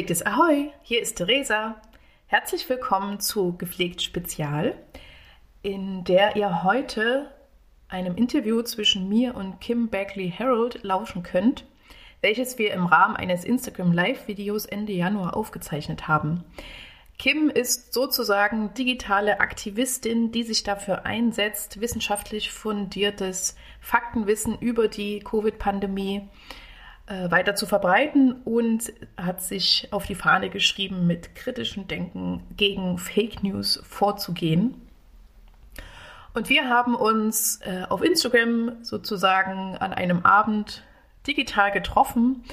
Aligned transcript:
Gepflegtes 0.00 0.24
Ahoi, 0.24 0.70
hier 0.80 1.02
ist 1.02 1.16
Theresa. 1.16 1.78
Herzlich 2.26 2.66
willkommen 2.70 3.20
zu 3.20 3.58
Gepflegt 3.58 4.00
Spezial, 4.00 4.74
in 5.60 6.04
der 6.04 6.36
ihr 6.36 6.62
heute 6.62 7.30
einem 7.86 8.16
Interview 8.16 8.62
zwischen 8.62 9.10
mir 9.10 9.34
und 9.34 9.60
Kim 9.60 9.90
Bagley 9.90 10.30
Harold 10.30 10.82
lauschen 10.84 11.22
könnt, 11.22 11.66
welches 12.22 12.56
wir 12.56 12.72
im 12.72 12.86
Rahmen 12.86 13.14
eines 13.14 13.44
Instagram 13.44 13.92
Live-Videos 13.92 14.64
Ende 14.64 14.94
Januar 14.94 15.36
aufgezeichnet 15.36 16.08
haben. 16.08 16.44
Kim 17.18 17.50
ist 17.50 17.92
sozusagen 17.92 18.72
digitale 18.72 19.40
Aktivistin, 19.40 20.32
die 20.32 20.44
sich 20.44 20.62
dafür 20.62 21.04
einsetzt, 21.04 21.78
wissenschaftlich 21.82 22.50
fundiertes 22.50 23.54
Faktenwissen 23.82 24.58
über 24.60 24.88
die 24.88 25.20
Covid-Pandemie 25.20 26.16
äh, 26.16 26.59
weiter 27.10 27.56
zu 27.56 27.66
verbreiten 27.66 28.32
und 28.44 28.92
hat 29.16 29.42
sich 29.42 29.88
auf 29.90 30.06
die 30.06 30.14
Fahne 30.14 30.48
geschrieben, 30.48 31.06
mit 31.06 31.34
kritischem 31.34 31.88
Denken 31.88 32.44
gegen 32.56 32.98
Fake 32.98 33.42
News 33.42 33.82
vorzugehen. 33.82 34.74
Und 36.34 36.48
wir 36.48 36.68
haben 36.68 36.94
uns 36.94 37.60
äh, 37.62 37.82
auf 37.88 38.04
Instagram 38.04 38.84
sozusagen 38.84 39.76
an 39.78 39.92
einem 39.92 40.24
Abend 40.24 40.84
digital 41.26 41.72
getroffen, 41.72 42.44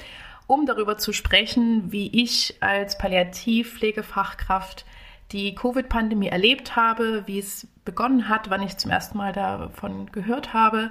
um 0.48 0.66
darüber 0.66 0.98
zu 0.98 1.12
sprechen, 1.12 1.92
wie 1.92 2.08
ich 2.20 2.56
als 2.60 2.98
Palliativpflegefachkraft 2.98 4.84
die 5.30 5.54
Covid-Pandemie 5.54 6.28
erlebt 6.28 6.74
habe, 6.74 7.22
wie 7.26 7.38
es 7.38 7.68
begonnen 7.84 8.28
hat, 8.28 8.50
wann 8.50 8.62
ich 8.62 8.76
zum 8.76 8.90
ersten 8.90 9.18
Mal 9.18 9.32
davon 9.32 10.10
gehört 10.10 10.52
habe 10.52 10.90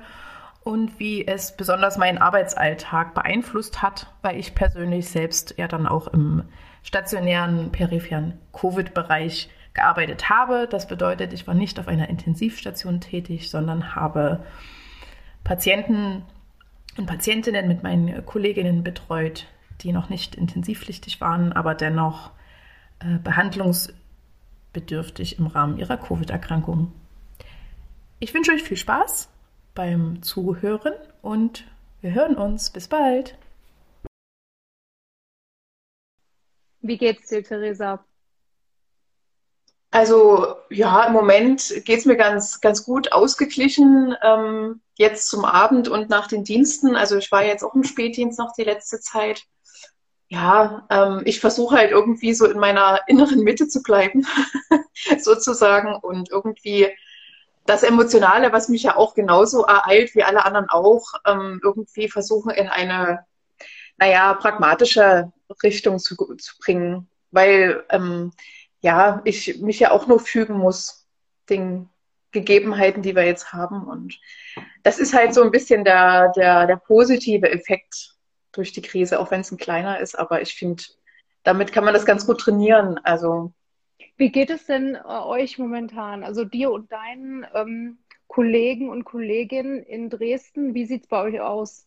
und 0.67 0.99
wie 0.99 1.25
es 1.25 1.55
besonders 1.55 1.97
meinen 1.97 2.17
Arbeitsalltag 2.17 3.13
beeinflusst 3.13 3.81
hat, 3.81 4.07
weil 4.21 4.37
ich 4.37 4.53
persönlich 4.53 5.07
selbst 5.07 5.55
ja 5.57 5.69
dann 5.69 5.87
auch 5.87 6.09
im 6.09 6.43
stationären, 6.83 7.71
peripheren 7.71 8.33
Covid-Bereich 8.51 9.49
gearbeitet 9.73 10.29
habe. 10.29 10.67
Das 10.69 10.89
bedeutet, 10.89 11.31
ich 11.31 11.47
war 11.47 11.53
nicht 11.53 11.79
auf 11.79 11.87
einer 11.87 12.09
Intensivstation 12.09 12.99
tätig, 12.99 13.49
sondern 13.49 13.95
habe 13.95 14.43
Patienten 15.45 16.25
und 16.97 17.05
Patientinnen 17.05 17.69
mit 17.69 17.81
meinen 17.81 18.25
Kolleginnen 18.25 18.83
betreut, 18.83 19.47
die 19.79 19.93
noch 19.93 20.09
nicht 20.09 20.35
intensivpflichtig 20.35 21.21
waren, 21.21 21.53
aber 21.53 21.75
dennoch 21.75 22.31
äh, 22.99 23.19
behandlungsbedürftig 23.19 25.39
im 25.39 25.47
Rahmen 25.47 25.77
ihrer 25.77 25.95
Covid-Erkrankung. 25.95 26.91
Ich 28.19 28.33
wünsche 28.33 28.51
euch 28.51 28.63
viel 28.63 28.75
Spaß 28.75 29.29
beim 29.77 30.23
Zuhören 30.23 30.95
und 31.21 31.63
wir 32.01 32.11
hören 32.15 32.35
uns. 32.35 32.71
Bis 32.71 32.87
bald. 32.87 33.37
Wie 36.81 36.97
geht's 36.97 37.29
dir, 37.29 37.43
Theresa? 37.43 38.03
Also 39.91 40.55
ja, 40.71 41.05
im 41.05 41.13
Moment 41.13 41.85
geht 41.85 41.99
es 41.99 42.05
mir 42.05 42.17
ganz, 42.17 42.59
ganz 42.59 42.83
gut 42.85 43.11
ausgeglichen. 43.11 44.15
Ähm, 44.23 44.81
jetzt 44.95 45.29
zum 45.29 45.45
Abend 45.45 45.87
und 45.89 46.09
nach 46.09 46.27
den 46.27 46.43
Diensten. 46.43 46.95
Also 46.95 47.15
ich 47.17 47.31
war 47.31 47.45
jetzt 47.45 47.63
auch 47.63 47.75
im 47.75 47.83
Spätdienst 47.83 48.39
noch 48.39 48.53
die 48.57 48.63
letzte 48.63 48.99
Zeit. 48.99 49.43
Ja, 50.27 50.87
ähm, 50.89 51.21
ich 51.25 51.39
versuche 51.39 51.75
halt 51.75 51.91
irgendwie 51.91 52.33
so 52.33 52.47
in 52.47 52.57
meiner 52.57 53.01
inneren 53.07 53.41
Mitte 53.43 53.67
zu 53.67 53.83
bleiben, 53.83 54.25
sozusagen, 55.19 55.95
und 55.95 56.31
irgendwie 56.31 56.87
das 57.67 57.83
Emotionale, 57.83 58.51
was 58.53 58.69
mich 58.69 58.83
ja 58.83 58.95
auch 58.95 59.13
genauso 59.13 59.65
ereilt 59.65 60.15
wie 60.15 60.23
alle 60.23 60.45
anderen 60.45 60.69
auch, 60.69 61.03
ähm, 61.25 61.59
irgendwie 61.61 62.09
versuchen 62.09 62.51
in 62.51 62.69
eine, 62.69 63.25
naja, 63.97 64.33
pragmatische 64.33 65.31
Richtung 65.61 65.99
zu, 65.99 66.15
zu 66.15 66.57
bringen. 66.59 67.09
Weil, 67.31 67.83
ähm, 67.89 68.31
ja, 68.81 69.21
ich 69.25 69.59
mich 69.59 69.79
ja 69.79 69.91
auch 69.91 70.07
nur 70.07 70.19
fügen 70.19 70.57
muss 70.57 71.05
den 71.49 71.89
Gegebenheiten, 72.31 73.01
die 73.01 73.15
wir 73.15 73.25
jetzt 73.25 73.51
haben. 73.51 73.83
Und 73.85 74.17
das 74.83 74.97
ist 74.97 75.13
halt 75.13 75.33
so 75.33 75.43
ein 75.43 75.51
bisschen 75.51 75.83
der, 75.83 76.31
der, 76.35 76.67
der 76.67 76.77
positive 76.77 77.51
Effekt 77.51 78.15
durch 78.53 78.71
die 78.71 78.81
Krise, 78.81 79.19
auch 79.19 79.29
wenn 79.29 79.41
es 79.41 79.51
ein 79.51 79.57
kleiner 79.57 79.99
ist. 79.99 80.17
Aber 80.17 80.41
ich 80.41 80.55
finde, 80.55 80.83
damit 81.43 81.73
kann 81.73 81.83
man 81.83 81.93
das 81.93 82.05
ganz 82.05 82.25
gut 82.25 82.39
trainieren. 82.39 82.97
Also 83.03 83.51
wie 84.17 84.31
geht 84.31 84.49
es 84.49 84.65
denn 84.65 84.95
äh, 84.95 84.99
euch 85.07 85.57
momentan, 85.57 86.23
also 86.23 86.43
dir 86.43 86.71
und 86.71 86.91
deinen 86.91 87.45
ähm, 87.53 87.99
Kollegen 88.27 88.89
und 88.89 89.03
Kolleginnen 89.05 89.81
in 89.83 90.09
Dresden? 90.09 90.73
Wie 90.73 90.85
sieht 90.85 91.03
es 91.03 91.07
bei 91.07 91.21
euch 91.21 91.39
aus? 91.39 91.85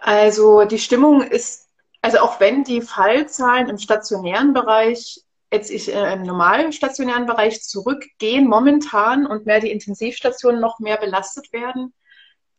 Also 0.00 0.64
die 0.64 0.78
Stimmung 0.78 1.22
ist, 1.22 1.68
also 2.02 2.18
auch 2.18 2.38
wenn 2.40 2.62
die 2.62 2.82
Fallzahlen 2.82 3.68
im 3.68 3.78
stationären 3.78 4.52
Bereich 4.52 5.24
jetzt 5.52 5.70
ich, 5.70 5.92
äh, 5.92 6.12
im 6.12 6.22
normalen 6.22 6.72
stationären 6.72 7.26
Bereich 7.26 7.62
zurückgehen 7.62 8.46
momentan 8.46 9.26
und 9.26 9.46
mehr 9.46 9.60
die 9.60 9.70
Intensivstationen 9.70 10.60
noch 10.60 10.78
mehr 10.78 10.98
belastet 10.98 11.52
werden, 11.52 11.94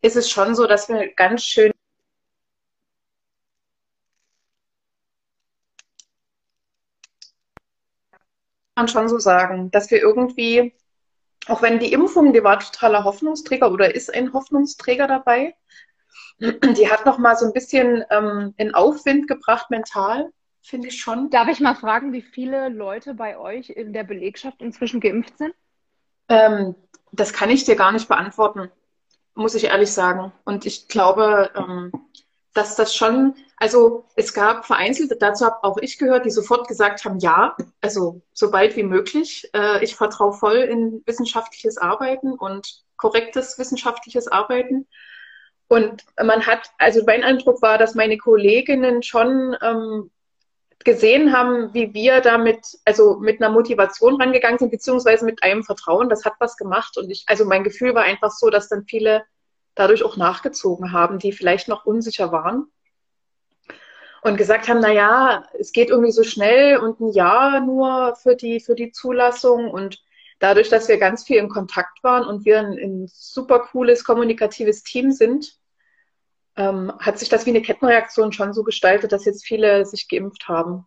ist 0.02 0.16
es 0.16 0.30
schon 0.30 0.56
so, 0.56 0.66
dass 0.66 0.90
wir 0.90 1.14
ganz 1.14 1.44
schön 1.44 1.72
man 8.80 8.88
schon 8.88 9.10
so 9.10 9.20
sagen, 9.20 9.72
dass 9.72 9.92
wir 9.92 10.00
irgendwie, 10.00 10.74
auch 11.48 11.62
wenn 11.62 11.80
die 11.80 11.92
Impfung, 11.92 12.34
die 12.34 12.44
war 12.44 12.60
totaler 12.60 13.04
Hoffnungsträger 13.04 13.72
oder 13.72 13.94
ist 13.94 14.14
ein 14.14 14.34
Hoffnungsträger 14.34 15.08
dabei, 15.08 15.56
die 16.40 16.90
hat 16.90 17.06
noch 17.06 17.18
mal 17.18 17.36
so 17.36 17.46
ein 17.46 17.54
bisschen 17.54 18.04
ähm, 18.10 18.54
in 18.58 18.74
Aufwind 18.74 19.28
gebracht 19.28 19.70
mental, 19.70 20.32
finde 20.62 20.88
ich 20.88 21.02
schon. 21.02 21.30
Darf 21.30 21.50
ich 21.50 21.60
mal 21.60 21.76
fragen, 21.76 22.14
wie 22.14 22.22
viele 22.22 22.70
Leute 22.70 23.14
bei 23.14 23.38
euch 23.38 23.70
in 23.70 23.92
der 23.92 24.04
Belegschaft 24.04 24.62
inzwischen 24.62 25.02
geimpft 25.02 25.38
sind? 25.38 25.54
Ähm, 26.30 26.76
das 27.12 27.34
kann 27.34 27.50
ich 27.50 27.66
dir 27.66 27.76
gar 27.76 27.92
nicht 27.92 28.08
beantworten, 28.08 28.72
muss 29.36 29.56
ich 29.56 29.66
ehrlich 29.66 29.92
sagen. 29.92 30.32
Und 30.46 30.66
ich 30.66 30.88
glaube, 30.88 31.52
ähm, 31.56 31.92
dass 32.54 32.76
das 32.76 32.96
schon, 32.96 33.36
also 33.58 34.06
es 34.16 34.34
gab 34.34 34.66
vereinzelte, 34.66 35.16
dazu 35.16 35.46
habe 35.46 35.64
auch 35.64 35.78
ich 35.78 35.98
gehört, 35.98 36.26
die 36.26 36.32
sofort 36.32 36.68
gesagt 36.68 37.06
haben, 37.06 37.20
ja, 37.20 37.56
also 37.82 38.22
so 38.34 38.52
bald 38.52 38.76
wie 38.76 38.84
möglich. 38.84 39.50
Äh, 39.54 39.84
ich 39.84 39.96
vertraue 39.96 40.34
voll 40.34 40.58
in 40.58 41.04
wissenschaftliches 41.06 41.78
Arbeiten 41.78 42.34
und 42.34 42.84
korrektes 42.98 43.58
wissenschaftliches 43.58 44.28
Arbeiten. 44.28 44.88
Und 45.68 46.04
man 46.22 46.48
hat, 46.48 46.72
also 46.80 47.02
mein 47.06 47.24
Eindruck 47.24 47.62
war, 47.62 47.78
dass 47.78 47.94
meine 47.94 48.18
Kolleginnen 48.18 49.04
schon 49.04 49.56
ähm, 49.62 50.10
gesehen 50.84 51.32
haben, 51.32 51.74
wie 51.74 51.94
wir 51.94 52.22
damit, 52.22 52.66
also 52.86 53.18
mit 53.20 53.42
einer 53.42 53.52
Motivation 53.52 54.20
rangegangen 54.20 54.58
sind, 54.58 54.72
beziehungsweise 54.72 55.26
mit 55.26 55.44
einem 55.44 55.64
Vertrauen. 55.64 56.10
Das 56.10 56.26
hat 56.26 56.34
was 56.40 56.58
gemacht. 56.58 56.98
Und 56.98 57.12
ich, 57.12 57.26
also 57.28 57.46
mein 57.46 57.64
Gefühl 57.64 57.94
war 57.94 58.04
einfach 58.04 58.32
so, 58.32 58.50
dass 58.50 58.70
dann 58.70 58.86
viele 58.86 59.24
dadurch 59.80 60.04
auch 60.04 60.18
nachgezogen 60.18 60.92
haben, 60.92 61.20
die 61.20 61.32
vielleicht 61.32 61.70
noch 61.70 61.86
unsicher 61.86 62.34
waren 62.34 62.70
und 64.22 64.36
gesagt 64.36 64.68
haben, 64.68 64.82
na 64.82 64.92
ja, 64.92 65.46
es 65.58 65.72
geht 65.72 65.90
irgendwie 65.90 66.12
so 66.12 66.24
schnell 66.24 66.78
und 66.78 67.00
ein 67.00 67.14
Jahr 67.14 67.62
nur 67.62 68.14
für 68.18 68.36
die, 68.36 68.60
für 68.60 68.76
die 68.76 68.92
Zulassung 68.92 69.72
und 69.72 70.04
dadurch, 70.40 70.68
dass 70.68 70.90
wir 70.90 70.98
ganz 70.98 71.24
viel 71.24 71.38
in 71.38 71.48
Kontakt 71.48 72.04
waren 72.04 72.28
und 72.28 72.44
wir 72.44 72.60
ein, 72.60 72.74
ein 72.74 73.08
super 73.08 73.60
cooles 73.60 74.04
kommunikatives 74.04 74.84
Team 74.84 75.14
sind, 75.14 75.58
ähm, 76.58 76.92
hat 77.00 77.18
sich 77.18 77.30
das 77.30 77.46
wie 77.46 77.52
eine 77.52 77.62
Kettenreaktion 77.62 78.34
schon 78.34 78.52
so 78.52 78.64
gestaltet, 78.64 79.14
dass 79.14 79.24
jetzt 79.24 79.46
viele 79.46 79.86
sich 79.86 80.10
geimpft 80.10 80.50
haben. 80.50 80.86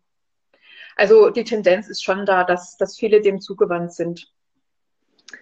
Also 0.96 1.30
die 1.30 1.44
Tendenz 1.44 1.88
ist 1.88 2.04
schon 2.04 2.26
da, 2.26 2.44
dass, 2.44 2.76
dass 2.76 2.98
viele 2.98 3.22
dem 3.22 3.40
zugewandt 3.40 3.94
sind. 3.94 4.30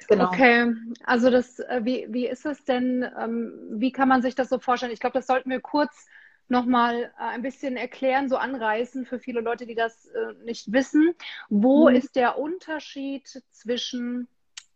Genau. 0.08 0.28
Okay, 0.28 0.74
also 1.04 1.30
das, 1.30 1.58
äh, 1.60 1.80
wie, 1.82 2.06
wie 2.08 2.26
ist 2.26 2.46
es 2.46 2.64
denn, 2.64 3.08
ähm, 3.18 3.52
wie 3.70 3.92
kann 3.92 4.08
man 4.08 4.22
sich 4.22 4.34
das 4.34 4.48
so 4.48 4.58
vorstellen? 4.58 4.92
Ich 4.92 5.00
glaube, 5.00 5.14
das 5.14 5.26
sollten 5.26 5.50
wir 5.50 5.60
kurz 5.60 6.06
nochmal 6.48 7.04
äh, 7.04 7.10
ein 7.16 7.42
bisschen 7.42 7.76
erklären, 7.76 8.28
so 8.28 8.36
anreißen 8.36 9.06
für 9.06 9.18
viele 9.18 9.40
Leute, 9.40 9.66
die 9.66 9.74
das 9.74 10.06
äh, 10.06 10.34
nicht 10.44 10.72
wissen. 10.72 11.14
Wo 11.48 11.88
mhm. 11.88 11.96
ist 11.96 12.16
der 12.16 12.38
Unterschied 12.38 13.42
zwischen 13.50 14.28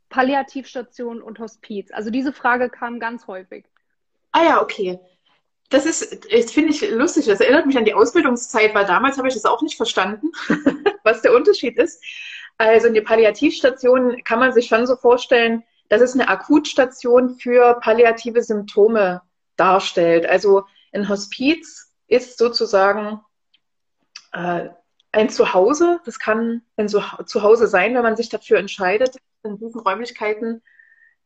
Palliativstation 0.08 1.20
und 1.20 1.38
Hospiz? 1.40 1.90
Also 1.92 2.10
diese 2.10 2.32
Frage 2.32 2.70
kam 2.70 3.00
ganz 3.00 3.26
häufig. 3.26 3.64
Ah 4.32 4.44
ja, 4.44 4.62
okay. 4.62 4.98
Das 5.70 5.86
ist, 5.86 6.26
ich 6.26 6.46
finde 6.46 6.70
ich 6.70 6.88
lustig. 6.90 7.26
Das 7.26 7.40
erinnert 7.40 7.66
mich 7.66 7.76
an 7.76 7.84
die 7.84 7.94
Ausbildungszeit, 7.94 8.74
weil 8.74 8.86
damals 8.86 9.18
habe 9.18 9.28
ich 9.28 9.34
das 9.34 9.44
auch 9.44 9.62
nicht 9.62 9.76
verstanden, 9.76 10.30
was 11.02 11.22
der 11.22 11.34
Unterschied 11.34 11.78
ist. 11.78 12.02
Also 12.58 12.88
eine 12.88 13.02
Palliativstation 13.02 14.22
kann 14.24 14.38
man 14.38 14.52
sich 14.52 14.66
schon 14.66 14.86
so 14.86 14.96
vorstellen, 14.96 15.64
dass 15.88 16.00
es 16.00 16.14
eine 16.14 16.28
Akutstation 16.28 17.36
für 17.36 17.78
palliative 17.80 18.42
Symptome 18.42 19.22
darstellt. 19.56 20.26
Also 20.26 20.64
ein 20.92 21.08
Hospiz 21.08 21.92
ist 22.06 22.38
sozusagen 22.38 23.20
äh, 24.32 24.68
ein 25.12 25.28
Zuhause. 25.28 26.00
Das 26.04 26.18
kann 26.18 26.62
ein 26.76 26.88
Zuhause 26.88 27.66
sein, 27.66 27.94
wenn 27.94 28.02
man 28.02 28.16
sich 28.16 28.28
dafür 28.28 28.58
entscheidet, 28.58 29.16
in 29.42 29.58
diesen 29.58 29.80
Räumlichkeiten 29.80 30.62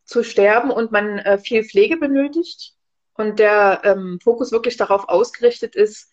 zu 0.04 0.24
sterben 0.24 0.70
und 0.70 0.90
man 0.90 1.18
äh, 1.18 1.38
viel 1.38 1.64
Pflege 1.64 1.96
benötigt 1.96 2.74
und 3.14 3.38
der 3.38 3.82
ähm, 3.84 4.18
Fokus 4.22 4.52
wirklich 4.52 4.76
darauf 4.76 5.08
ausgerichtet 5.08 5.76
ist, 5.76 6.12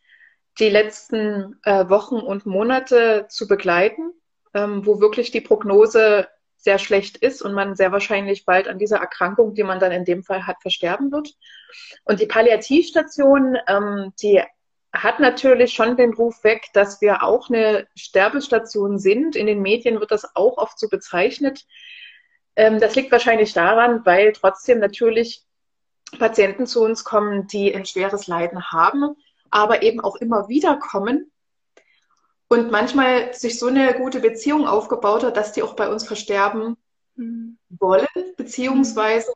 die 0.60 0.70
letzten 0.70 1.60
äh, 1.64 1.88
Wochen 1.90 2.16
und 2.16 2.46
Monate 2.46 3.28
zu 3.30 3.48
begleiten, 3.48 4.12
ähm, 4.56 4.86
wo 4.86 5.00
wirklich 5.00 5.30
die 5.30 5.42
Prognose 5.42 6.28
sehr 6.58 6.80
schlecht 6.80 7.18
ist 7.18 7.44
und 7.44 7.54
man 7.54 7.76
sehr 7.76 7.92
wahrscheinlich 7.92 8.46
bald 8.46 8.68
an 8.68 8.80
dieser 8.80 8.98
Erkrankung, 8.98 9.54
die 9.54 9.64
man 9.64 9.80
dann 9.80 9.92
in 9.92 10.06
dem 10.06 10.24
Fall 10.24 10.48
hat, 10.48 10.62
versterben 10.62 11.12
wird. 11.12 11.30
Und 12.06 12.22
die 12.22 12.26
Palliativstation, 12.26 13.58
ähm, 13.68 14.14
die 14.22 14.42
hat 14.92 15.20
natürlich 15.20 15.74
schon 15.74 15.98
den 15.98 16.14
Ruf 16.14 16.44
weg, 16.44 16.70
dass 16.74 17.02
wir 17.02 17.22
auch 17.22 17.50
eine 17.50 17.86
Sterbestation 17.96 18.98
sind. 18.98 19.36
In 19.36 19.46
den 19.46 19.62
Medien 19.62 20.00
wird 20.00 20.10
das 20.10 20.36
auch 20.36 20.58
oft 20.58 20.80
so 20.80 20.88
bezeichnet. 20.88 21.66
Ähm, 22.56 22.80
das 22.80 22.96
liegt 22.96 23.12
wahrscheinlich 23.12 23.54
daran, 23.54 24.06
weil 24.06 24.32
trotzdem 24.32 24.80
natürlich 24.80 25.44
Patienten 26.18 26.66
zu 26.66 26.82
uns 26.82 27.04
kommen, 27.04 27.48
die 27.48 27.76
ein 27.76 27.86
schweres 27.86 28.28
Leiden 28.28 28.72
haben, 28.72 29.16
aber 29.52 29.84
eben 29.84 30.00
auch 30.00 30.16
immer 30.16 30.48
wieder 30.48 30.78
kommen 30.78 31.32
und 32.48 32.72
manchmal 32.72 33.34
sich 33.34 33.60
so 33.60 33.68
eine 33.68 33.96
gute 33.96 34.20
Beziehung 34.20 34.68
aufgebaut 34.68 35.24
hat, 35.24 35.38
dass 35.38 35.52
die 35.52 35.64
auch 35.64 35.76
bei 35.76 35.90
uns 35.90 36.06
versterben 36.06 36.78
mhm. 37.16 37.58
wollen, 37.70 38.08
beziehungsweise 38.38 39.32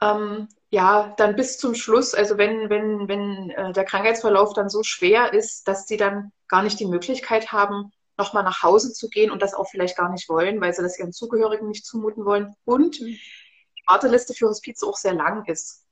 ähm, 0.00 0.48
ja, 0.70 1.14
dann 1.16 1.36
bis 1.36 1.58
zum 1.58 1.74
Schluss, 1.74 2.14
also 2.14 2.38
wenn, 2.38 2.68
wenn, 2.68 3.08
wenn 3.08 3.50
äh, 3.50 3.72
der 3.72 3.84
Krankheitsverlauf 3.84 4.52
dann 4.52 4.68
so 4.68 4.82
schwer 4.82 5.32
ist, 5.32 5.68
dass 5.68 5.86
sie 5.86 5.96
dann 5.96 6.32
gar 6.48 6.62
nicht 6.62 6.80
die 6.80 6.86
Möglichkeit 6.86 7.52
haben, 7.52 7.92
nochmal 8.18 8.42
nach 8.42 8.62
Hause 8.62 8.92
zu 8.92 9.08
gehen 9.08 9.30
und 9.30 9.42
das 9.42 9.54
auch 9.54 9.68
vielleicht 9.68 9.96
gar 9.96 10.10
nicht 10.10 10.28
wollen, 10.28 10.60
weil 10.60 10.72
sie 10.72 10.82
das 10.82 10.98
ihren 10.98 11.12
Zugehörigen 11.12 11.68
nicht 11.68 11.84
zumuten 11.84 12.24
wollen. 12.24 12.54
Und 12.64 13.00
mhm. 13.00 13.06
die 13.06 13.82
Warteliste 13.86 14.34
für 14.34 14.48
Hospiz 14.48 14.82
auch 14.82 14.96
sehr 14.96 15.14
lang 15.14 15.44
ist. 15.46 15.86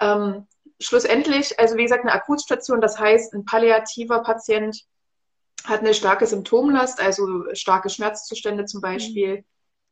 Ähm, 0.00 0.46
schlussendlich, 0.80 1.58
also 1.58 1.76
wie 1.76 1.82
gesagt, 1.82 2.02
eine 2.02 2.12
Akutstation, 2.12 2.80
das 2.80 2.98
heißt, 2.98 3.34
ein 3.34 3.44
palliativer 3.44 4.22
Patient 4.22 4.84
hat 5.64 5.80
eine 5.80 5.94
starke 5.94 6.26
Symptomlast, 6.26 7.00
also 7.00 7.44
starke 7.54 7.90
Schmerzzustände 7.90 8.64
zum 8.64 8.80
Beispiel 8.80 9.44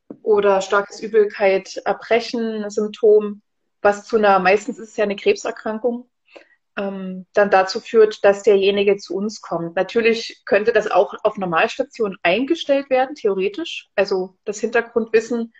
mhm. 0.08 0.16
oder 0.22 0.60
starkes 0.60 1.00
Übelkeit, 1.00 1.80
Erbrechen, 1.84 2.68
Symptom, 2.70 3.42
was 3.82 4.04
zu 4.04 4.16
einer, 4.16 4.38
meistens 4.38 4.78
ist 4.78 4.90
es 4.90 4.96
ja 4.96 5.04
eine 5.04 5.16
Krebserkrankung, 5.16 6.08
ähm, 6.76 7.26
dann 7.34 7.50
dazu 7.50 7.80
führt, 7.80 8.24
dass 8.24 8.42
derjenige 8.42 8.96
zu 8.96 9.14
uns 9.16 9.40
kommt. 9.40 9.76
Natürlich 9.76 10.42
könnte 10.44 10.72
das 10.72 10.90
auch 10.90 11.14
auf 11.24 11.36
Normalstation 11.36 12.16
eingestellt 12.22 12.88
werden, 12.88 13.14
theoretisch. 13.14 13.88
Also 13.96 14.36
das 14.44 14.60
Hintergrundwissen 14.60 15.52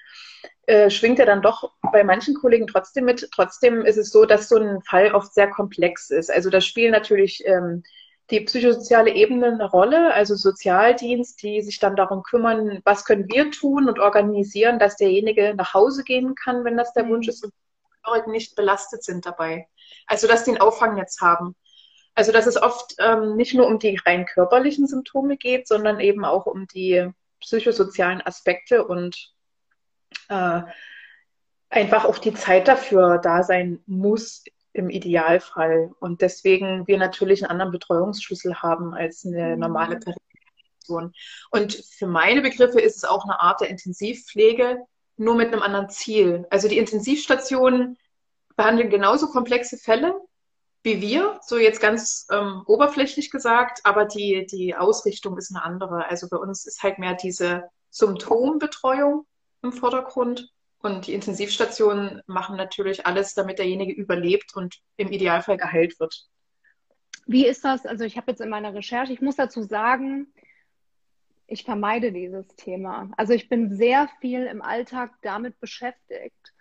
äh, 0.66 0.90
schwingt 0.90 1.18
ja 1.18 1.26
dann 1.26 1.42
doch 1.42 1.72
bei 1.92 2.04
manchen 2.04 2.34
Kollegen 2.34 2.66
trotzdem 2.66 3.04
mit. 3.04 3.28
Trotzdem 3.34 3.84
ist 3.84 3.96
es 3.96 4.10
so, 4.10 4.26
dass 4.26 4.48
so 4.48 4.56
ein 4.56 4.80
Fall 4.82 5.12
oft 5.12 5.34
sehr 5.34 5.50
komplex 5.50 6.10
ist. 6.10 6.30
Also 6.30 6.50
da 6.50 6.60
spielen 6.60 6.92
natürlich 6.92 7.42
ähm, 7.46 7.82
die 8.30 8.40
psychosoziale 8.40 9.14
Ebene 9.14 9.46
eine 9.46 9.70
Rolle, 9.70 10.12
also 10.12 10.34
Sozialdienst, 10.34 11.42
die 11.42 11.62
sich 11.62 11.78
dann 11.78 11.96
darum 11.96 12.22
kümmern, 12.22 12.80
was 12.84 13.04
können 13.04 13.26
wir 13.28 13.50
tun 13.50 13.88
und 13.88 13.98
organisieren, 13.98 14.78
dass 14.78 14.96
derjenige 14.96 15.54
nach 15.54 15.72
Hause 15.72 16.04
gehen 16.04 16.34
kann, 16.34 16.64
wenn 16.64 16.76
das 16.76 16.92
der 16.92 17.04
mhm. 17.04 17.10
Wunsch 17.10 17.28
ist 17.28 17.44
und 17.44 17.52
die 18.26 18.30
nicht 18.30 18.56
belastet 18.56 19.04
sind 19.04 19.26
dabei. 19.26 19.68
Also 20.06 20.26
dass 20.26 20.44
die 20.44 20.52
ein 20.52 20.60
Auffangnetz 20.60 21.20
haben. 21.20 21.54
Also 22.14 22.32
dass 22.32 22.46
es 22.46 22.60
oft 22.60 22.94
ähm, 22.98 23.36
nicht 23.36 23.54
nur 23.54 23.66
um 23.66 23.78
die 23.78 23.98
rein 24.04 24.26
körperlichen 24.26 24.86
Symptome 24.86 25.36
geht, 25.36 25.68
sondern 25.68 26.00
eben 26.00 26.24
auch 26.24 26.46
um 26.46 26.66
die 26.66 27.10
psychosozialen 27.40 28.20
Aspekte 28.26 28.86
und 28.86 29.32
äh, 30.28 30.62
einfach 31.70 32.04
auch 32.04 32.18
die 32.18 32.34
Zeit 32.34 32.66
dafür 32.66 33.18
da 33.18 33.42
sein 33.42 33.82
muss, 33.86 34.42
im 34.78 34.90
Idealfall. 34.90 35.92
Und 36.00 36.22
deswegen 36.22 36.86
wir 36.86 36.98
natürlich 36.98 37.42
einen 37.42 37.50
anderen 37.50 37.72
Betreuungsschlüssel 37.72 38.62
haben 38.62 38.94
als 38.94 39.24
eine 39.24 39.54
mhm. 39.54 39.60
normale 39.60 39.98
Person. 39.98 41.12
Und 41.50 41.74
für 41.74 42.06
meine 42.06 42.40
Begriffe 42.40 42.80
ist 42.80 42.96
es 42.96 43.04
auch 43.04 43.24
eine 43.24 43.40
Art 43.40 43.60
der 43.60 43.68
Intensivpflege, 43.68 44.78
nur 45.16 45.34
mit 45.34 45.52
einem 45.52 45.62
anderen 45.62 45.90
Ziel. 45.90 46.46
Also 46.50 46.68
die 46.68 46.78
Intensivstationen 46.78 47.98
behandeln 48.56 48.88
genauso 48.88 49.28
komplexe 49.28 49.76
Fälle 49.76 50.14
wie 50.82 51.00
wir, 51.00 51.40
so 51.42 51.58
jetzt 51.58 51.80
ganz 51.80 52.26
ähm, 52.30 52.62
oberflächlich 52.66 53.30
gesagt, 53.30 53.80
aber 53.84 54.04
die, 54.04 54.46
die 54.46 54.74
Ausrichtung 54.74 55.36
ist 55.36 55.54
eine 55.54 55.64
andere. 55.64 56.06
Also 56.08 56.28
bei 56.28 56.36
uns 56.36 56.66
ist 56.66 56.82
halt 56.82 56.98
mehr 56.98 57.14
diese 57.14 57.64
Symptombetreuung 57.90 59.26
im 59.62 59.72
Vordergrund 59.72 60.50
und 60.80 61.06
die 61.06 61.14
Intensivstationen 61.14 62.22
machen 62.26 62.56
natürlich 62.56 63.06
alles, 63.06 63.34
damit 63.34 63.58
derjenige 63.58 63.92
überlebt 63.92 64.54
und 64.54 64.78
im 64.96 65.10
Idealfall 65.10 65.56
geheilt 65.56 65.98
wird. 65.98 66.26
Wie 67.26 67.46
ist 67.46 67.64
das? 67.64 67.84
Also 67.84 68.04
ich 68.04 68.16
habe 68.16 68.30
jetzt 68.30 68.40
in 68.40 68.48
meiner 68.48 68.74
Recherche, 68.74 69.12
ich 69.12 69.20
muss 69.20 69.36
dazu 69.36 69.62
sagen, 69.62 70.32
ich 71.46 71.64
vermeide 71.64 72.12
dieses 72.12 72.46
Thema. 72.56 73.10
Also 73.16 73.32
ich 73.32 73.48
bin 73.48 73.74
sehr 73.74 74.08
viel 74.20 74.46
im 74.46 74.62
Alltag 74.62 75.12
damit 75.22 75.58
beschäftigt, 75.60 76.54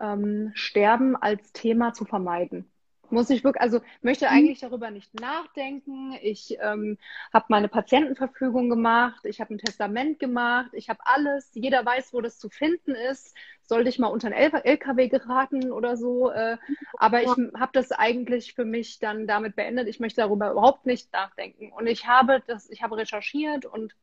ähm, 0.00 0.52
Sterben 0.54 1.16
als 1.16 1.52
Thema 1.52 1.92
zu 1.92 2.04
vermeiden 2.04 2.71
muss 3.12 3.30
ich 3.30 3.44
wirklich, 3.44 3.60
also 3.60 3.80
möchte 4.00 4.26
mhm. 4.26 4.32
eigentlich 4.32 4.60
darüber 4.60 4.90
nicht 4.90 5.14
nachdenken. 5.20 6.16
Ich 6.22 6.56
ähm, 6.60 6.98
habe 7.32 7.46
meine 7.48 7.68
Patientenverfügung 7.68 8.70
gemacht, 8.70 9.24
ich 9.24 9.40
habe 9.40 9.54
ein 9.54 9.58
Testament 9.58 10.18
gemacht, 10.18 10.70
ich 10.72 10.88
habe 10.88 11.00
alles. 11.04 11.50
Jeder 11.54 11.84
weiß, 11.84 12.12
wo 12.12 12.20
das 12.20 12.38
zu 12.38 12.48
finden 12.48 12.94
ist. 12.94 13.36
Sollte 13.64 13.88
ich 13.88 13.98
mal 13.98 14.08
unter 14.08 14.26
einen 14.28 14.52
LKW 14.64 15.08
geraten 15.08 15.70
oder 15.70 15.96
so. 15.96 16.30
Äh, 16.30 16.56
aber 16.94 17.22
ich 17.22 17.28
habe 17.28 17.70
das 17.72 17.92
eigentlich 17.92 18.54
für 18.54 18.64
mich 18.64 18.98
dann 18.98 19.26
damit 19.26 19.54
beendet. 19.56 19.88
Ich 19.88 20.00
möchte 20.00 20.20
darüber 20.20 20.50
überhaupt 20.50 20.86
nicht 20.86 21.12
nachdenken. 21.12 21.70
Und 21.72 21.86
ich 21.86 22.06
habe 22.06 22.42
das, 22.46 22.68
ich 22.70 22.82
habe 22.82 22.96
recherchiert 22.96 23.66
und 23.66 23.94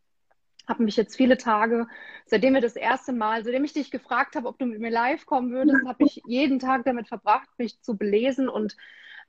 habe 0.69 0.83
mich 0.83 0.95
jetzt 0.95 1.15
viele 1.15 1.37
Tage, 1.37 1.87
seitdem 2.25 2.53
wir 2.53 2.61
das 2.61 2.75
erste 2.75 3.11
Mal, 3.11 3.43
seitdem 3.43 3.63
ich 3.63 3.73
dich 3.73 3.91
gefragt 3.91 4.35
habe, 4.35 4.47
ob 4.47 4.57
du 4.59 4.65
mit 4.65 4.79
mir 4.79 4.91
live 4.91 5.25
kommen 5.25 5.51
würdest, 5.51 5.85
habe 5.87 6.05
ich 6.05 6.21
jeden 6.27 6.59
Tag 6.59 6.85
damit 6.85 7.07
verbracht, 7.07 7.49
mich 7.57 7.81
zu 7.81 7.97
belesen 7.97 8.47
und 8.47 8.77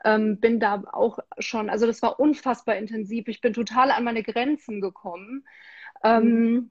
ähm, 0.04 0.38
bin 0.38 0.60
da 0.60 0.84
auch 0.92 1.18
schon, 1.38 1.68
also 1.68 1.86
das 1.86 2.02
war 2.02 2.20
unfassbar 2.20 2.76
intensiv. 2.76 3.28
Ich 3.28 3.40
bin 3.40 3.52
total 3.52 3.90
an 3.90 4.04
meine 4.04 4.22
Grenzen 4.22 4.80
gekommen. 4.80 5.44
Ähm. 6.04 6.70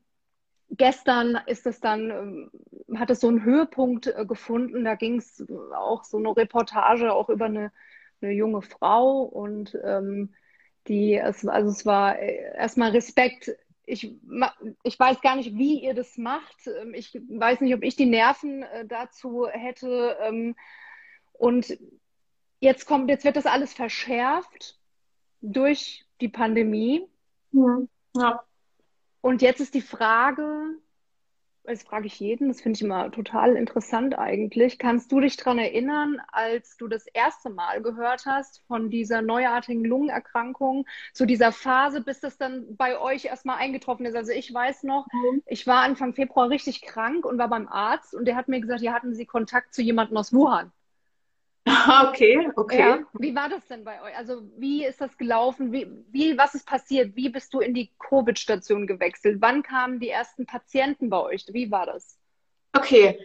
Gestern 0.72 1.40
ist 1.48 1.66
es 1.66 1.80
dann, 1.80 2.12
ähm, 2.12 2.52
hat 2.96 3.10
es 3.10 3.22
so 3.22 3.28
einen 3.28 3.44
Höhepunkt 3.44 4.06
äh, 4.06 4.26
gefunden. 4.26 4.84
Da 4.84 4.94
ging 4.96 5.18
es 5.18 5.44
auch 5.74 6.04
so 6.04 6.18
eine 6.18 6.36
Reportage 6.36 7.12
auch 7.12 7.30
über 7.30 7.46
eine, 7.46 7.72
eine 8.22 8.34
junge 8.34 8.62
Frau 8.62 9.24
und 9.24 9.76
ähm, 9.84 10.34
die, 10.88 11.16
es, 11.16 11.46
also 11.48 11.70
es 11.72 11.86
war 11.86 12.20
äh, 12.20 12.56
erstmal 12.56 12.92
Respekt 12.92 13.52
ich, 13.90 14.16
ich 14.84 15.00
weiß 15.00 15.22
gar 15.22 15.36
nicht, 15.36 15.56
wie 15.56 15.84
ihr 15.84 15.94
das 15.94 16.18
macht. 16.18 16.68
Ähm, 16.68 16.94
ich 16.94 17.14
weiß 17.14 17.62
nicht, 17.62 17.74
ob 17.74 17.84
ich 17.84 17.96
die 17.96 18.06
Nerven 18.06 18.64
äh, 18.64 18.86
dazu 18.86 19.48
hätte. 19.48 20.18
Ähm, 20.22 20.56
und 21.34 21.78
jetzt 22.60 22.86
kommt, 22.86 23.10
jetzt 23.10 23.26
wird 23.26 23.36
das 23.36 23.46
alles 23.46 23.74
verschärft 23.74 24.78
durch 25.42 26.06
die 26.22 26.30
Pandemie. 26.30 27.08
Ja. 28.16 28.44
Und 29.22 29.42
jetzt 29.42 29.60
ist 29.60 29.74
die 29.74 29.82
Frage, 29.82 30.78
das 31.64 31.84
frage 31.84 32.08
ich 32.08 32.20
jeden, 32.20 32.48
das 32.48 32.62
finde 32.62 32.78
ich 32.78 32.82
immer 32.82 33.12
total 33.12 33.56
interessant 33.56 34.18
eigentlich. 34.18 34.80
Kannst 34.80 35.12
du 35.12 35.20
dich 35.20 35.38
daran 35.38 35.60
erinnern, 35.60 36.22
als 36.32 36.78
du 36.78 36.88
das 36.88 37.06
erste 37.08 37.50
Mal 37.50 37.82
gehört 37.82 38.26
hast 38.26 38.64
von 38.68 38.90
dieser 38.90 39.22
neuartigen 39.22 39.86
Lungenerkrankung, 39.86 40.86
zu 41.14 41.26
dieser 41.26 41.52
Phase, 41.52 42.02
bis 42.02 42.20
das 42.20 42.38
dann 42.38 42.76
bei 42.76 43.00
euch 43.00 43.26
erstmal 43.26 43.58
eingetroffen 43.58 44.06
ist? 44.06 44.16
Also 44.16 44.32
ich 44.32 44.54
weiß 44.54 44.84
noch, 44.84 45.08
mhm. 45.12 45.44
ich 45.46 45.68
war 45.68 45.82
Anfang 45.82 46.14
Februar 46.14 46.50
richtig 46.50 46.82
krank 46.82 47.26
und 47.26 47.38
war 47.38 47.50
beim 47.50 47.68
Arzt 47.68 48.16
und 48.16 48.26
der 48.26 48.36
hat 48.36 48.48
mir 48.48 48.62
gesagt, 48.62 48.82
ja, 48.82 48.94
hatten 48.94 49.14
Sie 49.14 49.26
Kontakt 49.26 49.74
zu 49.74 49.82
jemandem 49.82 50.18
aus 50.18 50.34
Wuhan. 50.34 50.72
Okay, 52.10 52.50
okay. 52.56 52.80
Ja, 52.80 53.00
wie 53.14 53.36
war 53.36 53.50
das 53.50 53.66
denn 53.68 53.84
bei 53.84 54.02
euch? 54.02 54.16
Also 54.18 54.42
wie 54.58 54.86
ist 54.86 55.02
das 55.02 55.18
gelaufen? 55.18 55.72
Wie, 55.72 55.88
wie, 56.12 56.38
was 56.38 56.56
ist 56.56 56.66
passiert? 56.66 57.16
Wie 57.16 57.30
bist 57.30 57.54
du 57.54 57.60
in 57.60 57.74
die 57.74 57.92
Covid-Station 58.00 58.88
gewechselt? 58.88 59.38
Wann 59.42 59.64
kamen 59.64 60.00
die 60.00 60.10
ersten 60.10 60.46
Patienten 60.46 61.10
bei 61.10 61.20
euch? 61.20 61.46
Wie 61.52 61.72
war 61.72 61.86
das? 61.86 62.18
Okay, 62.74 63.20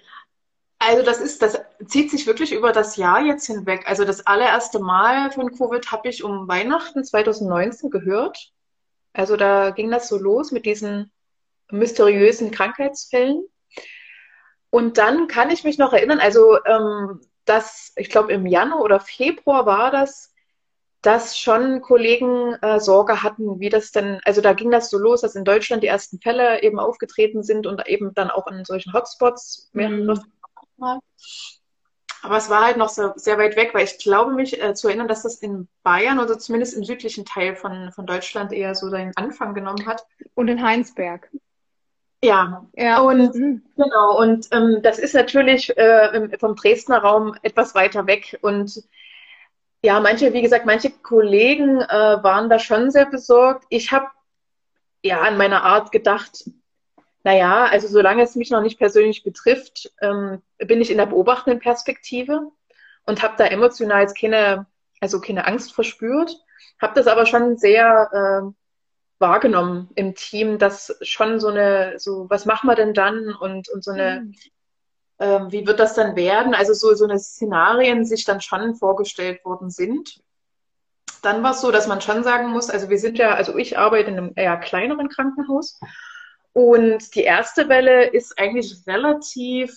also 0.79 1.03
das 1.03 1.21
ist, 1.21 1.41
das 1.41 1.59
zieht 1.87 2.11
sich 2.11 2.27
wirklich 2.27 2.53
über 2.53 2.73
das 2.73 2.97
Jahr 2.97 3.23
jetzt 3.23 3.47
hinweg. 3.47 3.85
Also 3.87 4.05
das 4.05 4.27
allererste 4.27 4.81
Mal 4.81 5.31
von 5.31 5.51
Covid 5.51 5.91
habe 5.91 6.09
ich 6.09 6.23
um 6.23 6.47
Weihnachten 6.47 7.05
2019 7.05 7.91
gehört. 7.91 8.53
Also 9.13 9.37
da 9.37 9.71
ging 9.71 9.91
das 9.91 10.09
so 10.09 10.19
los 10.19 10.53
mit 10.53 10.67
diesen 10.67 11.11
mysteriösen 11.71 12.51
Krankheitsfällen. 12.51 13.45
Und 14.71 14.99
dann 14.99 15.29
kann 15.29 15.51
ich 15.51 15.65
mich 15.65 15.79
noch 15.79 15.93
erinnern, 15.93 16.21
also 16.21 16.59
ähm, 16.65 17.21
dass, 17.45 17.93
ich 17.97 18.11
glaube, 18.11 18.33
im 18.33 18.47
Januar 18.47 18.83
oder 18.83 19.01
Februar 19.01 19.67
war 19.67 19.91
das, 19.91 20.35
dass 21.03 21.39
schon 21.39 21.83
Kollegen 21.83 22.55
äh, 22.63 22.81
Sorge 22.81 23.23
hatten, 23.23 23.61
wie 23.61 23.69
das 23.69 23.93
denn, 23.93 24.21
also 24.25 24.41
da 24.41 24.55
ging 24.55 24.71
das 24.71 24.89
so 24.89 24.97
los, 24.97 25.21
dass 25.21 25.35
in 25.35 25.45
Deutschland 25.45 25.83
die 25.83 25.89
ersten 25.89 26.19
Fälle 26.19 26.63
eben 26.63 26.79
aufgetreten 26.79 27.43
sind 27.43 27.67
und 27.67 27.87
eben 27.87 28.15
dann 28.15 28.31
auch 28.31 28.47
in 28.47 28.65
solchen 28.65 28.93
Hotspots 28.95 29.69
mehrere 29.73 30.15
mhm. 30.15 31.01
Aber 32.23 32.39
es 32.39 32.49
war 32.49 32.65
halt 32.65 32.79
noch 32.79 32.89
so 32.89 33.13
sehr 33.17 33.37
weit 33.37 33.55
weg, 33.55 33.75
weil 33.75 33.85
ich 33.85 33.99
glaube 33.99 34.33
mich 34.33 34.61
äh, 34.61 34.73
zu 34.73 34.89
erinnern, 34.89 35.09
dass 35.09 35.25
das 35.25 35.37
in 35.43 35.69
Bayern 35.83 36.19
oder 36.19 36.39
zumindest 36.39 36.75
im 36.75 36.83
südlichen 36.83 37.27
Teil 37.27 37.55
von, 37.55 37.93
von 37.93 38.07
Deutschland 38.07 38.51
eher 38.51 38.75
so 38.75 38.89
seinen 38.89 39.15
Anfang 39.15 39.53
genommen 39.53 39.85
hat. 39.85 40.07
Und 40.33 40.49
in 40.49 40.63
Heinsberg. 40.63 41.31
Ja, 42.25 42.67
ja. 42.75 43.01
und 43.01 43.35
mhm. 43.35 43.63
genau, 43.77 44.19
und 44.19 44.49
ähm, 44.51 44.81
das 44.83 44.99
ist 44.99 45.15
natürlich 45.15 45.77
äh, 45.77 46.39
vom 46.39 46.57
Dresdner 46.57 46.99
Raum 46.99 47.37
etwas 47.43 47.75
weiter 47.75 48.07
weg. 48.07 48.39
Und 48.41 48.83
ja, 49.83 50.01
manche, 50.01 50.33
wie 50.33 50.41
gesagt, 50.41 50.65
manche 50.65 50.91
Kollegen 50.91 51.83
äh, 51.83 52.23
waren 52.23 52.49
da 52.49 52.59
schon 52.59 52.91
sehr 52.91 53.05
besorgt. 53.05 53.67
Ich 53.69 53.93
habe 53.93 54.07
ja 55.03 55.21
an 55.21 55.37
meiner 55.37 55.65
Art 55.65 55.93
gedacht, 55.93 56.49
naja, 57.25 57.67
also 57.67 57.89
solange 57.89 58.23
es 58.23 58.37
mich 58.37 58.51
noch 58.51 58.63
nicht 58.63 58.79
persönlich 58.79 59.23
betrifft, 59.23 59.93
ähm, 60.01 60.41
bin 60.59 60.81
ich 60.81 60.91
in 60.91 60.97
der 60.97 61.07
beobachtenden 61.07 61.61
Perspektive 61.61 62.51
und 63.05 63.23
habe 63.23 63.35
da 63.37 63.45
emotional 63.47 64.01
jetzt 64.01 64.19
keine, 64.19 64.67
also 65.01 65.21
keine 65.21 65.47
Angst 65.47 65.75
verspürt, 65.75 66.39
habe 66.81 66.95
das 66.95 67.07
aber 67.07 67.27
schon 67.27 67.59
sehr 67.59 68.11
äh, 68.13 68.64
wahrgenommen 69.19 69.91
im 69.95 70.15
Team, 70.15 70.59
dass 70.59 70.97
schon 71.03 71.41
so 71.41 71.49
eine, 71.49 71.99
so, 71.99 72.27
was 72.29 72.47
machen 72.47 72.69
wir 72.69 72.75
denn 72.75 72.95
dann 72.95 73.35
und, 73.35 73.69
und 73.69 73.85
so 73.85 73.93
eine, 73.93 74.23
mhm. 74.23 74.35
äh, 75.19 75.53
wie 75.53 75.67
wird 75.67 75.81
das 75.81 75.95
dann 75.95 76.17
werden? 76.17 76.55
Also 76.55 76.75
so, 76.75 76.95
so 76.95 77.05
eine 77.05 77.19
Szenarien 77.19 78.05
sich 78.05 78.25
dann 78.25 78.41
schon 78.41 78.75
vorgestellt 78.75 79.45
worden 79.45 79.71
sind. 79.71 80.21
Dann 81.23 81.43
war 81.43 81.53
es 81.53 81.61
so, 81.61 81.71
dass 81.71 81.87
man 81.87 82.01
schon 82.01 82.23
sagen 82.23 82.51
muss, 82.51 82.69
also 82.69 82.91
wir 82.91 82.99
sind 82.99 83.19
ja, 83.19 83.35
also 83.35 83.57
ich 83.57 83.79
arbeite 83.79 84.11
in 84.11 84.19
einem 84.19 84.33
eher 84.37 84.59
kleineren 84.59 85.09
Krankenhaus 85.09 85.81
und 86.55 87.15
die 87.17 87.25
erste 87.25 87.69
Welle 87.69 88.05
ist 88.07 88.39
eigentlich 88.39 88.87
relativ, 88.87 89.77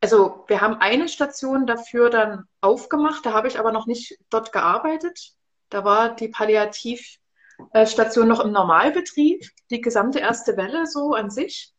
also 0.00 0.44
wir 0.46 0.60
haben 0.60 0.76
eine 0.80 1.08
Station 1.08 1.66
dafür 1.66 2.10
dann 2.10 2.44
aufgemacht, 2.60 3.24
da 3.24 3.32
habe 3.32 3.48
ich 3.48 3.58
aber 3.58 3.72
noch 3.72 3.86
nicht 3.86 4.18
dort 4.28 4.52
gearbeitet. 4.52 5.32
Da 5.70 5.84
war 5.84 6.14
die 6.14 6.28
Palliativ 6.28 7.18
Station 7.84 8.28
noch 8.28 8.40
im 8.40 8.52
Normalbetrieb, 8.52 9.44
die 9.70 9.80
gesamte 9.80 10.18
erste 10.18 10.56
Welle 10.56 10.86
so 10.86 11.14
an 11.14 11.30
sich. 11.30 11.72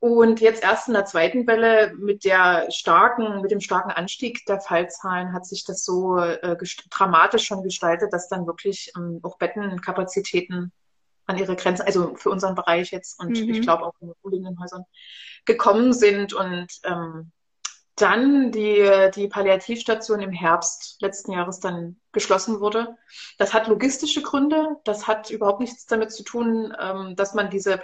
Und 0.00 0.40
jetzt 0.40 0.62
erst 0.62 0.88
in 0.88 0.94
der 0.94 1.04
zweiten 1.04 1.46
Welle 1.46 1.92
mit 1.98 2.24
der 2.24 2.70
starken, 2.70 3.42
mit 3.42 3.50
dem 3.50 3.60
starken 3.60 3.90
Anstieg 3.90 4.46
der 4.46 4.60
Fallzahlen 4.60 5.34
hat 5.34 5.44
sich 5.44 5.64
das 5.64 5.84
so 5.84 6.16
äh, 6.16 6.56
dramatisch 6.90 7.44
schon 7.44 7.62
gestaltet, 7.62 8.10
dass 8.12 8.28
dann 8.28 8.46
wirklich 8.46 8.92
ähm, 8.96 9.20
auch 9.22 9.36
Bettenkapazitäten 9.36 10.72
an 11.26 11.36
ihre 11.36 11.54
Grenzen, 11.54 11.82
also 11.82 12.14
für 12.16 12.30
unseren 12.30 12.54
Bereich 12.54 12.90
jetzt 12.92 13.20
und 13.20 13.38
mhm. 13.38 13.50
ich 13.50 13.60
glaube 13.60 13.84
auch 13.84 13.94
in 14.00 14.42
den 14.42 14.58
Häusern 14.58 14.84
gekommen 15.44 15.92
sind 15.92 16.32
und 16.32 16.68
ähm, 16.84 17.30
dann 18.00 18.52
die, 18.52 19.10
die 19.14 19.28
Palliativstation 19.28 20.20
im 20.20 20.32
Herbst 20.32 20.96
letzten 21.00 21.32
Jahres 21.32 21.60
dann 21.60 22.00
geschlossen 22.12 22.60
wurde. 22.60 22.96
Das 23.38 23.54
hat 23.54 23.68
logistische 23.68 24.22
Gründe. 24.22 24.76
Das 24.84 25.06
hat 25.06 25.30
überhaupt 25.30 25.60
nichts 25.60 25.86
damit 25.86 26.12
zu 26.12 26.22
tun, 26.22 26.74
ähm, 26.80 27.16
dass 27.16 27.34
man 27.34 27.50
diese 27.50 27.80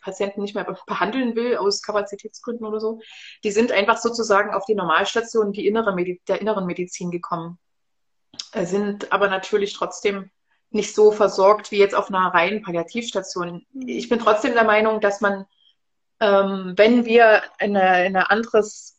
Patienten 0.00 0.42
nicht 0.42 0.54
mehr 0.54 0.66
behandeln 0.86 1.34
will 1.34 1.56
aus 1.56 1.82
Kapazitätsgründen 1.82 2.66
oder 2.66 2.80
so. 2.80 3.00
Die 3.42 3.50
sind 3.50 3.72
einfach 3.72 3.96
sozusagen 3.96 4.52
auf 4.52 4.64
die 4.66 4.74
Normalstation 4.74 5.52
die 5.52 5.66
innere 5.66 5.94
der 6.28 6.40
inneren 6.40 6.66
Medizin 6.66 7.10
gekommen. 7.10 7.58
Äh, 8.52 8.66
sind 8.66 9.12
aber 9.12 9.28
natürlich 9.28 9.72
trotzdem 9.74 10.30
nicht 10.70 10.94
so 10.94 11.12
versorgt 11.12 11.70
wie 11.70 11.78
jetzt 11.78 11.94
auf 11.94 12.08
einer 12.08 12.34
reinen 12.34 12.62
Palliativstation. 12.62 13.64
Ich 13.86 14.08
bin 14.08 14.18
trotzdem 14.18 14.54
der 14.54 14.64
Meinung, 14.64 15.00
dass 15.00 15.20
man, 15.20 15.46
ähm, 16.20 16.74
wenn 16.76 17.04
wir 17.04 17.42
eine, 17.58 17.82
eine 17.82 18.30
anderes 18.30 18.93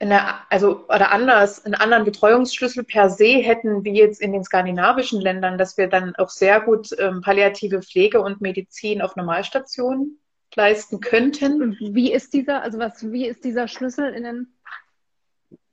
eine, 0.00 0.50
also 0.50 0.84
oder 0.86 1.12
anders, 1.12 1.64
einen 1.64 1.74
anderen 1.74 2.04
Betreuungsschlüssel 2.04 2.84
per 2.84 3.10
se 3.10 3.38
hätten, 3.38 3.84
wie 3.84 3.92
jetzt 3.92 4.20
in 4.20 4.32
den 4.32 4.44
skandinavischen 4.44 5.20
Ländern, 5.20 5.58
dass 5.58 5.76
wir 5.76 5.88
dann 5.88 6.16
auch 6.16 6.30
sehr 6.30 6.60
gut 6.60 6.88
ähm, 6.98 7.20
palliative 7.20 7.82
Pflege 7.82 8.20
und 8.20 8.40
Medizin 8.40 9.02
auf 9.02 9.14
Normalstationen 9.14 10.18
leisten 10.54 11.00
könnten. 11.00 11.76
Wie 11.80 12.12
ist 12.12 12.32
dieser, 12.32 12.62
also 12.62 12.78
was, 12.78 13.12
wie 13.12 13.26
ist 13.26 13.44
dieser 13.44 13.68
Schlüssel 13.68 14.14
in 14.14 14.24
den? 14.24 14.58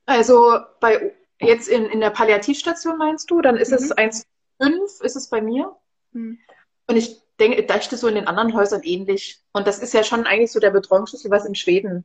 Also 0.06 0.58
bei 0.80 1.14
jetzt 1.40 1.68
in, 1.68 1.86
in 1.86 2.00
der 2.00 2.10
Palliativstation 2.10 2.98
meinst 2.98 3.30
du, 3.30 3.40
dann 3.40 3.56
ist 3.56 3.70
mhm. 3.70 3.76
es 3.76 3.96
1,5 3.96 5.02
ist 5.02 5.16
es 5.16 5.28
bei 5.28 5.40
mir. 5.40 5.74
Mhm. 6.12 6.38
Und 6.86 6.96
ich 6.96 7.22
denke, 7.40 7.62
ist 7.62 7.90
so 8.00 8.08
in 8.08 8.14
den 8.14 8.26
anderen 8.26 8.54
Häusern 8.54 8.82
ähnlich. 8.82 9.40
Und 9.52 9.66
das 9.66 9.78
ist 9.78 9.94
ja 9.94 10.02
schon 10.02 10.26
eigentlich 10.26 10.52
so 10.52 10.60
der 10.60 10.70
Betreuungsschlüssel, 10.70 11.30
was 11.30 11.46
in 11.46 11.54
Schweden 11.54 12.04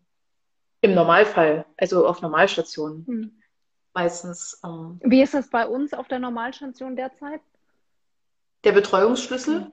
im 0.84 0.96
Normalfall, 0.96 1.66
also 1.78 2.06
auf 2.06 2.22
Normalstationen 2.22 3.08
hm. 3.08 3.42
meistens. 3.94 4.60
Ähm, 4.66 5.00
Wie 5.02 5.24
ist 5.24 5.34
das 5.34 5.50
bei 5.50 5.66
uns 5.66 5.94
auf 5.94 6.10
der 6.10 6.20
Normalstation 6.20 6.98
derzeit? 6.98 7.40
Der 8.66 8.74
Betreuungsschlüssel? 8.74 9.62
Hm. 9.62 9.72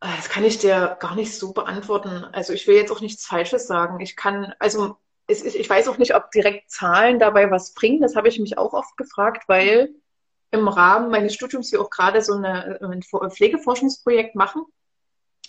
Ah, 0.00 0.14
das 0.16 0.28
kann 0.28 0.44
ich 0.44 0.58
dir 0.58 0.98
gar 1.00 1.16
nicht 1.16 1.36
so 1.36 1.54
beantworten. 1.54 2.26
Also 2.32 2.52
ich 2.52 2.68
will 2.68 2.76
jetzt 2.76 2.92
auch 2.92 3.00
nichts 3.00 3.24
Falsches 3.24 3.66
sagen. 3.66 4.00
Ich 4.00 4.16
kann, 4.16 4.52
also 4.58 4.96
es, 5.26 5.42
ich 5.42 5.68
weiß 5.68 5.88
auch 5.88 5.96
nicht, 5.96 6.14
ob 6.14 6.30
direkt 6.30 6.70
Zahlen 6.70 7.18
dabei 7.18 7.50
was 7.50 7.72
bringen. 7.72 8.02
Das 8.02 8.16
habe 8.16 8.28
ich 8.28 8.38
mich 8.38 8.58
auch 8.58 8.74
oft 8.74 8.98
gefragt, 8.98 9.44
weil 9.48 9.94
im 10.50 10.68
Rahmen 10.68 11.10
meines 11.10 11.32
Studiums 11.32 11.72
wir 11.72 11.80
auch 11.80 11.90
gerade 11.90 12.20
so 12.20 12.34
eine, 12.34 12.78
ein 12.82 13.02
Pflegeforschungsprojekt 13.02 14.34
machen 14.34 14.66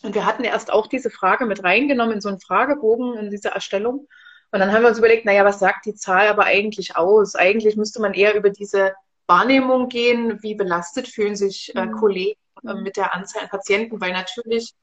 und 0.04 0.16
wir 0.16 0.26
hatten 0.26 0.44
erst 0.44 0.72
auch 0.72 0.88
diese 0.88 1.10
Frage 1.10 1.46
mit 1.46 1.64
reingenommen 1.64 2.16
in 2.16 2.22
so 2.22 2.30
einen 2.30 2.40
Fragebogen 2.40 3.18
in 3.18 3.30
diese 3.30 3.50
Erstellung. 3.50 4.08
Und 4.52 4.60
dann 4.60 4.72
haben 4.72 4.82
wir 4.82 4.90
uns 4.90 4.98
überlegt, 4.98 5.26
naja, 5.26 5.46
was 5.46 5.60
sagt 5.60 5.86
die 5.86 5.96
Zahl 5.96 6.28
aber 6.28 6.46
eigentlich 6.46 6.96
aus? 6.96 7.36
Eigentlich 7.36 7.76
müsste 7.76 8.02
man 8.02 8.14
eher 8.14 8.36
über 8.36 8.50
diese 8.50 8.94
Wahrnehmung 9.28 9.90
gehen, 9.90 10.42
wie 10.42 10.56
belastet 10.56 11.08
fühlen 11.08 11.36
sich 11.36 11.76
äh, 11.76 11.86
mhm. 11.86 11.92
Kollegen 11.92 12.40
äh, 12.68 12.74
mit 12.74 12.98
der 12.98 13.14
Anzahl 13.14 13.44
an 13.44 13.50
Patienten, 13.50 14.02
weil 14.02 14.12
natürlich 14.12 14.74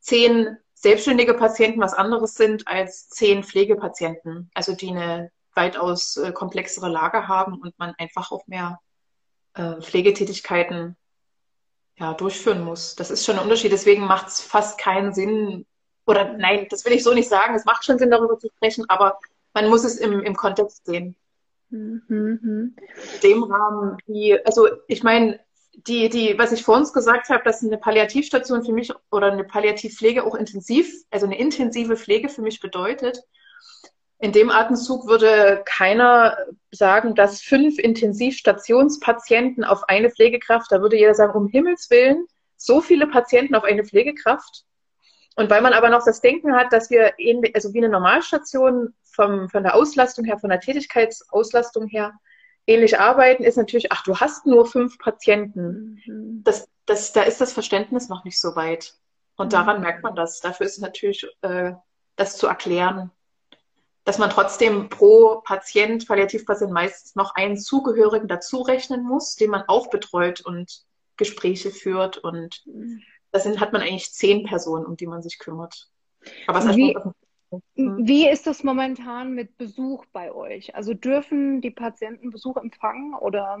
zehn 0.00 0.56
selbstständige 0.72 1.34
Patienten 1.34 1.80
was 1.80 1.92
anderes 1.92 2.34
sind 2.34 2.66
als 2.66 3.10
zehn 3.10 3.44
Pflegepatienten, 3.44 4.50
also 4.54 4.74
die 4.74 4.88
eine 4.88 5.30
weitaus 5.54 6.16
äh, 6.16 6.32
komplexere 6.32 6.88
Lage 6.88 7.28
haben 7.28 7.60
und 7.60 7.78
man 7.78 7.94
einfach 7.98 8.32
auch 8.32 8.46
mehr 8.46 8.80
äh, 9.54 9.80
Pflegetätigkeiten 9.82 10.96
ja, 12.00 12.14
durchführen 12.14 12.64
muss. 12.64 12.96
Das 12.96 13.10
ist 13.10 13.24
schon 13.24 13.36
ein 13.36 13.42
Unterschied. 13.42 13.72
Deswegen 13.72 14.06
macht 14.06 14.28
es 14.28 14.40
fast 14.40 14.78
keinen 14.78 15.12
Sinn, 15.12 15.66
oder 16.06 16.32
nein, 16.32 16.66
das 16.70 16.84
will 16.84 16.92
ich 16.92 17.04
so 17.04 17.12
nicht 17.12 17.28
sagen. 17.28 17.54
Es 17.54 17.66
macht 17.66 17.84
schon 17.84 17.98
Sinn, 17.98 18.10
darüber 18.10 18.38
zu 18.38 18.48
sprechen, 18.48 18.86
aber 18.88 19.18
man 19.52 19.68
muss 19.68 19.84
es 19.84 19.96
im, 19.96 20.20
im 20.20 20.34
Kontext 20.34 20.86
sehen. 20.86 21.14
Mhm. 21.68 22.74
In 23.14 23.20
dem 23.22 23.42
Rahmen, 23.44 23.98
wie, 24.06 24.36
also 24.44 24.68
ich 24.88 25.02
meine, 25.02 25.38
die, 25.86 26.08
die, 26.08 26.36
was 26.36 26.52
ich 26.52 26.64
vor 26.64 26.76
uns 26.76 26.92
gesagt 26.92 27.28
habe, 27.28 27.44
dass 27.44 27.62
eine 27.62 27.78
Palliativstation 27.78 28.64
für 28.64 28.72
mich 28.72 28.92
oder 29.12 29.30
eine 29.30 29.44
Palliativpflege 29.44 30.24
auch 30.24 30.34
intensiv, 30.34 30.92
also 31.10 31.26
eine 31.26 31.38
intensive 31.38 31.96
Pflege 31.96 32.28
für 32.28 32.42
mich 32.42 32.60
bedeutet, 32.60 33.22
in 34.20 34.32
dem 34.32 34.50
Atemzug 34.50 35.06
würde 35.06 35.62
keiner 35.64 36.36
sagen, 36.70 37.14
dass 37.14 37.40
fünf 37.40 37.78
Intensivstationspatienten 37.78 39.64
auf 39.64 39.88
eine 39.88 40.10
Pflegekraft, 40.10 40.70
da 40.70 40.82
würde 40.82 40.98
jeder 40.98 41.14
sagen, 41.14 41.32
um 41.32 41.48
Himmels 41.48 41.88
Willen, 41.90 42.26
so 42.56 42.82
viele 42.82 43.06
Patienten 43.06 43.54
auf 43.54 43.64
eine 43.64 43.82
Pflegekraft. 43.82 44.64
Und 45.36 45.48
weil 45.48 45.62
man 45.62 45.72
aber 45.72 45.88
noch 45.88 46.04
das 46.04 46.20
Denken 46.20 46.54
hat, 46.54 46.70
dass 46.70 46.90
wir 46.90 47.14
ähnlich, 47.16 47.54
also 47.54 47.72
wie 47.72 47.78
eine 47.78 47.88
Normalstation 47.88 48.92
vom, 49.04 49.48
von 49.48 49.62
der 49.62 49.74
Auslastung 49.74 50.26
her, 50.26 50.38
von 50.38 50.50
der 50.50 50.60
Tätigkeitsauslastung 50.60 51.88
her 51.88 52.12
ähnlich 52.66 53.00
arbeiten, 53.00 53.42
ist 53.42 53.56
natürlich, 53.56 53.90
ach, 53.90 54.02
du 54.02 54.18
hast 54.18 54.44
nur 54.44 54.66
fünf 54.66 54.98
Patienten. 54.98 56.02
Mhm. 56.06 56.42
Das, 56.44 56.68
das, 56.84 57.14
da 57.14 57.22
ist 57.22 57.40
das 57.40 57.54
Verständnis 57.54 58.10
noch 58.10 58.24
nicht 58.24 58.38
so 58.38 58.54
weit. 58.54 58.92
Und 59.36 59.46
mhm. 59.46 59.50
daran 59.50 59.80
merkt 59.80 60.02
man 60.02 60.14
das. 60.14 60.40
Dafür 60.40 60.66
ist 60.66 60.74
es 60.74 60.82
natürlich, 60.82 61.26
äh, 61.40 61.72
das 62.16 62.36
zu 62.36 62.46
erklären 62.46 63.10
dass 64.10 64.18
man 64.18 64.30
trotzdem 64.30 64.88
pro 64.88 65.40
Patient, 65.44 66.08
Palliativpatient 66.08 66.72
meistens 66.72 67.14
noch 67.14 67.36
einen 67.36 67.56
Zugehörigen 67.56 68.26
dazu 68.26 68.60
rechnen 68.60 69.04
muss, 69.04 69.36
den 69.36 69.50
man 69.50 69.62
auch 69.68 69.88
betreut 69.88 70.40
und 70.40 70.82
Gespräche 71.16 71.70
führt. 71.70 72.18
Und 72.18 72.64
das 73.30 73.44
sind, 73.44 73.60
hat 73.60 73.72
man 73.72 73.82
eigentlich 73.82 74.10
zehn 74.10 74.42
Personen, 74.42 74.84
um 74.84 74.96
die 74.96 75.06
man 75.06 75.22
sich 75.22 75.38
kümmert. 75.38 75.92
Aber 76.48 76.58
es 76.58 76.76
wie, 76.76 76.96
hat 76.96 77.14
wie 77.76 78.28
ist 78.28 78.48
das 78.48 78.64
momentan 78.64 79.32
mit 79.32 79.56
Besuch 79.56 80.04
bei 80.12 80.32
euch? 80.32 80.74
Also 80.74 80.92
dürfen 80.92 81.60
die 81.60 81.70
Patienten 81.70 82.30
Besuch 82.30 82.56
empfangen 82.56 83.14
oder? 83.14 83.60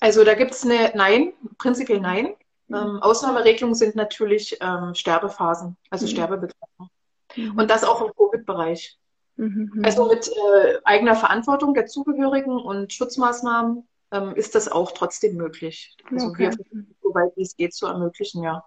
Also 0.00 0.24
da 0.24 0.34
gibt 0.34 0.50
es 0.50 0.64
eine 0.64 0.90
Nein, 0.96 1.32
prinzipiell 1.58 2.00
Nein. 2.00 2.34
Mhm. 2.66 2.74
Ähm, 2.74 3.02
Ausnahmeregelungen 3.02 3.76
sind 3.76 3.94
natürlich 3.94 4.58
ähm, 4.60 4.96
Sterbephasen, 4.96 5.76
also 5.90 6.06
mhm. 6.06 6.10
Sterbebegleitung. 6.10 6.90
Mhm. 7.36 7.58
Und 7.58 7.70
das 7.70 7.84
auch 7.84 8.02
im 8.02 8.12
Covid-Bereich. 8.16 8.98
Mhm. 9.36 9.82
Also 9.84 10.06
mit 10.06 10.28
äh, 10.28 10.78
eigener 10.84 11.16
Verantwortung 11.16 11.74
der 11.74 11.86
Zugehörigen 11.86 12.56
und 12.56 12.92
Schutzmaßnahmen 12.92 13.86
ähm, 14.12 14.34
ist 14.36 14.54
das 14.54 14.70
auch 14.70 14.92
trotzdem 14.92 15.36
möglich. 15.36 15.96
Also 16.10 16.28
okay. 16.28 16.38
wir 16.38 16.52
versuchen, 16.52 16.94
soweit 17.02 17.36
wie 17.36 17.42
es 17.42 17.56
geht, 17.56 17.74
zu 17.74 17.86
ermöglichen, 17.86 18.42
ja. 18.42 18.64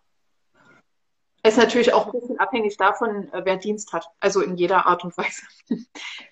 Es 1.43 1.53
ist 1.53 1.59
natürlich 1.63 1.93
auch 1.93 2.07
ein 2.07 2.19
bisschen 2.19 2.39
abhängig 2.39 2.75
davon, 2.75 3.31
äh, 3.31 3.41
wer 3.45 3.57
Dienst 3.57 3.93
hat. 3.93 4.05
Also 4.19 4.41
in 4.41 4.57
jeder 4.57 4.85
Art 4.85 5.03
und 5.05 5.17
Weise. 5.17 5.43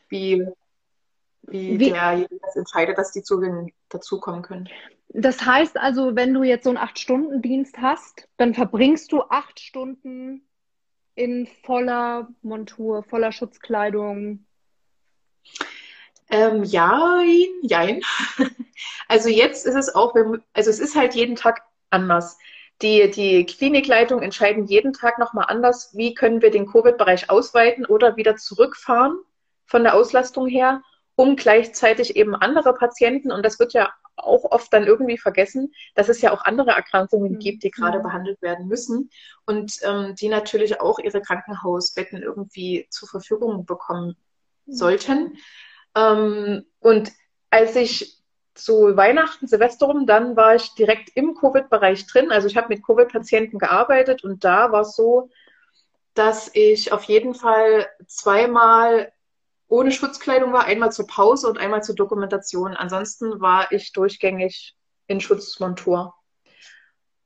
wie, 0.10 0.46
wie, 1.44 1.80
wie 1.80 1.92
derjenige 1.92 2.38
das 2.42 2.56
entscheidet, 2.58 2.98
dass 2.98 3.12
die 3.12 3.24
Zugänge 3.24 3.70
dazukommen 3.90 4.42
können. 4.42 4.68
Das 5.10 5.46
heißt 5.46 5.78
also, 5.78 6.16
wenn 6.16 6.34
du 6.34 6.44
jetzt 6.44 6.66
so 6.66 6.72
einen 6.72 6.78
Acht-Stunden-Dienst 6.78 7.78
hast, 7.78 8.28
dann 8.36 8.54
verbringst 8.54 9.12
du 9.14 9.22
acht 9.22 9.62
Stunden 9.62 10.46
in 11.16 11.48
voller 11.64 12.28
Montur, 12.42 13.04
voller 13.04 13.32
Schutzkleidung. 13.32 14.46
Ähm, 16.30 16.64
ja, 16.64 17.22
jein. 17.62 18.02
Also 19.08 19.30
jetzt 19.30 19.66
ist 19.66 19.76
es 19.76 19.94
auch, 19.94 20.16
also 20.54 20.70
es 20.70 20.80
ist 20.80 20.96
halt 20.96 21.14
jeden 21.14 21.36
Tag 21.36 21.62
anders. 21.92 22.38
Die, 22.82 23.10
die 23.10 23.46
Klinikleitung 23.46 24.22
entscheiden 24.22 24.66
jeden 24.66 24.94
Tag 24.94 25.20
nochmal 25.20 25.46
anders, 25.48 25.96
wie 25.96 26.14
können 26.14 26.42
wir 26.42 26.52
den 26.52 26.66
Covid-Bereich 26.66 27.30
ausweiten 27.30 27.86
oder 27.86 28.18
wieder 28.18 28.36
zurückfahren 28.36 29.18
von 29.66 29.84
der 29.84 29.94
Auslastung 29.94 30.48
her, 30.48 30.82
um 31.16 31.36
gleichzeitig 31.36 32.16
eben 32.16 32.36
andere 32.36 32.74
Patienten, 32.74 33.32
und 33.32 33.46
das 33.46 33.60
wird 33.60 33.74
ja 33.74 33.94
auch 34.18 34.46
oft 34.52 34.72
dann 34.74 34.86
irgendwie 34.86 35.18
vergessen, 35.18 35.74
dass 35.94 36.10
es 36.10 36.22
ja 36.22 36.32
auch 36.32 36.46
andere 36.46 36.72
Erkrankungen 36.72 37.34
mhm. 37.34 37.40
gibt, 37.40 37.64
die 37.64 37.72
gerade 37.72 38.00
behandelt 38.00 38.42
werden 38.42 38.68
müssen 38.68 39.10
und 39.46 39.80
ähm, 39.84 40.16
die 40.16 40.30
natürlich 40.30 40.80
auch 40.82 41.00
ihre 41.00 41.22
Krankenhausbetten 41.22 42.22
irgendwie 42.22 42.88
zur 42.90 43.10
Verfügung 43.10 43.66
bekommen 43.66 44.16
mhm. 44.66 44.74
sollten. 44.74 45.38
Ähm, 45.96 46.66
und 46.80 47.12
als 47.50 47.76
ich 47.76 48.22
zu 48.54 48.96
Weihnachten, 48.96 49.48
Silvester 49.48 49.88
rum, 49.88 50.06
dann 50.08 50.36
war 50.38 50.56
ich 50.56 50.74
direkt 50.76 51.10
im 51.16 51.36
Covid-Bereich 51.36 52.08
drin. 52.08 52.32
Also 52.32 52.48
ich 52.48 52.56
habe 52.56 52.70
mit 52.70 52.86
Covid-Patienten 52.86 53.60
gearbeitet 53.60 54.24
und 54.24 54.44
da 54.44 54.72
war 54.72 54.82
es 54.82 54.96
so, 54.96 55.30
dass 56.14 56.50
ich 56.54 56.94
auf 56.94 57.04
jeden 57.04 57.34
Fall 57.34 57.88
zweimal 58.08 59.12
ohne 59.68 59.92
Schutzkleidung 59.92 60.54
war, 60.54 60.66
einmal 60.66 60.92
zur 60.92 61.08
Pause 61.08 61.48
und 61.48 61.58
einmal 61.58 61.84
zur 61.84 61.96
Dokumentation. 61.96 62.76
Ansonsten 62.76 63.42
war 63.42 63.72
ich 63.72 63.92
durchgängig 63.94 64.76
in 65.08 65.20
Schutzmontur. 65.20 66.14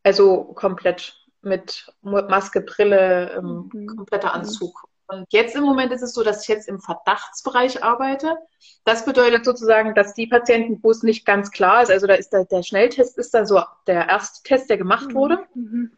Also 0.04 0.46
komplett 0.56 1.16
mit 1.42 1.92
Maske, 2.02 2.62
Brille, 2.62 3.32
ähm, 3.38 3.70
mhm. 3.72 3.88
kompletter 3.88 4.34
Anzug. 4.34 4.84
Und 5.08 5.26
jetzt 5.32 5.56
im 5.56 5.64
Moment 5.64 5.92
ist 5.92 6.04
es 6.04 6.14
so, 6.14 6.24
dass 6.24 6.44
ich 6.44 6.48
jetzt 6.50 6.68
im 6.68 6.80
Verdachtsbereich 6.80 7.84
arbeite. 7.84 8.38
Das 8.86 9.06
bedeutet 9.06 9.44
sozusagen, 9.44 9.96
dass 9.96 10.14
die 10.14 10.28
Patienten, 10.28 10.80
wo 10.84 10.92
es 10.92 11.02
nicht 11.02 11.26
ganz 11.26 11.50
klar 11.50 11.82
ist, 11.82 11.90
also 11.90 12.06
da 12.06 12.14
ist 12.14 12.32
der, 12.32 12.46
der 12.46 12.62
Schnelltest 12.62 13.18
ist 13.18 13.34
dann 13.34 13.48
so 13.48 13.62
der 13.88 14.08
erste 14.08 14.44
Test, 14.44 14.70
der 14.70 14.78
gemacht 14.78 15.14
wurde. 15.16 15.40
Mhm. 15.56 15.92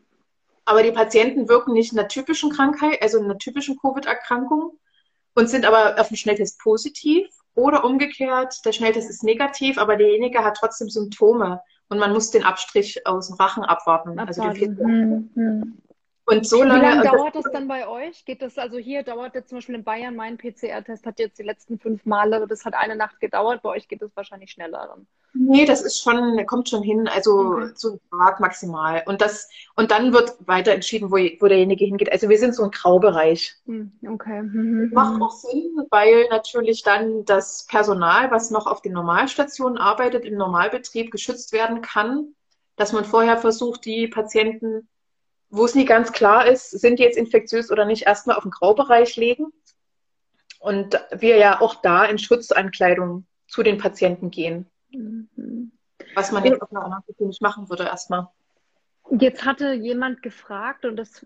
Aber 0.64 0.82
die 0.82 0.94
Patienten 0.94 1.50
wirken 1.50 1.74
nicht 1.74 1.92
in 1.92 2.00
einer 2.00 2.08
typischen 2.08 2.52
Krankheit, 2.52 3.02
also 3.02 3.18
in 3.18 3.26
einer 3.26 3.38
typischen 3.38 3.78
Covid-Erkrankung 3.80 4.80
und 5.36 5.50
sind 5.50 5.66
aber 5.66 6.00
auf 6.00 6.10
dem 6.10 6.18
Schnelltest 6.18 6.60
positiv. 6.60 7.28
Oder 7.54 7.84
umgekehrt, 7.84 8.56
der 8.66 8.72
Schnelltest 8.72 9.10
ist 9.10 9.24
negativ, 9.24 9.78
aber 9.78 9.98
derjenige 9.98 10.44
hat 10.44 10.58
trotzdem 10.58 10.90
Symptome 10.90 11.62
und 11.90 12.00
man 12.00 12.14
muss 12.14 12.32
den 12.32 12.44
Abstrich 12.44 13.06
aus 13.06 13.28
dem 13.28 13.36
Rachen 13.36 13.64
abwarten. 13.64 14.18
Also 14.20 14.50
den 14.50 14.78
hm, 14.78 15.30
hm. 15.36 15.78
Und 16.32 16.48
so 16.48 16.64
lange. 16.64 16.82
Wie 16.82 16.86
lange 16.86 17.04
dauert 17.04 17.36
das 17.36 17.46
dann 17.52 17.68
bei 17.68 17.88
euch? 17.88 18.24
Geht 18.26 18.42
das 18.42 18.58
also 18.58 18.78
hier 18.78 19.04
dauert 19.04 19.36
jetzt 19.36 19.50
zum 19.50 19.58
Beispiel 19.58 19.76
in 19.76 19.84
Bayern 19.84 20.16
mein 20.16 20.38
PCR-Test 20.38 21.06
hat 21.06 21.20
jetzt 21.20 21.40
die 21.40 21.44
letzten 21.44 21.78
fünf 21.80 22.06
Male, 22.06 22.46
das 22.48 22.64
hat 22.64 22.74
eine 22.74 22.96
Nacht 22.96 23.20
gedauert. 23.20 23.62
Bei 23.62 23.70
euch 23.70 23.88
geht 23.88 24.02
es 24.02 24.16
wahrscheinlich 24.16 24.52
schneller 24.52 24.88
dann. 24.88 25.08
Nee, 25.34 25.66
das 25.66 25.82
ist 25.82 26.02
schon, 26.02 26.46
kommt 26.46 26.70
schon 26.70 26.84
hin, 26.84 27.08
also 27.08 27.40
okay. 27.40 27.72
so 27.76 27.94
ein 27.94 28.00
Tag 28.18 28.40
maximal. 28.40 29.04
Und 29.06 29.22
das, 29.22 29.50
und 29.76 29.92
dann 29.92 30.14
wird 30.14 30.36
weiter 30.46 30.74
entschieden, 30.74 31.12
wo, 31.12 31.16
wo 31.16 31.48
derjenige 31.48 31.86
hingeht. 31.86 32.12
Also 32.12 32.30
wir 32.30 32.38
sind 32.38 32.54
so 32.54 32.64
ein 32.64 32.72
Graubereich. 32.72 33.56
Hm, 33.66 33.92
okay. 34.08 34.42
Mhm. 34.42 34.92
Macht 34.94 35.22
auch 35.22 35.32
Sinn, 35.32 35.86
weil 35.90 36.28
natürlich 36.30 36.84
dann 36.84 37.26
das 37.26 37.66
Personal, 37.68 38.32
was 38.32 38.52
noch 38.52 38.68
auf 38.68 38.82
den 38.82 38.94
Normalstationen 38.94 39.78
arbeitet, 39.78 40.26
im 40.26 40.36
Normalbetrieb 40.36 41.12
geschützt 41.12 41.54
werden 41.54 41.82
kann, 41.82 42.36
dass 42.76 42.94
man 42.94 43.06
vorher 43.06 43.38
versucht, 43.38 43.86
die 43.86 44.08
Patienten 44.08 44.88
wo 45.52 45.66
es 45.66 45.76
nie 45.76 45.86
ganz 45.86 46.12
klar 46.12 46.48
ist, 46.48 46.72
sind 46.72 46.98
die 46.98 47.04
jetzt 47.04 47.18
infektiös 47.18 47.72
oder 47.72 47.86
nicht, 47.86 48.08
erstmal 48.08 48.38
auf 48.38 48.44
den 48.44 48.52
Graubereich 48.52 49.16
legen. 49.18 49.54
Und 50.60 51.00
wir 51.12 51.38
ja 51.38 51.60
auch 51.60 51.76
da 51.76 52.06
in 52.06 52.18
Schutzankleidung 52.18 53.26
zu 53.48 53.62
den 53.62 53.78
Patienten 53.78 54.32
gehen. 54.32 54.68
Mhm. 54.92 55.72
Was 56.16 56.32
man 56.32 56.46
jetzt 56.46 56.62
auf 56.62 56.72
einer 56.72 56.84
anderen 56.84 57.04
nicht 57.20 57.42
machen 57.42 57.70
würde 57.70 57.84
erstmal. 57.84 58.28
Jetzt 59.10 59.44
hatte 59.44 59.74
jemand 59.74 60.22
gefragt, 60.22 60.86
und 60.86 60.96
das 60.96 61.26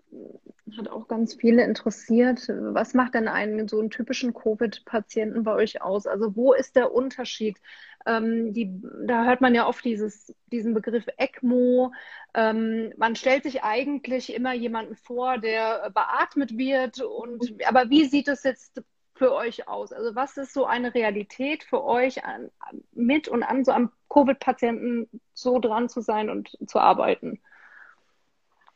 hat 0.76 0.88
auch 0.88 1.06
ganz 1.06 1.34
viele 1.34 1.62
interessiert, 1.62 2.48
was 2.48 2.94
macht 2.94 3.14
denn 3.14 3.28
einen 3.28 3.68
so 3.68 3.78
einen 3.78 3.90
typischen 3.90 4.34
Covid-Patienten 4.34 5.44
bei 5.44 5.54
euch 5.54 5.82
aus? 5.82 6.06
Also 6.06 6.34
wo 6.34 6.52
ist 6.52 6.74
der 6.74 6.92
Unterschied? 6.92 7.58
Ähm, 8.06 8.52
die, 8.54 8.80
da 9.04 9.24
hört 9.24 9.40
man 9.40 9.54
ja 9.54 9.66
oft 9.66 9.84
dieses, 9.84 10.32
diesen 10.46 10.74
Begriff 10.74 11.06
ECMO. 11.16 11.92
Ähm, 12.34 12.92
man 12.96 13.16
stellt 13.16 13.42
sich 13.42 13.64
eigentlich 13.64 14.32
immer 14.32 14.54
jemanden 14.54 14.94
vor, 14.94 15.38
der 15.38 15.90
beatmet 15.90 16.56
wird. 16.56 17.00
Und, 17.00 17.54
aber 17.66 17.90
wie 17.90 18.04
sieht 18.04 18.28
es 18.28 18.44
jetzt 18.44 18.80
für 19.14 19.34
euch 19.34 19.66
aus? 19.68 19.92
Also 19.92 20.14
was 20.14 20.36
ist 20.36 20.54
so 20.54 20.66
eine 20.66 20.94
Realität 20.94 21.64
für 21.64 21.84
euch 21.84 22.24
an, 22.24 22.50
mit 22.92 23.28
und 23.28 23.42
an 23.42 23.64
so 23.64 23.72
am 23.72 23.90
Covid-Patienten 24.08 25.08
so 25.34 25.58
dran 25.58 25.88
zu 25.88 26.00
sein 26.00 26.30
und 26.30 26.56
zu 26.66 26.78
arbeiten? 26.78 27.40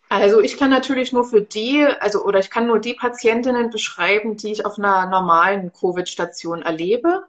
Also 0.08 0.40
ich 0.40 0.56
kann 0.56 0.70
natürlich 0.70 1.12
nur 1.12 1.24
für 1.24 1.40
die, 1.40 1.86
also 2.00 2.24
oder 2.24 2.40
ich 2.40 2.50
kann 2.50 2.66
nur 2.66 2.80
die 2.80 2.94
Patientinnen 2.94 3.70
beschreiben, 3.70 4.36
die 4.36 4.50
ich 4.50 4.66
auf 4.66 4.76
einer 4.76 5.06
normalen 5.06 5.72
Covid-Station 5.72 6.62
erlebe. 6.62 7.28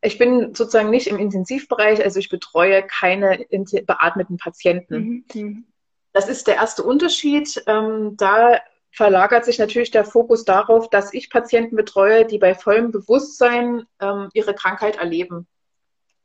Ich 0.00 0.18
bin 0.18 0.54
sozusagen 0.54 0.90
nicht 0.90 1.08
im 1.08 1.18
Intensivbereich, 1.18 2.02
also 2.02 2.18
ich 2.18 2.28
betreue 2.28 2.82
keine 2.86 3.46
beatmeten 3.86 4.36
Patienten. 4.36 4.96
Mhm. 4.98 5.24
mhm. 5.34 5.64
Das 6.12 6.28
ist 6.28 6.46
der 6.46 6.56
erste 6.56 6.82
Unterschied. 6.82 7.62
Ähm, 7.66 8.16
da 8.16 8.58
verlagert 8.90 9.44
sich 9.44 9.58
natürlich 9.58 9.90
der 9.90 10.04
Fokus 10.04 10.44
darauf, 10.44 10.88
dass 10.88 11.12
ich 11.12 11.30
Patienten 11.30 11.76
betreue, 11.76 12.24
die 12.24 12.38
bei 12.38 12.54
vollem 12.54 12.90
Bewusstsein 12.90 13.84
ähm, 14.00 14.28
ihre 14.32 14.54
Krankheit 14.54 14.96
erleben. 14.96 15.46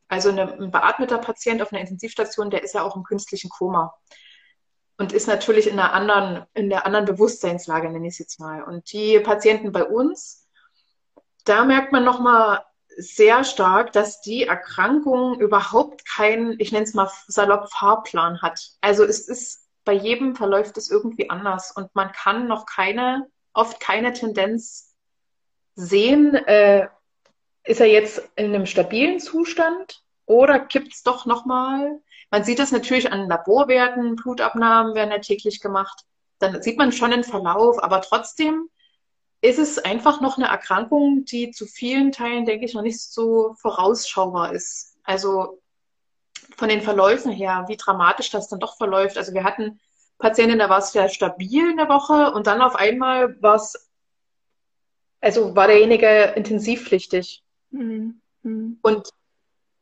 Also 0.08 0.30
eine, 0.30 0.54
ein 0.54 0.72
beatmeter 0.72 1.18
Patient 1.18 1.62
auf 1.62 1.72
einer 1.72 1.82
Intensivstation, 1.82 2.50
der 2.50 2.64
ist 2.64 2.74
ja 2.74 2.84
auch 2.84 2.96
im 2.96 3.04
künstlichen 3.04 3.50
Koma 3.50 3.94
und 4.98 5.12
ist 5.12 5.28
natürlich 5.28 5.68
in 5.68 5.80
einer 5.80 5.94
anderen, 5.94 6.46
in 6.54 6.70
der 6.70 6.86
anderen 6.86 7.06
Bewusstseinslage, 7.06 7.90
nenne 7.90 8.08
ich 8.08 8.14
es 8.14 8.20
jetzt 8.20 8.40
mal. 8.40 8.64
Und 8.64 8.92
die 8.94 9.20
Patienten 9.20 9.72
bei 9.72 9.84
uns, 9.84 10.48
da 11.46 11.66
merkt 11.66 11.92
man 11.92 12.04
nochmal 12.04 12.64
sehr 12.98 13.44
stark, 13.44 13.92
dass 13.92 14.22
die 14.22 14.44
Erkrankung 14.44 15.40
überhaupt 15.40 16.06
keinen, 16.06 16.60
ich 16.60 16.72
nenne 16.72 16.86
es 16.86 16.94
mal 16.94 17.10
salopp, 17.28 17.72
Fahrplan 17.72 18.42
hat. 18.42 18.72
Also 18.82 19.04
es 19.04 19.28
ist, 19.28 19.68
bei 19.86 19.94
jedem 19.94 20.36
verläuft 20.36 20.78
es 20.78 20.90
irgendwie 20.90 21.30
anders 21.30 21.72
und 21.72 21.94
man 21.96 22.12
kann 22.12 22.48
noch 22.48 22.66
keine, 22.66 23.28
oft 23.54 23.80
keine 23.80 24.14
Tendenz 24.14 24.94
sehen, 25.76 26.36
äh, 26.36 26.88
ist 27.66 27.80
er 27.80 27.88
jetzt 27.88 28.30
in 28.36 28.54
einem 28.54 28.66
stabilen 28.66 29.20
Zustand 29.20 30.02
oder 30.26 30.60
kippt 30.60 30.94
es 30.94 31.04
doch 31.04 31.26
nochmal? 31.26 32.00
Man 32.30 32.44
sieht 32.44 32.60
das 32.60 32.72
natürlich 32.72 33.12
an 33.12 33.28
Laborwerten, 33.28 34.16
Blutabnahmen 34.16 34.96
werden 34.96 35.12
ja 35.12 35.20
täglich 35.20 35.62
gemacht. 35.62 36.04
Dann 36.40 36.62
sieht 36.62 36.78
man 36.78 36.92
schon 36.92 37.12
den 37.12 37.24
Verlauf, 37.24 37.82
aber 37.82 38.02
trotzdem 38.02 38.70
ist 39.44 39.60
es 39.60 39.78
einfach 39.78 40.22
noch 40.22 40.38
eine 40.38 40.48
Erkrankung, 40.48 41.26
die 41.26 41.52
zu 41.52 41.66
vielen 41.66 42.14
Teilen, 42.14 42.46
denke 42.46 42.66
ich, 42.66 42.74
noch 42.74 42.82
nicht 42.82 43.02
so 43.02 43.56
vorausschaubar 43.60 44.54
ist. 44.54 44.96
Also 45.04 45.62
von 46.56 46.70
den 46.70 46.82
Verläufen 46.82 47.30
her, 47.30 47.66
wie 47.68 47.76
dramatisch 47.76 48.30
das 48.30 48.48
dann 48.48 48.62
doch 48.62 48.78
verläuft. 48.78 49.18
Also 49.18 49.34
wir 49.34 49.44
hatten 49.44 49.82
Patienten, 50.18 50.60
da 50.60 50.70
war 50.70 50.78
es 50.78 50.94
sehr 50.94 51.10
stabil 51.10 51.72
in 51.72 51.76
der 51.76 51.90
Woche 51.90 52.32
und 52.32 52.48
dann 52.48 52.62
auf 52.62 52.76
einmal 52.76 53.42
war 53.42 53.56
es, 53.56 53.92
also 55.20 55.54
war 55.58 55.68
derjenige 55.68 56.34
intensivpflichtig. 56.38 57.44
Mhm. 57.72 58.22
Mhm. 58.44 58.80
Und 58.82 59.10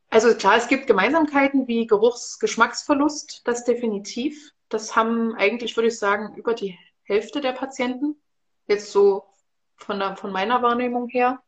also 0.09 0.33
klar, 0.33 0.57
es 0.57 0.69
gibt 0.69 0.87
Gemeinsamkeiten 0.87 1.67
wie 1.67 1.85
Geruchs-, 1.85 2.39
Geschmacksverlust, 2.39 3.43
das 3.45 3.63
definitiv. 3.63 4.53
Das 4.69 4.95
haben 4.95 5.35
eigentlich, 5.35 5.77
würde 5.77 5.89
ich 5.89 5.99
sagen, 5.99 6.33
über 6.35 6.55
die 6.55 6.79
Hälfte 7.03 7.41
der 7.41 7.51
Patienten. 7.51 8.19
Jetzt 8.65 8.91
so 8.91 9.30
von, 9.83 9.99
der, 9.99 10.15
von 10.15 10.31
meiner 10.31 10.61
Wahrnehmung 10.61 11.07
her. 11.09 11.39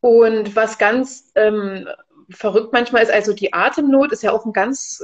Und 0.00 0.56
was 0.56 0.78
ganz 0.78 1.30
ähm, 1.34 1.88
verrückt 2.30 2.72
manchmal 2.72 3.02
ist, 3.02 3.12
also 3.12 3.32
die 3.32 3.52
Atemnot 3.52 4.12
ist 4.12 4.22
ja 4.22 4.32
auch 4.32 4.44
ein 4.44 4.52
ganz 4.52 5.02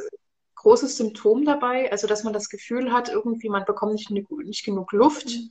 großes 0.57 0.97
Symptom 0.97 1.45
dabei. 1.45 1.91
Also 1.91 2.07
dass 2.07 2.25
man 2.25 2.33
das 2.33 2.49
Gefühl 2.49 2.93
hat, 2.93 3.09
irgendwie 3.09 3.49
man 3.49 3.65
bekommt 3.65 3.93
nicht, 3.93 4.11
nicht 4.11 4.65
genug 4.65 4.93
Luft. 4.93 5.27
Mhm. 5.27 5.51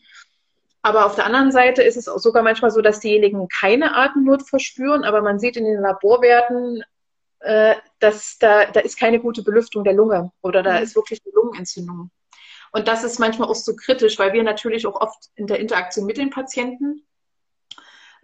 Aber 0.82 1.06
auf 1.06 1.16
der 1.16 1.26
anderen 1.26 1.52
Seite 1.52 1.84
ist 1.84 1.98
es 1.98 2.08
auch 2.08 2.20
sogar 2.20 2.44
manchmal 2.44 2.72
so, 2.72 2.82
dass 2.82 3.00
diejenigen 3.00 3.48
keine 3.50 3.96
Atemnot 3.96 4.48
verspüren, 4.48 5.04
aber 5.04 5.22
man 5.22 5.40
sieht 5.40 5.58
in 5.58 5.66
den 5.66 5.82
Laborwerten, 5.82 6.84
äh, 7.40 7.76
dass 8.00 8.38
da, 8.40 8.66
da 8.66 8.80
ist 8.80 8.98
keine 8.98 9.20
gute 9.20 9.44
Belüftung 9.44 9.84
der 9.84 9.94
Lunge 9.94 10.32
oder 10.42 10.64
da 10.64 10.78
mhm. 10.78 10.84
ist 10.84 10.96
wirklich 10.96 11.22
eine 11.26 11.34
Lungenentzündung. 11.34 12.10
Und 12.72 12.88
das 12.88 13.04
ist 13.04 13.20
manchmal 13.20 13.50
auch 13.50 13.56
so 13.56 13.76
kritisch, 13.76 14.20
weil 14.20 14.34
wir 14.34 14.44
natürlich 14.44 14.86
auch 14.86 15.00
oft 15.00 15.30
in 15.36 15.48
der 15.48 15.60
Interaktion 15.60 16.06
mit 16.06 16.18
den 16.18 16.30
Patienten 16.30 17.06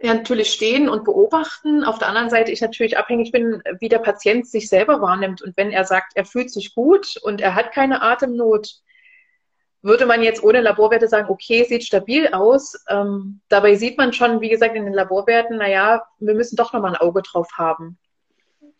ja 0.00 0.14
natürlich 0.14 0.52
stehen 0.52 0.88
und 0.88 1.04
beobachten. 1.04 1.84
Auf 1.84 1.98
der 1.98 2.08
anderen 2.08 2.30
Seite 2.30 2.52
ich 2.52 2.60
natürlich 2.60 2.98
abhängig 2.98 3.32
bin, 3.32 3.62
wie 3.80 3.88
der 3.88 4.00
Patient 4.00 4.46
sich 4.46 4.68
selber 4.68 5.00
wahrnimmt. 5.00 5.42
Und 5.42 5.56
wenn 5.56 5.70
er 5.70 5.84
sagt, 5.84 6.12
er 6.14 6.24
fühlt 6.24 6.50
sich 6.50 6.74
gut 6.74 7.16
und 7.22 7.40
er 7.40 7.54
hat 7.54 7.72
keine 7.72 8.02
Atemnot, 8.02 8.80
würde 9.82 10.06
man 10.06 10.22
jetzt 10.22 10.42
ohne 10.42 10.62
Laborwerte 10.62 11.08
sagen, 11.08 11.28
okay, 11.28 11.64
sieht 11.64 11.84
stabil 11.84 12.28
aus. 12.28 12.74
Ähm, 12.88 13.40
dabei 13.48 13.74
sieht 13.74 13.98
man 13.98 14.12
schon, 14.12 14.40
wie 14.40 14.48
gesagt, 14.48 14.74
in 14.76 14.84
den 14.84 14.94
Laborwerten, 14.94 15.58
naja, 15.58 16.06
wir 16.18 16.34
müssen 16.34 16.56
doch 16.56 16.72
nochmal 16.72 16.94
ein 16.94 17.00
Auge 17.00 17.22
drauf 17.22 17.48
haben 17.56 17.98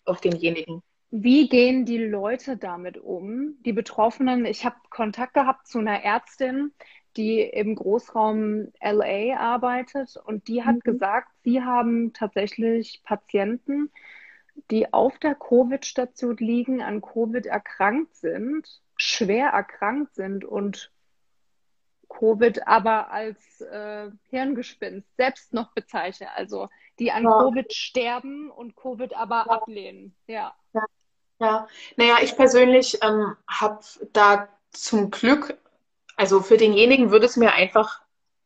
auf 0.07 0.20
denjenigen. 0.20 0.83
Wie 1.16 1.48
gehen 1.48 1.85
die 1.85 2.05
Leute 2.05 2.57
damit 2.57 2.98
um? 2.98 3.55
Die 3.64 3.72
Betroffenen, 3.72 4.44
ich 4.46 4.64
habe 4.64 4.74
Kontakt 4.90 5.35
gehabt 5.35 5.68
zu 5.68 5.79
einer 5.79 6.03
Ärztin, 6.03 6.72
die 7.16 7.40
im 7.40 7.77
Großraum 7.77 8.72
LA 8.83 9.37
arbeitet 9.38 10.16
und 10.16 10.48
die 10.48 10.64
hat 10.64 10.74
mhm. 10.74 10.81
gesagt, 10.81 11.29
sie 11.44 11.62
haben 11.62 12.12
tatsächlich 12.14 13.00
Patienten, 13.05 13.92
die 14.72 14.92
auf 14.92 15.16
der 15.20 15.37
Covid-Station 15.37 16.37
liegen, 16.38 16.83
an 16.83 17.00
Covid 17.00 17.46
erkrankt 17.46 18.16
sind, 18.16 18.83
schwer 18.96 19.50
erkrankt 19.50 20.16
sind 20.16 20.44
und 20.44 20.90
Covid 22.09 22.66
aber 22.66 23.12
als 23.12 23.61
äh, 23.61 24.11
Hirngespinst 24.31 25.16
selbst 25.16 25.55
noch 25.55 25.74
bezeichne, 25.74 26.33
also 26.35 26.68
die 26.98 27.12
an 27.12 27.22
ja. 27.22 27.38
Covid 27.38 27.72
sterben 27.72 28.50
und 28.50 28.74
Covid 28.74 29.14
aber 29.14 29.44
ja. 29.46 29.53
ablehnen. 29.53 30.16
Ja. 30.27 30.57
ja. 30.72 30.85
Ja, 31.45 31.69
naja, 31.97 32.17
ich 32.23 32.37
persönlich 32.37 32.99
ähm, 33.03 33.37
habe 33.47 33.81
da 34.13 34.49
zum 34.71 35.11
Glück 35.11 35.59
also 36.17 36.41
für 36.41 36.57
denjenigen 36.57 37.11
würde 37.11 37.27
es 37.27 37.37
mir 37.37 37.53
einfach 37.53 38.01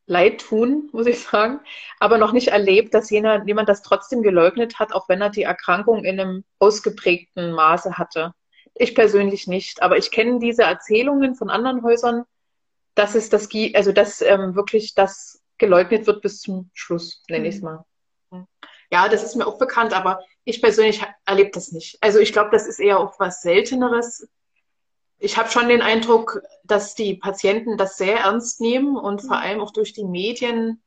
leid 0.07 0.41
tun, 0.41 0.89
muss 0.93 1.07
ich 1.07 1.21
sagen, 1.21 1.61
aber 2.01 2.17
noch 2.17 2.33
nicht 2.33 2.49
erlebt, 2.49 2.95
dass 2.95 3.11
jener, 3.11 3.45
jemand 3.47 3.69
das 3.69 3.83
trotzdem 3.83 4.23
geleugnet 4.23 4.79
hat, 4.79 4.93
auch 4.93 5.09
wenn 5.09 5.21
er 5.21 5.29
die 5.29 5.43
Erkrankung 5.43 6.05
in 6.05 6.19
einem 6.19 6.45
ausgeprägten 6.59 7.53
Maße 7.53 7.99
hatte. 7.99 8.33
Ich 8.75 8.95
persönlich 8.95 9.47
nicht, 9.47 9.83
aber 9.83 9.99
ich 9.99 10.11
kenne 10.11 10.39
diese 10.39 10.63
Erzählungen 10.63 11.35
von 11.35 11.51
anderen 11.51 11.83
Häusern, 11.83 12.25
dass 12.95 13.15
es 13.15 13.29
das, 13.29 13.49
also 13.75 13.93
dass 13.93 14.23
ähm, 14.23 14.55
wirklich 14.55 14.95
das 14.95 15.43
geleugnet 15.59 16.07
wird 16.07 16.23
bis 16.23 16.41
zum 16.41 16.71
Schluss, 16.73 17.23
nenne 17.29 17.49
ich 17.49 17.57
es 17.57 17.61
mhm. 17.61 17.85
mal. 18.31 18.47
Ja, 18.90 19.09
das 19.09 19.22
ist 19.22 19.37
mir 19.37 19.46
auch 19.46 19.59
bekannt, 19.59 19.92
aber 19.92 20.20
ich 20.44 20.62
persönlich 20.62 21.03
erlebe 21.27 21.51
das 21.53 21.72
nicht. 21.72 21.98
Also 22.01 22.18
ich 22.18 22.33
glaube, 22.33 22.51
das 22.53 22.66
ist 22.66 22.81
eher 22.81 22.98
auch 22.98 23.18
was 23.18 23.42
Selteneres 23.42 24.29
ich 25.18 25.37
habe 25.37 25.51
schon 25.51 25.68
den 25.68 25.83
Eindruck, 25.83 26.42
dass 26.64 26.94
die 26.94 27.14
Patienten 27.14 27.77
das 27.77 27.96
sehr 27.96 28.20
ernst 28.20 28.61
nehmen 28.61 28.96
und 28.96 29.22
vor 29.22 29.38
allem 29.38 29.61
auch 29.61 29.72
durch 29.72 29.92
die 29.92 30.05
Medien 30.05 30.83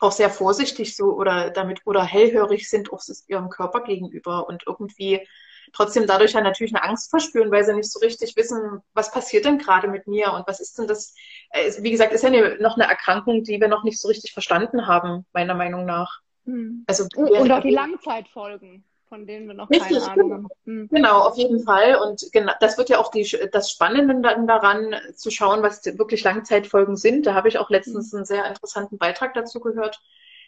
auch 0.00 0.12
sehr 0.12 0.30
vorsichtig 0.30 0.96
so 0.96 1.12
oder 1.12 1.50
damit 1.50 1.80
oder 1.86 2.04
hellhörig 2.04 2.68
sind 2.68 2.92
auch 2.92 3.00
ihrem 3.28 3.48
Körper 3.48 3.82
gegenüber 3.82 4.48
und 4.48 4.64
irgendwie 4.66 5.26
trotzdem 5.72 6.06
dadurch 6.06 6.32
ja 6.32 6.40
natürlich 6.40 6.74
eine 6.74 6.84
Angst 6.84 7.10
verspüren, 7.10 7.50
weil 7.50 7.64
sie 7.64 7.72
nicht 7.72 7.90
so 7.90 8.00
richtig 8.00 8.36
wissen, 8.36 8.82
was 8.94 9.10
passiert 9.10 9.44
denn 9.44 9.58
gerade 9.58 9.88
mit 9.88 10.06
mir 10.06 10.32
und 10.32 10.46
was 10.46 10.60
ist 10.60 10.78
denn 10.78 10.86
das? 10.86 11.14
Äh, 11.50 11.72
wie 11.78 11.90
gesagt, 11.90 12.12
ist 12.12 12.24
ja 12.24 12.30
noch 12.58 12.76
eine 12.76 12.88
Erkrankung, 12.88 13.42
die 13.42 13.60
wir 13.60 13.68
noch 13.68 13.84
nicht 13.84 14.00
so 14.00 14.08
richtig 14.08 14.32
verstanden 14.32 14.86
haben, 14.86 15.24
meiner 15.32 15.54
Meinung 15.54 15.86
nach. 15.86 16.20
Hm. 16.46 16.84
Also, 16.86 17.06
und 17.14 17.52
auch 17.52 17.62
die 17.62 17.70
Langzeitfolgen 17.70 18.84
von 19.08 19.26
denen 19.26 19.46
wir 19.46 19.54
noch 19.54 19.70
Richtig, 19.70 19.98
keine 19.98 20.10
Ahnung 20.10 20.32
haben. 20.32 20.48
Hm. 20.64 20.88
Genau, 20.90 21.20
auf 21.20 21.36
jeden 21.36 21.60
Fall. 21.60 21.96
Und 21.96 22.28
genau, 22.32 22.52
das 22.60 22.76
wird 22.76 22.88
ja 22.88 22.98
auch 22.98 23.10
die, 23.10 23.26
das 23.52 23.70
Spannende 23.70 24.20
daran, 24.46 24.94
zu 25.14 25.30
schauen, 25.30 25.62
was 25.62 25.84
wirklich 25.84 26.24
Langzeitfolgen 26.24 26.96
sind. 26.96 27.26
Da 27.26 27.34
habe 27.34 27.48
ich 27.48 27.58
auch 27.58 27.70
letztens 27.70 28.12
hm. 28.12 28.18
einen 28.18 28.26
sehr 28.26 28.46
interessanten 28.46 28.98
Beitrag 28.98 29.34
dazu 29.34 29.60
gehört, 29.60 30.00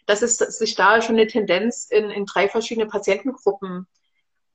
dass 0.05 0.21
es 0.21 0.37
sich 0.37 0.75
da 0.75 1.01
schon 1.01 1.15
eine 1.15 1.27
Tendenz 1.27 1.85
in, 1.89 2.09
in 2.09 2.25
drei 2.25 2.49
verschiedene 2.49 2.87
Patientengruppen 2.87 3.87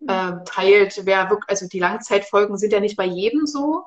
hm. 0.00 0.09
äh, 0.09 0.44
teilt. 0.44 1.00
Wer 1.04 1.30
wirklich, 1.30 1.48
also 1.48 1.66
die 1.66 1.80
Langzeitfolgen 1.80 2.59
sind 2.59 2.72
ja 2.72 2.80
nicht 2.80 2.96
bei 2.96 3.07
jedem 3.07 3.46
so, 3.46 3.85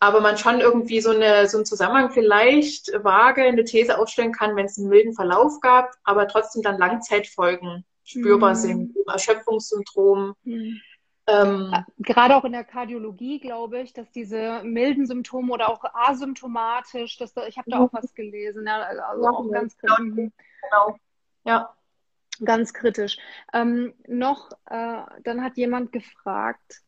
aber 0.00 0.20
man 0.20 0.38
schon 0.38 0.60
irgendwie 0.60 1.00
so, 1.00 1.10
eine, 1.10 1.48
so 1.48 1.58
einen 1.58 1.66
Zusammenhang 1.66 2.10
vielleicht 2.10 2.92
vage 3.02 3.42
eine 3.42 3.64
These 3.64 3.98
aufstellen 3.98 4.32
kann, 4.32 4.54
wenn 4.56 4.66
es 4.66 4.78
einen 4.78 4.88
milden 4.88 5.14
Verlauf 5.14 5.60
gab, 5.60 5.92
aber 6.04 6.28
trotzdem 6.28 6.62
dann 6.62 6.78
Langzeitfolgen 6.78 7.84
spürbar 8.04 8.50
mhm. 8.50 8.56
sind, 8.56 8.96
Erschöpfungssyndrom. 9.06 10.34
Mhm. 10.44 10.80
Ähm, 11.26 11.72
äh, 11.74 11.82
Gerade 11.98 12.36
auch 12.36 12.44
in 12.44 12.52
der 12.52 12.64
Kardiologie 12.64 13.38
glaube 13.38 13.80
ich, 13.80 13.92
dass 13.92 14.10
diese 14.10 14.62
milden 14.62 15.06
Symptome 15.06 15.52
oder 15.52 15.68
auch 15.68 15.84
asymptomatisch, 15.92 17.18
dass 17.18 17.34
da, 17.34 17.46
ich 17.46 17.58
habe 17.58 17.70
da 17.70 17.80
auch 17.80 17.92
was 17.92 18.14
gelesen, 18.14 18.66
ja, 18.66 18.80
also 18.80 19.24
ja, 19.24 19.30
auch 19.30 19.50
ganz 19.50 19.76
kritisch. 19.76 20.30
Genau. 20.62 20.96
Ja. 21.44 21.74
Ganz 22.44 22.72
kritisch. 22.72 23.18
Ähm, 23.52 23.94
noch, 24.06 24.52
äh, 24.66 25.02
dann 25.24 25.42
hat 25.42 25.56
jemand 25.56 25.92
gefragt, 25.92 26.82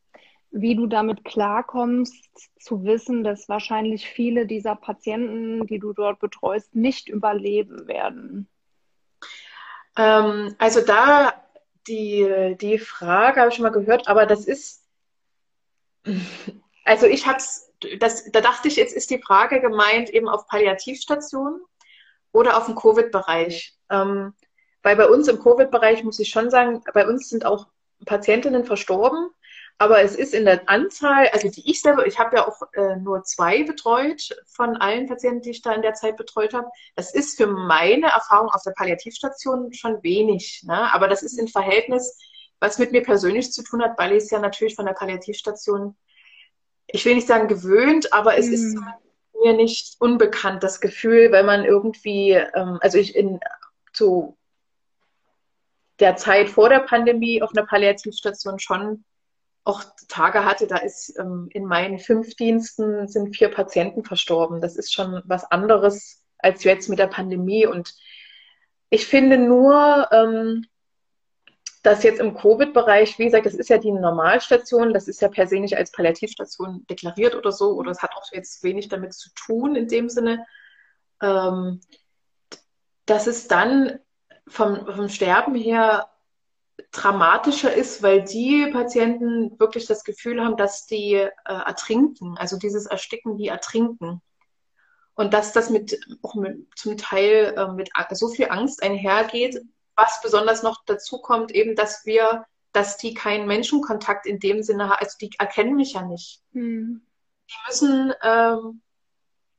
wie 0.50 0.74
du 0.74 0.86
damit 0.86 1.24
klarkommst, 1.24 2.28
zu 2.58 2.84
wissen, 2.84 3.22
dass 3.22 3.48
wahrscheinlich 3.48 4.08
viele 4.08 4.46
dieser 4.46 4.74
Patienten, 4.74 5.66
die 5.66 5.78
du 5.78 5.92
dort 5.92 6.18
betreust, 6.18 6.74
nicht 6.74 7.08
überleben 7.08 7.86
werden. 7.86 8.48
Ähm, 9.96 10.54
also 10.58 10.80
da 10.80 11.32
die, 11.86 12.56
die 12.60 12.78
Frage 12.78 13.40
habe 13.40 13.50
ich 13.50 13.56
schon 13.56 13.62
mal 13.62 13.70
gehört, 13.70 14.08
aber 14.08 14.26
das 14.26 14.44
ist, 14.44 14.84
also 16.84 17.06
ich 17.06 17.26
habe 17.26 17.38
es, 17.38 17.72
da 18.32 18.40
dachte 18.40 18.68
ich, 18.68 18.76
jetzt 18.76 18.94
ist 18.94 19.10
die 19.10 19.22
Frage 19.22 19.60
gemeint 19.60 20.10
eben 20.10 20.28
auf 20.28 20.46
Palliativstationen 20.46 21.60
oder 22.32 22.56
auf 22.56 22.66
dem 22.66 22.74
Covid-Bereich. 22.74 23.74
Ähm, 23.88 24.34
weil 24.82 24.96
bei 24.96 25.08
uns 25.08 25.28
im 25.28 25.40
Covid-Bereich 25.40 26.04
muss 26.04 26.18
ich 26.18 26.30
schon 26.30 26.50
sagen, 26.50 26.82
bei 26.94 27.06
uns 27.06 27.28
sind 27.28 27.44
auch 27.44 27.68
Patientinnen 28.06 28.64
verstorben, 28.64 29.30
aber 29.80 30.02
es 30.02 30.14
ist 30.14 30.34
in 30.34 30.44
der 30.44 30.68
Anzahl, 30.68 31.28
also 31.28 31.48
die 31.48 31.70
ich 31.70 31.80
selber, 31.80 32.06
ich 32.06 32.18
habe 32.18 32.36
ja 32.36 32.46
auch 32.46 32.60
äh, 32.74 32.96
nur 32.96 33.24
zwei 33.24 33.64
betreut 33.64 34.28
von 34.46 34.76
allen 34.76 35.08
Patienten, 35.08 35.40
die 35.40 35.52
ich 35.52 35.62
da 35.62 35.72
in 35.72 35.80
der 35.80 35.94
Zeit 35.94 36.18
betreut 36.18 36.52
habe. 36.52 36.68
Das 36.96 37.14
ist 37.14 37.38
für 37.38 37.46
meine 37.46 38.08
Erfahrung 38.08 38.50
auf 38.50 38.62
der 38.62 38.72
Palliativstation 38.72 39.72
schon 39.72 40.02
wenig. 40.02 40.64
Ne? 40.66 40.92
Aber 40.92 41.08
das 41.08 41.22
ist 41.22 41.38
im 41.38 41.48
Verhältnis, 41.48 42.18
was 42.60 42.78
mit 42.78 42.92
mir 42.92 43.02
persönlich 43.02 43.52
zu 43.52 43.62
tun 43.62 43.82
hat, 43.82 43.96
weil 43.96 44.12
ich 44.12 44.24
es 44.24 44.30
ja 44.30 44.38
natürlich 44.38 44.74
von 44.74 44.84
der 44.84 44.92
Palliativstation, 44.92 45.96
ich 46.86 47.02
will 47.06 47.14
nicht 47.14 47.26
sagen 47.26 47.48
gewöhnt, 47.48 48.12
aber 48.12 48.36
es 48.36 48.48
mhm. 48.48 48.52
ist 48.52 48.78
mir 49.42 49.54
nicht 49.54 49.96
unbekannt, 49.98 50.62
das 50.62 50.82
Gefühl, 50.82 51.32
wenn 51.32 51.46
man 51.46 51.64
irgendwie, 51.64 52.32
ähm, 52.32 52.78
also 52.82 52.98
ich 52.98 53.16
in 53.16 53.40
zu 53.94 54.36
der 56.00 56.16
Zeit 56.16 56.50
vor 56.50 56.68
der 56.68 56.80
Pandemie 56.80 57.40
auf 57.40 57.52
einer 57.56 57.66
Palliativstation 57.66 58.58
schon 58.58 59.06
auch 59.64 59.82
Tage 60.08 60.44
hatte, 60.44 60.66
da 60.66 60.78
ist 60.78 61.18
ähm, 61.18 61.48
in 61.52 61.66
meinen 61.66 61.98
fünf 61.98 62.34
Diensten 62.34 63.08
sind 63.08 63.36
vier 63.36 63.50
Patienten 63.50 64.04
verstorben. 64.04 64.60
Das 64.60 64.76
ist 64.76 64.92
schon 64.92 65.22
was 65.26 65.44
anderes 65.50 66.22
als 66.38 66.64
jetzt 66.64 66.88
mit 66.88 66.98
der 66.98 67.06
Pandemie. 67.06 67.66
Und 67.66 67.94
ich 68.88 69.06
finde 69.06 69.38
nur, 69.38 70.08
ähm, 70.12 70.66
dass 71.82 72.02
jetzt 72.02 72.20
im 72.20 72.34
Covid-Bereich, 72.34 73.18
wie 73.18 73.24
gesagt, 73.24 73.46
das 73.46 73.54
ist 73.54 73.70
ja 73.70 73.78
die 73.78 73.92
Normalstation, 73.92 74.92
das 74.92 75.08
ist 75.08 75.22
ja 75.22 75.28
per 75.28 75.46
se 75.46 75.60
nicht 75.60 75.76
als 75.76 75.92
Palliativstation 75.92 76.84
deklariert 76.88 77.34
oder 77.34 77.52
so, 77.52 77.72
oder 77.72 77.90
es 77.90 78.02
hat 78.02 78.12
auch 78.14 78.24
jetzt 78.32 78.62
wenig 78.62 78.88
damit 78.88 79.14
zu 79.14 79.30
tun 79.34 79.76
in 79.76 79.88
dem 79.88 80.08
Sinne, 80.08 80.46
ähm, 81.22 81.80
dass 83.06 83.26
es 83.26 83.48
dann 83.48 83.98
vom, 84.46 84.86
vom 84.86 85.08
Sterben 85.08 85.54
her 85.54 86.10
dramatischer 86.92 87.72
ist, 87.72 88.02
weil 88.02 88.22
die 88.22 88.66
Patienten 88.72 89.58
wirklich 89.60 89.86
das 89.86 90.04
Gefühl 90.04 90.42
haben, 90.42 90.56
dass 90.56 90.86
die 90.86 91.14
äh, 91.14 91.28
ertrinken, 91.44 92.36
also 92.36 92.58
dieses 92.58 92.86
Ersticken, 92.86 93.36
die 93.36 93.48
ertrinken. 93.48 94.20
Und 95.14 95.34
dass 95.34 95.52
das 95.52 95.70
mit, 95.70 96.00
auch 96.22 96.34
mit, 96.34 96.66
zum 96.76 96.96
Teil 96.96 97.54
äh, 97.56 97.72
mit 97.72 97.90
so 98.12 98.28
viel 98.28 98.48
Angst 98.50 98.82
einhergeht, 98.82 99.60
was 99.94 100.20
besonders 100.22 100.62
noch 100.62 100.82
dazu 100.86 101.20
kommt, 101.20 101.52
eben, 101.52 101.76
dass 101.76 102.06
wir, 102.06 102.46
dass 102.72 102.96
die 102.96 103.14
keinen 103.14 103.46
Menschenkontakt 103.46 104.26
in 104.26 104.40
dem 104.40 104.62
Sinne 104.62 104.84
haben, 104.88 104.98
also 104.98 105.16
die 105.20 105.30
erkennen 105.38 105.76
mich 105.76 105.92
ja 105.92 106.02
nicht. 106.02 106.40
Hm. 106.52 107.02
Die 107.48 107.68
müssen 107.68 108.12
ähm, 108.22 108.80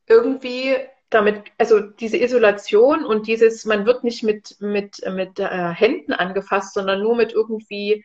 irgendwie 0.08 0.76
damit, 1.12 1.52
also 1.58 1.80
diese 1.80 2.18
Isolation 2.18 3.06
und 3.06 3.28
dieses, 3.28 3.66
man 3.66 3.86
wird 3.86 4.04
nicht 4.04 4.24
mit, 4.24 4.58
mit, 4.60 5.02
mit 5.12 5.40
äh, 5.40 5.70
Händen 5.70 6.14
angefasst, 6.14 6.74
sondern 6.74 7.02
nur 7.02 7.16
mit 7.16 7.34
irgendwie 7.34 8.04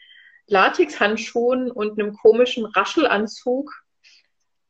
Latexhandschuhen 0.48 1.70
und 1.70 1.98
einem 1.98 2.14
komischen 2.14 2.66
Raschelanzug. 2.66 3.72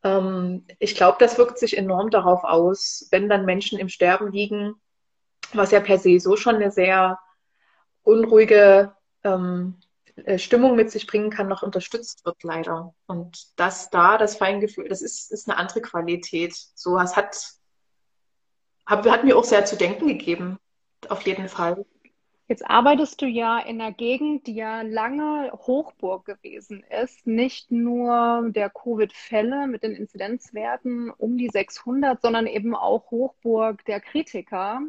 Ähm, 0.04 0.66
ich 0.78 0.94
glaube, 0.94 1.16
das 1.18 1.38
wirkt 1.38 1.58
sich 1.58 1.76
enorm 1.76 2.10
darauf 2.10 2.44
aus, 2.44 3.08
wenn 3.10 3.28
dann 3.28 3.44
Menschen 3.44 3.78
im 3.78 3.88
Sterben 3.88 4.30
liegen, 4.30 4.74
was 5.52 5.70
ja 5.70 5.80
per 5.80 5.98
se 5.98 6.20
so 6.20 6.36
schon 6.36 6.56
eine 6.56 6.70
sehr 6.70 7.18
unruhige 8.02 8.94
ähm, 9.24 9.80
äh, 10.16 10.38
Stimmung 10.38 10.76
mit 10.76 10.90
sich 10.90 11.06
bringen 11.06 11.30
kann, 11.30 11.48
noch 11.48 11.62
unterstützt 11.62 12.24
wird, 12.24 12.42
leider. 12.42 12.94
Und 13.06 13.58
das 13.58 13.90
da, 13.90 14.16
das 14.16 14.36
Feingefühl, 14.36 14.88
das 14.88 15.02
ist, 15.02 15.30
ist 15.32 15.48
eine 15.48 15.58
andere 15.58 15.82
Qualität. 15.82 16.54
So, 16.74 16.98
es 16.98 17.16
hat, 17.16 17.36
hat, 18.86 19.06
hat 19.08 19.24
mir 19.24 19.36
auch 19.36 19.44
sehr 19.44 19.64
zu 19.64 19.76
denken 19.76 20.06
gegeben, 20.06 20.58
auf 21.08 21.22
jeden 21.22 21.48
Fall. 21.48 21.84
Jetzt 22.48 22.64
arbeitest 22.64 23.20
du 23.20 23.26
ja 23.26 23.58
in 23.58 23.80
einer 23.80 23.92
Gegend, 23.92 24.46
die 24.46 24.54
ja 24.54 24.82
lange 24.82 25.50
Hochburg 25.52 26.24
gewesen 26.24 26.84
ist. 27.02 27.26
Nicht 27.26 27.72
nur 27.72 28.50
der 28.50 28.70
Covid-Fälle 28.70 29.66
mit 29.66 29.82
den 29.82 29.92
Inzidenzwerten 29.92 31.10
um 31.10 31.38
die 31.38 31.48
600, 31.48 32.22
sondern 32.22 32.46
eben 32.46 32.76
auch 32.76 33.10
Hochburg 33.10 33.84
der 33.86 34.00
Kritiker. 34.00 34.80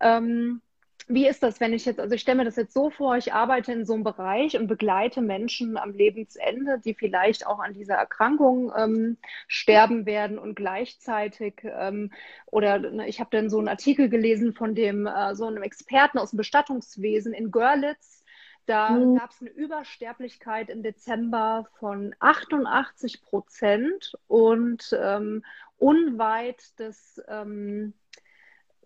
Ähm, 0.00 0.60
wie 1.08 1.26
ist 1.26 1.42
das, 1.42 1.60
wenn 1.60 1.72
ich 1.72 1.86
jetzt, 1.86 2.00
also 2.00 2.14
ich 2.14 2.20
stelle 2.20 2.38
mir 2.38 2.44
das 2.44 2.56
jetzt 2.56 2.74
so 2.74 2.90
vor, 2.90 3.16
ich 3.16 3.32
arbeite 3.32 3.72
in 3.72 3.86
so 3.86 3.94
einem 3.94 4.04
Bereich 4.04 4.56
und 4.58 4.66
begleite 4.66 5.22
Menschen 5.22 5.76
am 5.76 5.92
Lebensende, 5.92 6.80
die 6.84 6.94
vielleicht 6.94 7.46
auch 7.46 7.58
an 7.58 7.74
dieser 7.74 7.94
Erkrankung 7.94 8.70
ähm, 8.76 9.16
sterben 9.46 10.06
werden 10.06 10.38
und 10.38 10.54
gleichzeitig, 10.54 11.62
ähm, 11.64 12.12
oder 12.46 12.78
ne, 12.78 13.08
ich 13.08 13.20
habe 13.20 13.30
dann 13.32 13.48
so 13.48 13.58
einen 13.58 13.68
Artikel 13.68 14.08
gelesen 14.08 14.52
von 14.52 14.74
dem, 14.74 15.06
äh, 15.06 15.34
so 15.34 15.46
einem 15.46 15.62
Experten 15.62 16.18
aus 16.18 16.30
dem 16.30 16.36
Bestattungswesen 16.36 17.32
in 17.32 17.50
Görlitz, 17.50 18.22
da 18.68 18.90
mhm. 18.90 19.16
gab 19.16 19.30
es 19.30 19.40
eine 19.40 19.50
Übersterblichkeit 19.50 20.68
im 20.68 20.82
Dezember 20.82 21.66
von 21.78 22.14
88 22.20 23.22
Prozent 23.22 24.12
und 24.26 24.94
ähm, 25.00 25.42
unweit 25.78 26.78
des 26.78 27.22
ähm, 27.28 27.94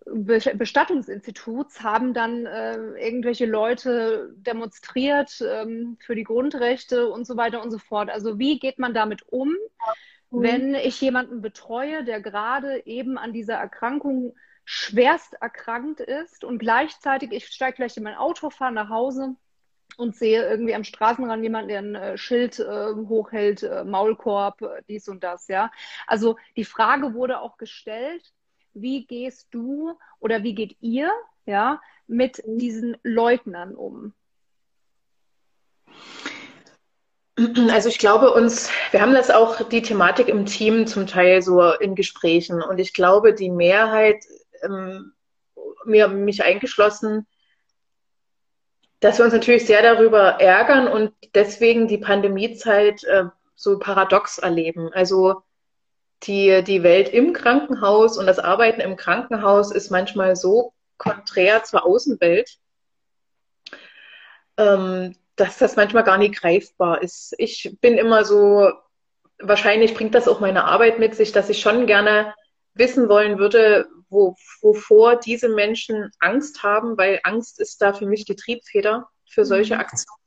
Bestattungsinstituts 0.05 1.81
haben 1.81 2.13
dann 2.13 2.45
äh, 2.45 2.75
irgendwelche 2.99 3.45
Leute 3.45 4.33
demonstriert 4.37 5.41
ähm, 5.41 5.97
für 5.99 6.15
die 6.15 6.23
Grundrechte 6.23 7.09
und 7.09 7.25
so 7.25 7.37
weiter 7.37 7.61
und 7.61 7.71
so 7.71 7.77
fort. 7.77 8.09
Also 8.09 8.39
wie 8.39 8.59
geht 8.59 8.79
man 8.79 8.93
damit 8.93 9.23
um, 9.31 9.49
mhm. 9.49 10.41
wenn 10.41 10.75
ich 10.75 10.99
jemanden 11.01 11.41
betreue, 11.41 12.03
der 12.03 12.21
gerade 12.21 12.85
eben 12.85 13.17
an 13.17 13.33
dieser 13.33 13.55
Erkrankung 13.55 14.35
schwerst 14.65 15.35
erkrankt 15.41 15.99
ist 15.99 16.43
und 16.43 16.57
gleichzeitig, 16.59 17.31
ich 17.31 17.47
steige 17.47 17.77
gleich 17.77 17.97
in 17.97 18.03
mein 18.03 18.15
Auto, 18.15 18.49
fahre 18.49 18.73
nach 18.73 18.89
Hause 18.89 19.35
und 19.97 20.15
sehe 20.15 20.47
irgendwie 20.47 20.75
am 20.75 20.83
Straßenrand 20.83 21.43
jemanden, 21.43 21.69
der 21.69 21.79
ein 21.79 21.95
äh, 21.95 22.17
Schild 22.17 22.59
äh, 22.59 22.93
hochhält, 22.93 23.63
äh, 23.63 23.83
Maulkorb, 23.83 24.61
äh, 24.61 24.81
dies 24.87 25.07
und 25.07 25.23
das, 25.23 25.47
ja. 25.47 25.71
Also 26.07 26.37
die 26.55 26.65
Frage 26.65 27.13
wurde 27.13 27.39
auch 27.39 27.57
gestellt, 27.57 28.33
wie 28.73 29.05
gehst 29.05 29.47
du 29.51 29.97
oder 30.19 30.43
wie 30.43 30.55
geht 30.55 30.77
ihr 30.81 31.11
ja, 31.45 31.81
mit 32.07 32.45
mhm. 32.45 32.57
diesen 32.57 32.97
Leugnern 33.03 33.75
um? 33.75 34.13
Also 37.71 37.89
ich 37.89 37.97
glaube 37.97 38.31
uns, 38.31 38.69
wir 38.91 39.01
haben 39.01 39.13
das 39.13 39.31
auch 39.31 39.67
die 39.67 39.81
Thematik 39.81 40.27
im 40.27 40.45
Team 40.45 40.85
zum 40.85 41.07
Teil 41.07 41.41
so 41.41 41.63
in 41.73 41.95
Gesprächen 41.95 42.61
und 42.61 42.77
ich 42.79 42.93
glaube 42.93 43.33
die 43.33 43.49
Mehrheit, 43.49 44.23
ähm, 44.61 45.13
mir, 45.83 46.07
mich 46.07 46.43
eingeschlossen, 46.43 47.25
dass 48.99 49.17
wir 49.17 49.25
uns 49.25 49.33
natürlich 49.33 49.65
sehr 49.65 49.81
darüber 49.81 50.39
ärgern 50.39 50.87
und 50.87 51.11
deswegen 51.33 51.87
die 51.87 51.97
Pandemiezeit 51.97 53.03
äh, 53.05 53.25
so 53.55 53.79
paradox 53.79 54.37
erleben. 54.37 54.91
Also 54.93 55.41
die, 56.27 56.63
die 56.63 56.83
Welt 56.83 57.09
im 57.09 57.33
Krankenhaus 57.33 58.17
und 58.17 58.25
das 58.25 58.39
Arbeiten 58.39 58.81
im 58.81 58.95
Krankenhaus 58.95 59.71
ist 59.71 59.91
manchmal 59.91 60.35
so 60.35 60.73
konträr 60.97 61.63
zur 61.63 61.85
Außenwelt, 61.85 62.57
ähm, 64.57 65.15
dass 65.35 65.57
das 65.57 65.75
manchmal 65.75 66.03
gar 66.03 66.17
nicht 66.17 66.39
greifbar 66.39 67.01
ist. 67.01 67.33
Ich 67.37 67.75
bin 67.81 67.97
immer 67.97 68.23
so, 68.23 68.71
wahrscheinlich 69.39 69.93
bringt 69.93 70.15
das 70.15 70.27
auch 70.27 70.39
meine 70.39 70.65
Arbeit 70.65 70.99
mit 70.99 71.15
sich, 71.15 71.31
dass 71.31 71.49
ich 71.49 71.59
schon 71.59 71.87
gerne 71.87 72.33
wissen 72.73 73.09
wollen 73.09 73.37
würde, 73.37 73.87
wo, 74.09 74.35
wovor 74.61 75.15
diese 75.15 75.49
Menschen 75.49 76.11
Angst 76.19 76.63
haben, 76.63 76.97
weil 76.97 77.19
Angst 77.23 77.59
ist 77.59 77.81
da 77.81 77.93
für 77.93 78.05
mich 78.05 78.25
die 78.25 78.35
Triebfeder 78.35 79.09
für 79.27 79.45
solche 79.45 79.75
mhm. 79.75 79.81
Aktionen 79.81 80.22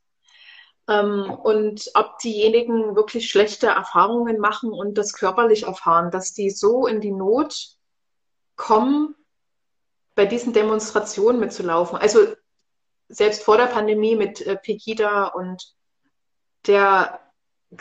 ähm, 0.87 1.29
und 1.29 1.91
ob 1.95 2.17
diejenigen 2.19 2.95
wirklich 2.95 3.29
schlechte 3.29 3.67
Erfahrungen 3.67 4.39
machen 4.39 4.71
und 4.71 4.97
das 4.97 5.13
körperlich 5.13 5.63
erfahren, 5.63 6.11
dass 6.11 6.33
die 6.33 6.49
so 6.49 6.87
in 6.87 7.01
die 7.01 7.11
Not 7.11 7.77
kommen, 8.55 9.15
bei 10.15 10.25
diesen 10.25 10.53
Demonstrationen 10.53 11.39
mitzulaufen. 11.39 11.97
Also 11.97 12.33
selbst 13.09 13.43
vor 13.43 13.57
der 13.57 13.67
Pandemie 13.67 14.15
mit 14.15 14.41
äh, 14.41 14.55
Pegida 14.55 15.27
und 15.27 15.73
der 16.65 17.19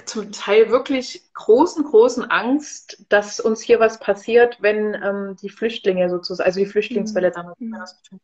zum 0.05 0.33
Teil 0.33 0.71
wirklich 0.71 1.33
großen, 1.33 1.85
großen 1.85 2.25
Angst, 2.25 3.05
dass 3.09 3.39
uns 3.39 3.61
hier 3.63 3.79
was 3.79 4.01
passiert, 4.01 4.61
wenn 4.61 4.95
ähm, 4.95 5.37
die 5.41 5.49
Flüchtlinge 5.49 6.11
sozusagen, 6.11 6.47
also 6.47 6.59
die 6.59 6.67
Flüchtlingswelle 6.67 7.31
mhm. 7.31 7.71
damals, 7.71 8.01
mhm 8.11 8.21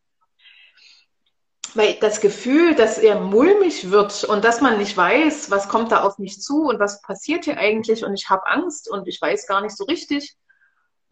weil 1.75 1.95
das 1.95 2.21
Gefühl, 2.21 2.75
dass 2.75 2.97
er 2.97 3.19
mulmig 3.19 3.89
wird 3.89 4.23
und 4.23 4.43
dass 4.43 4.61
man 4.61 4.77
nicht 4.77 4.95
weiß, 4.95 5.49
was 5.49 5.67
kommt 5.67 5.91
da 5.91 6.03
auf 6.03 6.19
mich 6.19 6.41
zu 6.41 6.65
und 6.65 6.79
was 6.79 7.01
passiert 7.01 7.45
hier 7.45 7.57
eigentlich 7.57 8.03
und 8.03 8.13
ich 8.13 8.29
habe 8.29 8.47
Angst 8.47 8.89
und 8.89 9.07
ich 9.07 9.21
weiß 9.21 9.47
gar 9.47 9.61
nicht 9.61 9.75
so 9.75 9.85
richtig, 9.85 10.35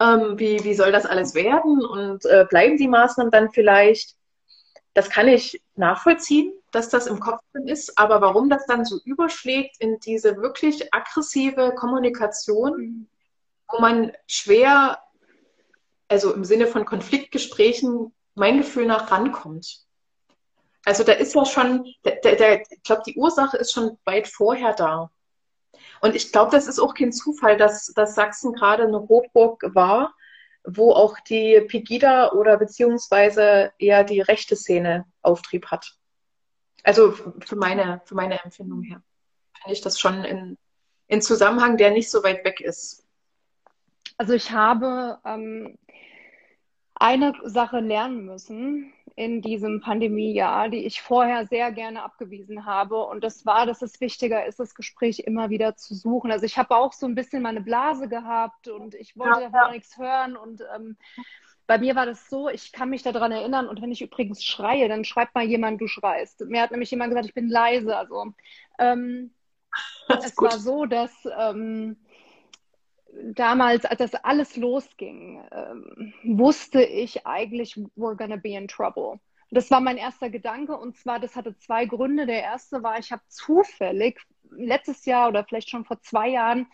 ähm, 0.00 0.38
wie, 0.38 0.62
wie 0.64 0.74
soll 0.74 0.92
das 0.92 1.06
alles 1.06 1.34
werden 1.34 1.84
und 1.84 2.24
äh, 2.26 2.46
bleiben 2.48 2.76
die 2.76 2.88
Maßnahmen 2.88 3.30
dann 3.30 3.50
vielleicht. 3.50 4.16
Das 4.94 5.08
kann 5.08 5.26
ich 5.26 5.62
nachvollziehen, 5.74 6.52
dass 6.70 6.90
das 6.90 7.06
im 7.06 7.18
Kopf 7.18 7.40
drin 7.52 7.66
ist, 7.66 7.98
aber 7.98 8.20
warum 8.20 8.50
das 8.50 8.66
dann 8.66 8.84
so 8.84 8.98
überschlägt 9.04 9.76
in 9.80 9.98
diese 10.00 10.36
wirklich 10.36 10.92
aggressive 10.92 11.74
Kommunikation, 11.74 13.08
wo 13.68 13.80
man 13.80 14.12
schwer, 14.26 14.98
also 16.08 16.34
im 16.34 16.44
Sinne 16.44 16.66
von 16.66 16.84
Konfliktgesprächen, 16.84 18.12
mein 18.34 18.58
Gefühl 18.58 18.86
nach 18.86 19.10
rankommt. 19.10 19.86
Also 20.84 21.04
da 21.04 21.12
ist 21.12 21.34
ja 21.34 21.44
schon, 21.44 21.86
der, 22.04 22.36
der, 22.36 22.62
ich 22.62 22.82
glaube, 22.82 23.02
die 23.06 23.16
Ursache 23.16 23.56
ist 23.56 23.72
schon 23.72 23.98
weit 24.04 24.26
vorher 24.26 24.72
da. 24.74 25.10
Und 26.00 26.16
ich 26.16 26.32
glaube, 26.32 26.50
das 26.50 26.66
ist 26.66 26.80
auch 26.80 26.94
kein 26.94 27.12
Zufall, 27.12 27.56
dass, 27.56 27.86
dass 27.94 28.14
Sachsen 28.14 28.52
gerade 28.52 28.84
eine 28.84 28.98
Hochburg 28.98 29.62
war, 29.74 30.14
wo 30.64 30.92
auch 30.92 31.18
die 31.20 31.60
Pegida 31.60 32.32
oder 32.32 32.56
beziehungsweise 32.56 33.72
eher 33.78 34.04
die 34.04 34.20
rechte 34.20 34.56
Szene 34.56 35.06
Auftrieb 35.22 35.66
hat. 35.66 35.96
Also 36.82 37.12
für 37.12 37.56
meine, 37.56 38.00
für 38.04 38.14
meine 38.16 38.42
Empfindung 38.42 38.82
her 38.82 39.02
finde 39.60 39.74
ich 39.74 39.80
das 39.80 40.00
schon 40.00 40.24
in, 40.24 40.58
in 41.06 41.22
Zusammenhang, 41.22 41.76
der 41.76 41.92
nicht 41.92 42.10
so 42.10 42.24
weit 42.24 42.44
weg 42.44 42.60
ist. 42.60 43.04
Also 44.16 44.34
ich 44.34 44.50
habe 44.50 45.18
ähm, 45.24 45.78
eine 46.94 47.32
Sache 47.44 47.78
lernen 47.78 48.24
müssen 48.24 48.92
in 49.16 49.42
diesem 49.42 49.80
Pandemiejahr, 49.80 50.68
die 50.68 50.84
ich 50.84 51.02
vorher 51.02 51.46
sehr 51.46 51.72
gerne 51.72 52.02
abgewiesen 52.02 52.66
habe. 52.66 53.04
Und 53.04 53.22
das 53.22 53.44
war, 53.46 53.66
dass 53.66 53.82
es 53.82 54.00
wichtiger 54.00 54.46
ist, 54.46 54.58
das 54.58 54.74
Gespräch 54.74 55.20
immer 55.20 55.50
wieder 55.50 55.76
zu 55.76 55.94
suchen. 55.94 56.30
Also 56.30 56.46
ich 56.46 56.58
habe 56.58 56.76
auch 56.76 56.92
so 56.92 57.06
ein 57.06 57.14
bisschen 57.14 57.42
meine 57.42 57.60
Blase 57.60 58.08
gehabt 58.08 58.68
und 58.68 58.94
ich 58.94 59.16
wollte 59.16 59.42
ja, 59.42 59.50
ja. 59.52 59.70
nichts 59.70 59.98
hören. 59.98 60.36
Und 60.36 60.62
ähm, 60.74 60.96
bei 61.66 61.78
mir 61.78 61.94
war 61.94 62.06
das 62.06 62.28
so, 62.28 62.48
ich 62.48 62.72
kann 62.72 62.90
mich 62.90 63.02
daran 63.02 63.32
erinnern. 63.32 63.68
Und 63.68 63.82
wenn 63.82 63.92
ich 63.92 64.02
übrigens 64.02 64.44
schreie, 64.44 64.88
dann 64.88 65.04
schreibt 65.04 65.34
mal 65.34 65.44
jemand, 65.44 65.80
du 65.80 65.86
schreist. 65.86 66.40
Mir 66.46 66.62
hat 66.62 66.70
nämlich 66.70 66.90
jemand 66.90 67.10
gesagt, 67.10 67.26
ich 67.26 67.34
bin 67.34 67.48
leise. 67.48 67.96
Also 67.96 68.34
ähm, 68.78 69.32
es 70.08 70.36
gut. 70.36 70.50
war 70.50 70.58
so, 70.58 70.86
dass 70.86 71.12
ähm, 71.38 71.96
damals, 73.34 73.84
als 73.84 73.98
das 73.98 74.14
alles 74.24 74.56
losging, 74.56 75.42
ähm, 75.52 76.14
wusste 76.24 76.82
ich 76.82 77.26
eigentlich, 77.26 77.76
we're 77.96 78.16
gonna 78.16 78.36
be 78.36 78.50
in 78.50 78.68
trouble. 78.68 79.20
Das 79.50 79.70
war 79.70 79.80
mein 79.80 79.98
erster 79.98 80.30
Gedanke 80.30 80.76
und 80.76 80.96
zwar, 80.96 81.20
das 81.20 81.36
hatte 81.36 81.56
zwei 81.58 81.84
Gründe. 81.84 82.26
Der 82.26 82.42
erste 82.42 82.82
war, 82.82 82.98
ich 82.98 83.12
habe 83.12 83.22
zufällig 83.28 84.18
letztes 84.56 85.04
Jahr 85.04 85.28
oder 85.28 85.44
vielleicht 85.44 85.70
schon 85.70 85.84
vor 85.84 86.00
zwei 86.00 86.28
Jahren 86.28 86.66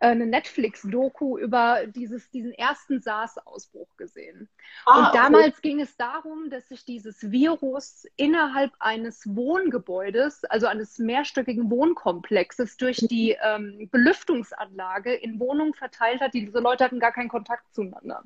äh, 0.00 0.08
eine 0.08 0.26
Netflix-Doku 0.26 1.38
über 1.38 1.86
dieses, 1.86 2.30
diesen 2.30 2.52
ersten 2.52 3.00
SARS-Ausbruch 3.00 3.96
gesehen. 3.96 4.48
Ah, 4.86 4.98
und 4.98 5.14
damals 5.14 5.58
okay. 5.58 5.68
ging 5.68 5.80
es 5.80 5.96
darum, 5.96 6.50
dass 6.50 6.68
sich 6.68 6.84
dieses 6.84 7.30
Virus 7.30 8.06
innerhalb 8.16 8.72
eines 8.78 9.26
Wohngebäudes, 9.34 10.44
also 10.44 10.66
eines 10.66 10.98
mehrstöckigen 10.98 11.70
Wohnkomplexes, 11.70 12.76
durch 12.76 12.98
die 12.98 13.36
ähm, 13.42 13.88
Belüftungsanlage 13.90 15.14
in 15.14 15.40
Wohnungen 15.40 15.74
verteilt 15.74 16.20
hat. 16.20 16.34
Diese 16.34 16.58
Leute 16.60 16.84
hatten 16.84 17.00
gar 17.00 17.12
keinen 17.12 17.28
Kontakt 17.28 17.72
zueinander. 17.74 18.24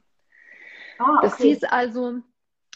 Ah, 0.98 1.18
okay. 1.18 1.18
Das 1.22 1.36
hieß 1.38 1.64
also, 1.64 2.22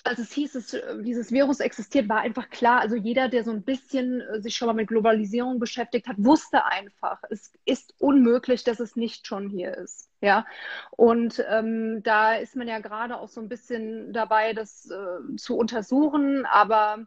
als 0.04 0.18
es 0.18 0.32
hieß, 0.32 0.52
dass 0.52 0.74
äh, 0.74 1.02
dieses 1.02 1.30
Virus 1.30 1.60
existiert, 1.60 2.08
war 2.08 2.20
einfach 2.20 2.50
klar. 2.50 2.80
Also 2.80 2.96
jeder, 2.96 3.28
der 3.28 3.44
so 3.44 3.50
ein 3.50 3.62
bisschen 3.62 4.20
äh, 4.20 4.40
sich 4.40 4.56
schon 4.56 4.66
mal 4.66 4.74
mit 4.74 4.88
Globalisierung 4.88 5.58
beschäftigt 5.58 6.08
hat, 6.08 6.16
wusste 6.18 6.64
einfach, 6.64 7.22
es 7.30 7.52
ist 7.64 7.94
unmöglich, 7.98 8.64
dass 8.64 8.80
es 8.80 8.96
nicht 8.96 9.26
schon 9.26 9.48
hier 9.48 9.76
ist. 9.76 10.10
Ja, 10.20 10.46
und 10.92 11.44
ähm, 11.48 12.02
da 12.02 12.34
ist 12.34 12.54
man 12.56 12.68
ja 12.68 12.78
gerade 12.78 13.18
auch 13.18 13.28
so 13.28 13.40
ein 13.40 13.48
bisschen 13.48 14.12
dabei, 14.12 14.52
das 14.52 14.88
äh, 14.90 15.36
zu 15.36 15.56
untersuchen. 15.56 16.46
Aber 16.46 17.06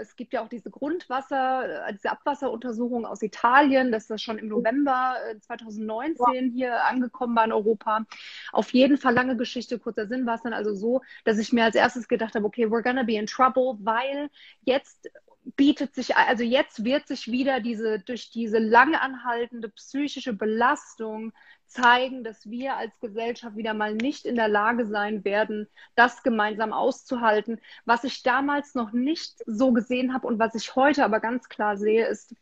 es 0.00 0.16
gibt 0.16 0.32
ja 0.32 0.42
auch 0.42 0.48
diese 0.48 0.70
Grundwasser, 0.70 1.88
äh, 1.88 1.94
diese 1.94 2.10
Abwasseruntersuchung 2.10 3.06
aus 3.06 3.22
Italien, 3.22 3.92
das 3.92 4.08
ist 4.10 4.22
schon 4.22 4.38
im 4.38 4.48
November 4.48 5.16
2019 5.40 6.34
äh, 6.34 6.50
hier 6.50 6.84
angekommen 6.84 7.36
war 7.36 7.44
in 7.44 7.52
Europa. 7.52 8.04
Auf 8.52 8.72
jeden 8.72 8.98
Fall 8.98 9.14
lange 9.14 9.36
Geschichte, 9.36 9.78
kurzer 9.78 10.06
Sinn 10.06 10.26
war 10.26 10.36
es 10.36 10.42
dann 10.42 10.52
also 10.52 10.74
so, 10.74 11.02
dass 11.24 11.38
ich 11.38 11.52
mir 11.52 11.64
als 11.64 11.74
erstes 11.74 12.08
gedacht 12.08 12.34
habe, 12.34 12.46
okay, 12.46 12.66
we're 12.66 12.82
gonna 12.82 13.02
be 13.02 13.14
in 13.14 13.26
trouble, 13.26 13.76
weil 13.80 14.30
jetzt 14.62 15.10
bietet 15.56 15.94
sich, 15.94 16.16
also 16.16 16.42
jetzt 16.42 16.84
wird 16.84 17.06
sich 17.06 17.30
wieder 17.30 17.60
diese, 17.60 18.00
durch 18.00 18.30
diese 18.30 18.58
lang 18.58 18.94
anhaltende 18.94 19.68
psychische 19.68 20.32
Belastung 20.32 21.32
zeigen, 21.66 22.24
dass 22.24 22.48
wir 22.48 22.76
als 22.76 22.98
Gesellschaft 23.00 23.56
wieder 23.56 23.74
mal 23.74 23.94
nicht 23.94 24.24
in 24.24 24.36
der 24.36 24.48
Lage 24.48 24.86
sein 24.86 25.24
werden, 25.24 25.68
das 25.94 26.22
gemeinsam 26.22 26.72
auszuhalten. 26.72 27.60
Was 27.84 28.04
ich 28.04 28.22
damals 28.22 28.74
noch 28.74 28.92
nicht 28.92 29.42
so 29.46 29.72
gesehen 29.72 30.14
habe 30.14 30.26
und 30.26 30.38
was 30.38 30.54
ich 30.54 30.76
heute 30.76 31.04
aber 31.04 31.20
ganz 31.20 31.48
klar 31.48 31.76
sehe, 31.76 32.06
ist, 32.06 32.34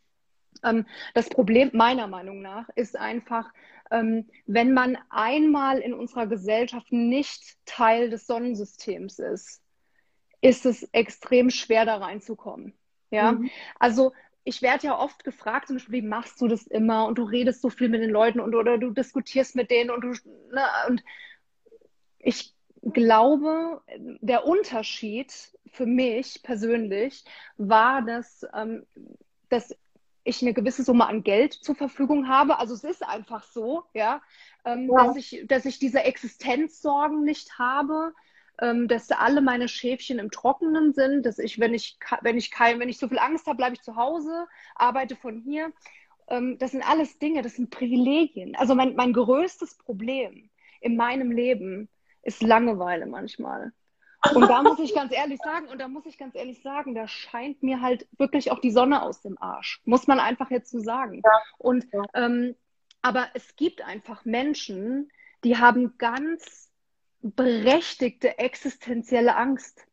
ähm, 0.63 0.85
das 1.13 1.29
Problem 1.29 1.71
meiner 1.73 2.07
Meinung 2.07 2.41
nach 2.41 2.69
ist 2.75 2.97
einfach, 2.97 3.51
ähm, 3.91 4.27
wenn 4.45 4.73
man 4.73 4.97
einmal 5.09 5.79
in 5.79 5.93
unserer 5.93 6.27
Gesellschaft 6.27 6.91
nicht 6.91 7.57
Teil 7.65 8.09
des 8.09 8.27
Sonnensystems 8.27 9.19
ist, 9.19 9.61
ist 10.41 10.65
es 10.65 10.83
extrem 10.91 11.49
schwer 11.49 11.85
da 11.85 11.97
reinzukommen. 11.97 12.73
Ja, 13.11 13.33
mhm. 13.33 13.49
also 13.79 14.11
ich 14.43 14.61
werde 14.61 14.87
ja 14.87 14.99
oft 14.99 15.23
gefragt, 15.23 15.67
zum 15.67 15.77
Beispiel, 15.77 16.01
wie 16.03 16.07
machst 16.07 16.41
du 16.41 16.47
das 16.47 16.67
immer? 16.67 17.05
Und 17.07 17.17
du 17.17 17.23
redest 17.23 17.61
so 17.61 17.69
viel 17.69 17.89
mit 17.89 18.01
den 18.01 18.09
Leuten 18.09 18.39
und 18.39 18.55
oder 18.55 18.77
du 18.77 18.91
diskutierst 18.91 19.55
mit 19.55 19.71
denen 19.71 19.89
und 19.89 20.01
du, 20.01 20.09
ne, 20.53 20.65
und 20.87 21.03
ich 22.19 22.53
glaube, 22.83 23.81
der 23.97 24.45
Unterschied 24.45 25.33
für 25.71 25.85
mich 25.85 26.43
persönlich 26.43 27.23
war, 27.57 28.01
dass, 28.01 28.45
ähm, 28.53 28.85
dass 29.49 29.75
ich 30.25 30.41
eine 30.41 30.53
gewisse 30.53 30.83
Summe 30.83 31.07
an 31.07 31.23
Geld 31.23 31.53
zur 31.53 31.75
Verfügung 31.75 32.27
habe. 32.27 32.59
Also 32.59 32.73
es 32.73 32.83
ist 32.83 33.05
einfach 33.05 33.43
so, 33.43 33.83
ja, 33.93 34.21
ähm, 34.65 34.89
ja. 34.91 35.05
Dass, 35.05 35.15
ich, 35.15 35.45
dass 35.47 35.65
ich 35.65 35.79
diese 35.79 36.03
Existenzsorgen 36.03 37.23
nicht 37.23 37.57
habe, 37.59 38.13
dass 38.87 39.11
alle 39.11 39.41
meine 39.41 39.67
Schäfchen 39.67 40.19
im 40.19 40.31
Trockenen 40.31 40.93
sind, 40.93 41.25
dass 41.25 41.39
ich, 41.39 41.59
wenn 41.59 41.73
ich, 41.73 41.97
wenn 42.21 42.37
ich 42.37 42.51
kein, 42.51 42.79
wenn 42.79 42.89
ich 42.89 42.97
so 42.97 43.07
viel 43.07 43.19
Angst 43.19 43.47
habe, 43.47 43.57
bleibe 43.57 43.75
ich 43.75 43.81
zu 43.81 43.95
Hause, 43.95 44.47
arbeite 44.75 45.15
von 45.15 45.37
hier. 45.37 45.71
Ähm, 46.27 46.57
das 46.57 46.71
sind 46.71 46.87
alles 46.87 47.19
Dinge, 47.19 47.41
das 47.41 47.55
sind 47.55 47.69
Privilegien. 47.69 48.55
Also 48.55 48.75
mein, 48.75 48.95
mein 48.95 49.13
größtes 49.13 49.77
Problem 49.77 50.49
in 50.81 50.95
meinem 50.95 51.31
Leben 51.31 51.89
ist 52.21 52.41
Langeweile 52.41 53.05
manchmal. 53.05 53.73
Und 54.33 54.49
da 54.49 54.63
muss 54.63 54.79
ich 54.79 54.95
ganz 54.95 55.13
ehrlich 55.13 55.39
sagen, 55.43 55.67
und 55.67 55.79
da 55.79 55.89
muss 55.89 56.05
ich 56.05 56.17
ganz 56.17 56.33
ehrlich 56.35 56.61
sagen, 56.61 56.95
da 56.95 57.07
scheint 57.09 57.61
mir 57.61 57.81
halt 57.81 58.07
wirklich 58.17 58.51
auch 58.51 58.59
die 58.59 58.71
Sonne 58.71 59.01
aus 59.01 59.21
dem 59.21 59.37
Arsch. 59.37 59.81
Muss 59.83 60.07
man 60.07 60.19
einfach 60.19 60.49
jetzt 60.49 60.71
so 60.71 60.79
sagen. 60.79 61.21
Ja. 61.23 61.41
Und 61.57 61.85
ähm, 62.13 62.55
aber 63.01 63.27
es 63.33 63.57
gibt 63.57 63.81
einfach 63.81 64.23
Menschen, 64.23 65.11
die 65.43 65.57
haben 65.57 65.97
ganz 65.97 66.71
berechtigte 67.23 68.37
existenzielle 68.37 69.35
Angst. 69.35 69.85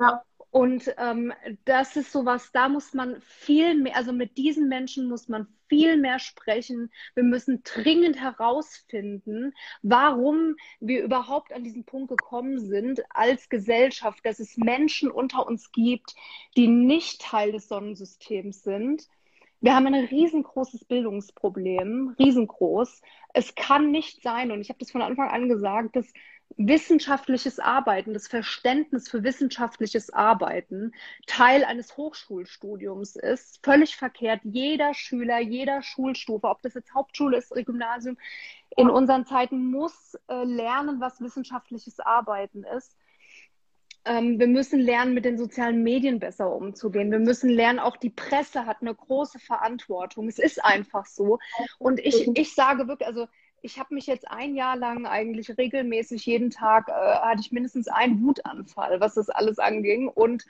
Ja. 0.00 0.22
Und 0.50 0.94
ähm, 0.98 1.32
das 1.64 1.96
ist 1.96 2.12
sowas, 2.12 2.50
da 2.52 2.68
muss 2.68 2.92
man 2.92 3.22
viel 3.22 3.74
mehr, 3.74 3.96
also 3.96 4.12
mit 4.12 4.36
diesen 4.36 4.68
Menschen 4.68 5.08
muss 5.08 5.26
man 5.26 5.46
viel 5.70 5.96
mehr 5.96 6.18
sprechen. 6.18 6.92
Wir 7.14 7.24
müssen 7.24 7.62
dringend 7.64 8.20
herausfinden, 8.20 9.54
warum 9.80 10.56
wir 10.78 11.04
überhaupt 11.04 11.54
an 11.54 11.64
diesen 11.64 11.86
Punkt 11.86 12.10
gekommen 12.10 12.60
sind 12.60 13.02
als 13.08 13.48
Gesellschaft, 13.48 14.20
dass 14.26 14.40
es 14.40 14.58
Menschen 14.58 15.10
unter 15.10 15.46
uns 15.46 15.72
gibt, 15.72 16.14
die 16.54 16.68
nicht 16.68 17.22
Teil 17.22 17.52
des 17.52 17.68
Sonnensystems 17.68 18.62
sind. 18.62 19.08
Wir 19.62 19.74
haben 19.74 19.86
ein 19.86 19.94
riesengroßes 19.94 20.84
Bildungsproblem, 20.84 22.14
riesengroß. 22.18 23.00
Es 23.32 23.54
kann 23.54 23.90
nicht 23.90 24.20
sein, 24.20 24.50
und 24.50 24.60
ich 24.60 24.68
habe 24.68 24.80
das 24.80 24.90
von 24.90 25.00
Anfang 25.00 25.30
an 25.30 25.48
gesagt, 25.48 25.96
dass 25.96 26.12
wissenschaftliches 26.56 27.58
Arbeiten, 27.58 28.12
das 28.14 28.28
Verständnis 28.28 29.08
für 29.08 29.22
wissenschaftliches 29.22 30.12
Arbeiten 30.12 30.92
Teil 31.26 31.64
eines 31.64 31.96
Hochschulstudiums 31.96 33.16
ist. 33.16 33.60
Völlig 33.64 33.96
verkehrt. 33.96 34.40
Jeder 34.44 34.94
Schüler, 34.94 35.40
jeder 35.40 35.82
Schulstufe, 35.82 36.48
ob 36.48 36.62
das 36.62 36.74
jetzt 36.74 36.94
Hauptschule 36.94 37.38
ist, 37.38 37.52
Gymnasium, 37.54 38.16
in 38.76 38.90
unseren 38.90 39.26
Zeiten 39.26 39.70
muss 39.70 40.16
äh, 40.28 40.44
lernen, 40.44 41.00
was 41.00 41.20
wissenschaftliches 41.20 42.00
Arbeiten 42.00 42.64
ist. 42.64 42.96
Ähm, 44.04 44.38
wir 44.40 44.48
müssen 44.48 44.80
lernen, 44.80 45.14
mit 45.14 45.24
den 45.24 45.38
sozialen 45.38 45.82
Medien 45.82 46.18
besser 46.18 46.52
umzugehen. 46.52 47.12
Wir 47.12 47.20
müssen 47.20 47.50
lernen, 47.50 47.78
auch 47.78 47.96
die 47.96 48.10
Presse 48.10 48.66
hat 48.66 48.78
eine 48.80 48.94
große 48.94 49.38
Verantwortung. 49.38 50.28
Es 50.28 50.38
ist 50.38 50.64
einfach 50.64 51.06
so. 51.06 51.38
Und 51.78 52.00
ich, 52.00 52.28
ich 52.36 52.54
sage 52.54 52.88
wirklich, 52.88 53.06
also 53.06 53.28
ich 53.62 53.78
habe 53.78 53.94
mich 53.94 54.06
jetzt 54.06 54.28
ein 54.28 54.56
Jahr 54.56 54.76
lang 54.76 55.06
eigentlich 55.06 55.56
regelmäßig 55.56 56.26
jeden 56.26 56.50
Tag 56.50 56.88
äh, 56.88 56.92
hatte 56.92 57.40
ich 57.40 57.52
mindestens 57.52 57.88
einen 57.88 58.22
Wutanfall, 58.22 59.00
was 59.00 59.14
das 59.14 59.30
alles 59.30 59.58
anging. 59.58 60.08
Und 60.08 60.44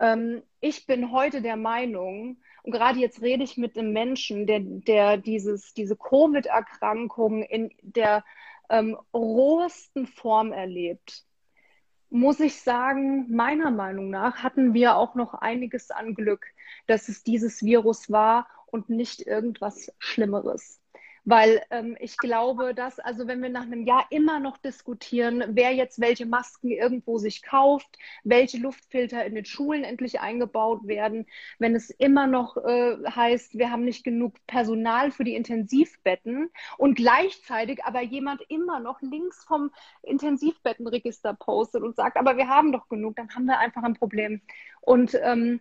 ähm, 0.00 0.42
ich 0.60 0.86
bin 0.86 1.10
heute 1.10 1.40
der 1.40 1.56
Meinung, 1.56 2.38
und 2.62 2.72
gerade 2.72 2.98
jetzt 2.98 3.22
rede 3.22 3.42
ich 3.42 3.56
mit 3.56 3.78
einem 3.78 3.92
Menschen, 3.92 4.46
der, 4.46 4.60
der 4.60 5.16
dieses, 5.16 5.72
diese 5.72 5.96
Covid-Erkrankung 5.96 7.42
in 7.42 7.70
der 7.80 8.22
ähm, 8.68 8.98
rohesten 9.14 10.06
Form 10.06 10.52
erlebt, 10.52 11.24
muss 12.10 12.40
ich 12.40 12.60
sagen, 12.60 13.34
meiner 13.34 13.70
Meinung 13.70 14.10
nach 14.10 14.42
hatten 14.42 14.74
wir 14.74 14.96
auch 14.96 15.14
noch 15.14 15.34
einiges 15.34 15.90
an 15.90 16.14
Glück, 16.14 16.46
dass 16.86 17.08
es 17.08 17.22
dieses 17.22 17.62
Virus 17.62 18.10
war 18.10 18.46
und 18.66 18.90
nicht 18.90 19.26
irgendwas 19.26 19.92
Schlimmeres. 19.98 20.77
Weil 21.30 21.62
ähm, 21.68 21.94
ich 22.00 22.16
glaube, 22.16 22.72
dass, 22.74 22.98
also 23.00 23.26
wenn 23.26 23.42
wir 23.42 23.50
nach 23.50 23.64
einem 23.64 23.84
Jahr 23.84 24.06
immer 24.08 24.40
noch 24.40 24.56
diskutieren, 24.56 25.44
wer 25.48 25.74
jetzt 25.74 26.00
welche 26.00 26.24
Masken 26.24 26.70
irgendwo 26.70 27.18
sich 27.18 27.42
kauft, 27.42 27.98
welche 28.24 28.56
Luftfilter 28.56 29.26
in 29.26 29.34
den 29.34 29.44
Schulen 29.44 29.84
endlich 29.84 30.20
eingebaut 30.20 30.86
werden, 30.86 31.26
wenn 31.58 31.74
es 31.74 31.90
immer 31.90 32.26
noch 32.26 32.56
äh, 32.56 32.96
heißt, 33.14 33.58
wir 33.58 33.70
haben 33.70 33.84
nicht 33.84 34.04
genug 34.04 34.36
Personal 34.46 35.10
für 35.10 35.24
die 35.24 35.34
Intensivbetten 35.34 36.48
und 36.78 36.94
gleichzeitig 36.94 37.84
aber 37.84 38.00
jemand 38.00 38.40
immer 38.48 38.80
noch 38.80 39.02
links 39.02 39.44
vom 39.44 39.70
Intensivbettenregister 40.04 41.34
postet 41.34 41.82
und 41.82 41.94
sagt, 41.94 42.16
aber 42.16 42.38
wir 42.38 42.48
haben 42.48 42.72
doch 42.72 42.88
genug, 42.88 43.16
dann 43.16 43.28
haben 43.34 43.44
wir 43.44 43.58
einfach 43.58 43.82
ein 43.82 43.92
Problem. 43.92 44.40
Und 44.80 45.14
ähm, 45.22 45.60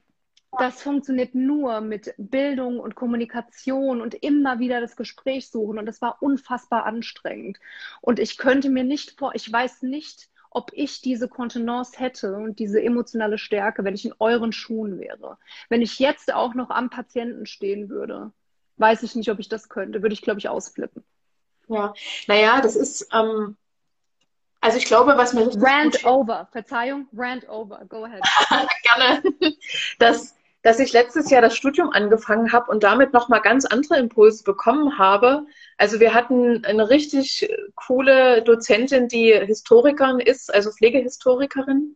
das 0.51 0.81
funktioniert 0.81 1.36
nur 1.36 1.81
mit 1.81 2.13
Bildung 2.17 2.79
und 2.79 2.95
Kommunikation 2.95 4.01
und 4.01 4.13
immer 4.15 4.60
wieder 4.60 4.81
das 4.81 4.95
Gespräch 4.95 5.49
suchen. 5.49 5.77
Und 5.77 5.86
das 5.86 6.01
war 6.01 6.21
unfassbar 6.21 6.86
anstrengend. 6.86 7.60
Und 8.01 8.19
ich 8.19 8.38
könnte 8.38 8.69
mir 8.69 8.83
nicht 8.83 9.17
vor, 9.19 9.36
ich 9.36 9.51
weiß 9.51 9.83
nicht, 9.83 10.29
ob 10.49 10.71
ich 10.73 11.01
diese 11.01 11.27
Kontenance 11.27 11.99
hätte 11.99 12.36
und 12.36 12.60
diese 12.60 12.81
emotionale 12.81 13.38
Stärke, 13.38 13.83
wenn 13.83 13.93
ich 13.93 14.05
in 14.05 14.13
euren 14.19 14.51
Schuhen 14.51 14.99
wäre. 14.99 15.38
Wenn 15.69 15.81
ich 15.81 15.99
jetzt 15.99 16.33
auch 16.33 16.53
noch 16.53 16.69
am 16.69 16.89
Patienten 16.89 17.45
stehen 17.45 17.89
würde, 17.89 18.31
weiß 18.77 19.03
ich 19.03 19.15
nicht, 19.15 19.29
ob 19.29 19.39
ich 19.39 19.49
das 19.49 19.69
könnte. 19.69 20.01
Würde 20.01 20.13
ich, 20.13 20.21
glaube 20.21 20.39
ich, 20.39 20.49
ausflippen. 20.49 21.03
Ja, 21.67 21.93
naja, 22.27 22.62
das 22.62 22.75
ist, 22.75 23.07
ähm, 23.13 23.57
also 24.62 24.77
ich 24.77 24.86
glaube, 24.86 25.17
was 25.17 25.33
mir. 25.33 25.49
Rant 25.62 26.05
over. 26.05 26.47
Verzeihung, 26.51 27.07
rant 27.13 27.47
over. 27.49 27.86
Go 27.88 28.05
ahead. 28.05 28.23
Gerne. 28.83 29.21
Das, 29.99 30.36
dass 30.63 30.80
ich 30.80 30.93
letztes 30.93 31.30
Jahr 31.30 31.41
das 31.41 31.56
Studium 31.56 31.91
angefangen 31.91 32.52
habe 32.52 32.72
und 32.72 32.84
damit 32.84 33.13
nochmal 33.13 33.41
ganz 33.41 33.65
andere 33.65 33.98
Impulse 33.98 34.43
bekommen 34.43 34.98
habe. 34.98 35.46
Also 35.78 36.00
wir 36.00 36.13
hatten 36.13 36.65
eine 36.65 36.89
richtig 36.89 37.50
coole 37.76 38.41
Dozentin, 38.41 39.08
die 39.08 39.34
Historikerin 39.34 40.20
ist, 40.20 40.54
also 40.54 40.72
Pflegehistorikerin 40.72 41.95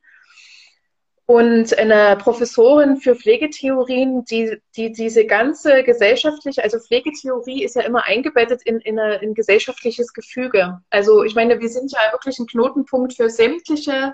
und 1.32 1.78
eine 1.78 2.18
Professorin 2.18 2.98
für 2.98 3.16
Pflegetheorien, 3.16 4.26
die, 4.26 4.62
die 4.76 4.92
diese 4.92 5.26
ganze 5.26 5.82
gesellschaftliche, 5.84 6.62
also 6.62 6.78
Pflegetheorie 6.78 7.64
ist 7.64 7.78
ja 7.78 7.84
immer 7.84 8.06
eingebettet 8.06 8.62
in, 8.64 8.82
in, 8.82 9.00
eine, 9.00 9.16
in 9.22 9.34
gesellschaftliches 9.34 10.12
Gefüge. 10.12 10.82
Also 10.90 11.24
ich 11.24 11.34
meine, 11.34 11.62
wir 11.62 11.70
sind 11.70 11.90
ja 11.92 12.00
wirklich 12.12 12.38
ein 12.38 12.48
Knotenpunkt 12.48 13.14
für 13.14 13.30
sämtliche 13.30 14.14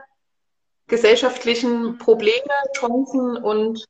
gesellschaftlichen 0.86 1.98
Probleme, 1.98 2.54
Chancen 2.78 3.38
und 3.38 3.84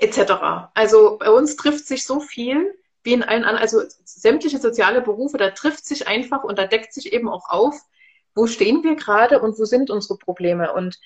etc. 0.00 0.70
Also 0.74 1.18
bei 1.18 1.30
uns 1.30 1.56
trifft 1.56 1.86
sich 1.86 2.04
so 2.04 2.20
viel 2.20 2.74
wie 3.02 3.14
in 3.14 3.22
allen 3.22 3.44
anderen, 3.44 3.62
also 3.62 3.82
sämtliche 4.04 4.58
soziale 4.58 5.00
Berufe, 5.00 5.38
da 5.38 5.50
trifft 5.50 5.86
sich 5.86 6.06
einfach 6.06 6.44
und 6.44 6.58
da 6.58 6.66
deckt 6.66 6.92
sich 6.92 7.12
eben 7.12 7.28
auch 7.28 7.48
auf, 7.48 7.80
wo 8.34 8.46
stehen 8.46 8.84
wir 8.84 8.94
gerade 8.94 9.40
und 9.40 9.58
wo 9.58 9.64
sind 9.64 9.90
unsere 9.90 10.18
Probleme. 10.18 10.72
Und 10.72 10.98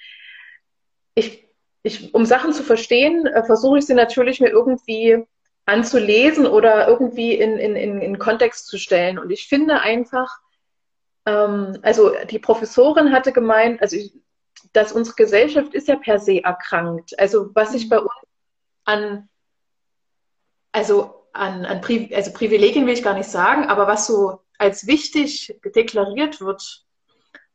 ich, 1.14 1.48
ich 1.82 2.12
um 2.14 2.26
Sachen 2.26 2.52
zu 2.52 2.62
verstehen, 2.62 3.26
äh, 3.26 3.44
versuche 3.44 3.78
ich 3.78 3.86
sie 3.86 3.94
natürlich 3.94 4.40
mir 4.40 4.50
irgendwie 4.50 5.24
anzulesen 5.66 6.46
oder 6.46 6.88
irgendwie 6.88 7.34
in, 7.34 7.58
in, 7.58 7.76
in, 7.76 8.00
in 8.00 8.18
Kontext 8.18 8.66
zu 8.66 8.76
stellen. 8.76 9.18
Und 9.18 9.30
ich 9.30 9.48
finde 9.48 9.80
einfach, 9.80 10.40
ähm, 11.26 11.78
also 11.82 12.12
die 12.28 12.38
Professorin 12.38 13.12
hatte 13.12 13.32
gemeint, 13.32 13.80
also 13.80 13.96
ich, 13.96 14.12
dass 14.72 14.92
unsere 14.92 15.16
Gesellschaft 15.16 15.74
ist 15.74 15.88
ja 15.88 15.96
per 15.96 16.18
se 16.18 16.42
erkrankt. 16.42 17.18
Also 17.18 17.50
was 17.54 17.72
sich 17.72 17.88
bei 17.88 17.98
uns 17.98 18.10
an, 18.84 19.28
also 20.72 21.26
an, 21.32 21.64
an 21.64 21.80
Pri 21.80 22.14
also 22.14 22.32
Privilegien 22.32 22.86
will 22.86 22.94
ich 22.94 23.02
gar 23.02 23.14
nicht 23.14 23.28
sagen, 23.28 23.66
aber 23.66 23.86
was 23.86 24.06
so 24.06 24.40
als 24.58 24.86
wichtig 24.86 25.58
deklariert 25.74 26.40
wird 26.40 26.84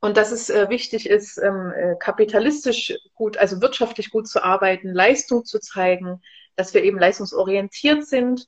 und 0.01 0.17
dass 0.17 0.32
es 0.32 0.49
äh, 0.49 0.69
wichtig 0.69 1.09
ist, 1.09 1.38
ähm, 1.38 1.73
äh, 1.75 1.95
kapitalistisch 1.99 2.93
gut, 3.15 3.38
also 3.38 3.61
wirtschaftlich 3.61 4.11
gut 4.11 4.27
zu 4.27 4.43
arbeiten, 4.43 4.93
Leistung 4.93 5.45
zu 5.45 5.59
zeigen, 5.59 6.21
dass 6.55 6.73
wir 6.73 6.84
eben 6.84 6.99
leistungsorientiert 6.99 8.05
sind, 8.05 8.47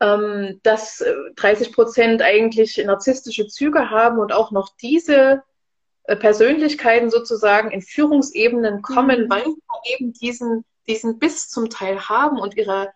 ähm, 0.00 0.60
dass 0.62 1.04
30 1.36 1.68
äh, 1.68 1.72
Prozent 1.72 2.22
eigentlich 2.22 2.76
narzisstische 2.84 3.48
Züge 3.48 3.90
haben 3.90 4.18
und 4.18 4.32
auch 4.32 4.50
noch 4.50 4.70
diese 4.80 5.42
äh, 6.04 6.16
Persönlichkeiten 6.16 7.10
sozusagen 7.10 7.70
in 7.70 7.82
Führungsebenen 7.82 8.82
kommen, 8.82 9.24
mhm. 9.24 9.30
weil 9.30 9.44
sie 9.44 9.94
eben 9.94 10.12
diesen, 10.12 10.64
diesen 10.88 11.18
Biss 11.18 11.48
zum 11.48 11.70
Teil 11.70 12.08
haben 12.08 12.38
und 12.38 12.56
ihre, 12.56 12.92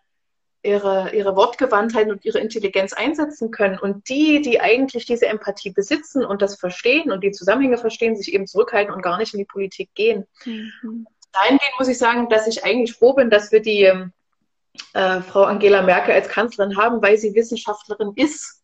ihre, 0.63 1.13
ihre 1.13 1.35
Wortgewandtheit 1.35 2.09
und 2.09 2.23
ihre 2.25 2.39
Intelligenz 2.39 2.93
einsetzen 2.93 3.51
können. 3.51 3.77
Und 3.79 4.07
die, 4.09 4.41
die 4.41 4.61
eigentlich 4.61 5.05
diese 5.05 5.27
Empathie 5.27 5.71
besitzen 5.71 6.25
und 6.25 6.41
das 6.41 6.55
verstehen 6.55 7.11
und 7.11 7.23
die 7.23 7.31
Zusammenhänge 7.31 7.77
verstehen, 7.77 8.15
sich 8.15 8.33
eben 8.33 8.47
zurückhalten 8.47 8.93
und 8.93 9.01
gar 9.01 9.17
nicht 9.17 9.33
in 9.33 9.39
die 9.39 9.45
Politik 9.45 9.89
gehen. 9.95 10.25
Mhm. 10.45 11.05
Dahingehend 11.33 11.73
muss 11.79 11.87
ich 11.87 11.97
sagen, 11.97 12.29
dass 12.29 12.47
ich 12.47 12.63
eigentlich 12.63 12.93
froh 12.93 13.13
bin, 13.13 13.29
dass 13.29 13.51
wir 13.51 13.61
die 13.61 13.83
ähm, 13.83 14.11
äh, 14.93 15.21
Frau 15.21 15.43
Angela 15.43 15.81
Merkel 15.81 16.13
als 16.13 16.27
Kanzlerin 16.29 16.77
haben, 16.77 17.01
weil 17.01 17.17
sie 17.17 17.33
Wissenschaftlerin 17.33 18.13
ist. 18.15 18.61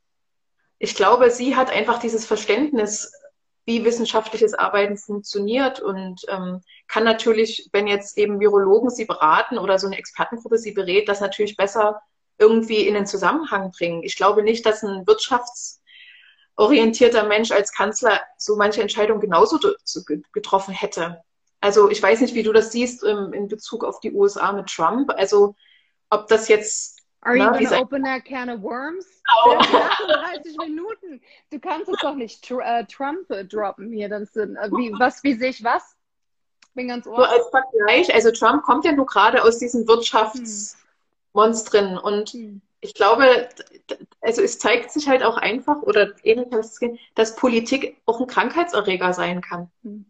Ich 0.79 0.95
glaube, 0.95 1.31
sie 1.31 1.55
hat 1.55 1.71
einfach 1.71 1.99
dieses 1.99 2.25
Verständnis, 2.25 3.11
wie 3.67 3.83
wissenschaftliches 3.83 4.53
Arbeiten 4.53 4.95
funktioniert 4.97 5.81
und 5.81 6.21
ähm, 6.29 6.61
kann 6.87 7.03
natürlich, 7.03 7.67
wenn 7.73 7.85
jetzt 7.85 8.17
eben 8.17 8.39
Virologen 8.39 8.89
sie 8.89 9.03
beraten 9.03 9.57
oder 9.57 9.77
so 9.77 9.87
eine 9.87 9.97
Expertengruppe 9.97 10.57
sie 10.57 10.71
berät, 10.71 11.09
das 11.09 11.19
natürlich 11.19 11.57
besser 11.57 11.99
irgendwie 12.37 12.87
in 12.87 12.93
den 12.93 13.05
Zusammenhang 13.05 13.71
bringen. 13.71 14.03
Ich 14.03 14.15
glaube 14.15 14.41
nicht, 14.41 14.65
dass 14.65 14.83
ein 14.83 15.05
wirtschaftsorientierter 15.05 17.25
Mensch 17.25 17.51
als 17.51 17.73
Kanzler 17.73 18.21
so 18.37 18.55
manche 18.55 18.81
Entscheidung 18.81 19.19
genauso 19.19 19.59
getroffen 20.31 20.73
hätte. 20.73 21.21
Also 21.59 21.89
ich 21.89 22.01
weiß 22.01 22.21
nicht, 22.21 22.35
wie 22.35 22.43
du 22.43 22.53
das 22.53 22.71
siehst 22.71 23.03
ähm, 23.03 23.33
in 23.33 23.49
Bezug 23.49 23.83
auf 23.83 23.99
die 23.99 24.13
USA 24.13 24.53
mit 24.53 24.67
Trump. 24.67 25.11
Also 25.13 25.55
ob 26.09 26.29
das 26.29 26.47
jetzt. 26.47 26.96
Are 27.23 27.35
you 27.35 27.49
going 27.49 27.67
to 27.67 27.79
open 27.79 28.03
that 28.03 28.25
can 28.25 28.49
of 28.49 28.61
worms? 28.61 29.05
Oh. 29.45 29.57
38 29.59 30.57
Minuten. 30.57 31.19
Du 31.51 31.59
kannst 31.59 31.89
es 31.89 31.97
doch 32.01 32.15
nicht 32.15 32.47
tr 32.47 32.61
uh, 32.61 32.83
Trump 32.83 33.29
äh, 33.29 33.43
droppen 33.43 33.91
hier. 33.91 34.07
Das 34.07 34.31
sind, 34.31 34.57
uh, 34.57 34.71
wie, 34.77 34.93
was, 34.97 35.21
wie 35.23 35.33
sehe 35.33 35.49
ich 35.49 35.61
was? 35.63 35.97
Bin 36.75 36.87
ganz 36.87 37.05
ohr. 37.07 37.17
So 37.17 37.23
als 37.23 37.49
Vergleich, 37.49 38.13
also 38.13 38.31
Trump 38.31 38.63
kommt 38.63 38.85
ja 38.85 38.93
nur 38.93 39.05
gerade 39.05 39.43
aus 39.43 39.57
diesen 39.57 39.85
Wirtschaftsmonstren 39.85 41.97
hm. 41.97 42.03
und 42.03 42.29
hm. 42.29 42.61
ich 42.79 42.93
glaube, 42.93 43.49
also 44.21 44.41
es 44.41 44.59
zeigt 44.59 44.91
sich 44.91 45.09
halt 45.09 45.23
auch 45.23 45.35
einfach, 45.35 45.81
oder 45.81 46.13
ähnlich 46.23 46.47
dass 47.15 47.35
Politik 47.35 47.97
auch 48.05 48.21
ein 48.21 48.27
Krankheitserreger 48.27 49.11
sein 49.11 49.41
kann. 49.41 49.69
Hm. 49.83 50.05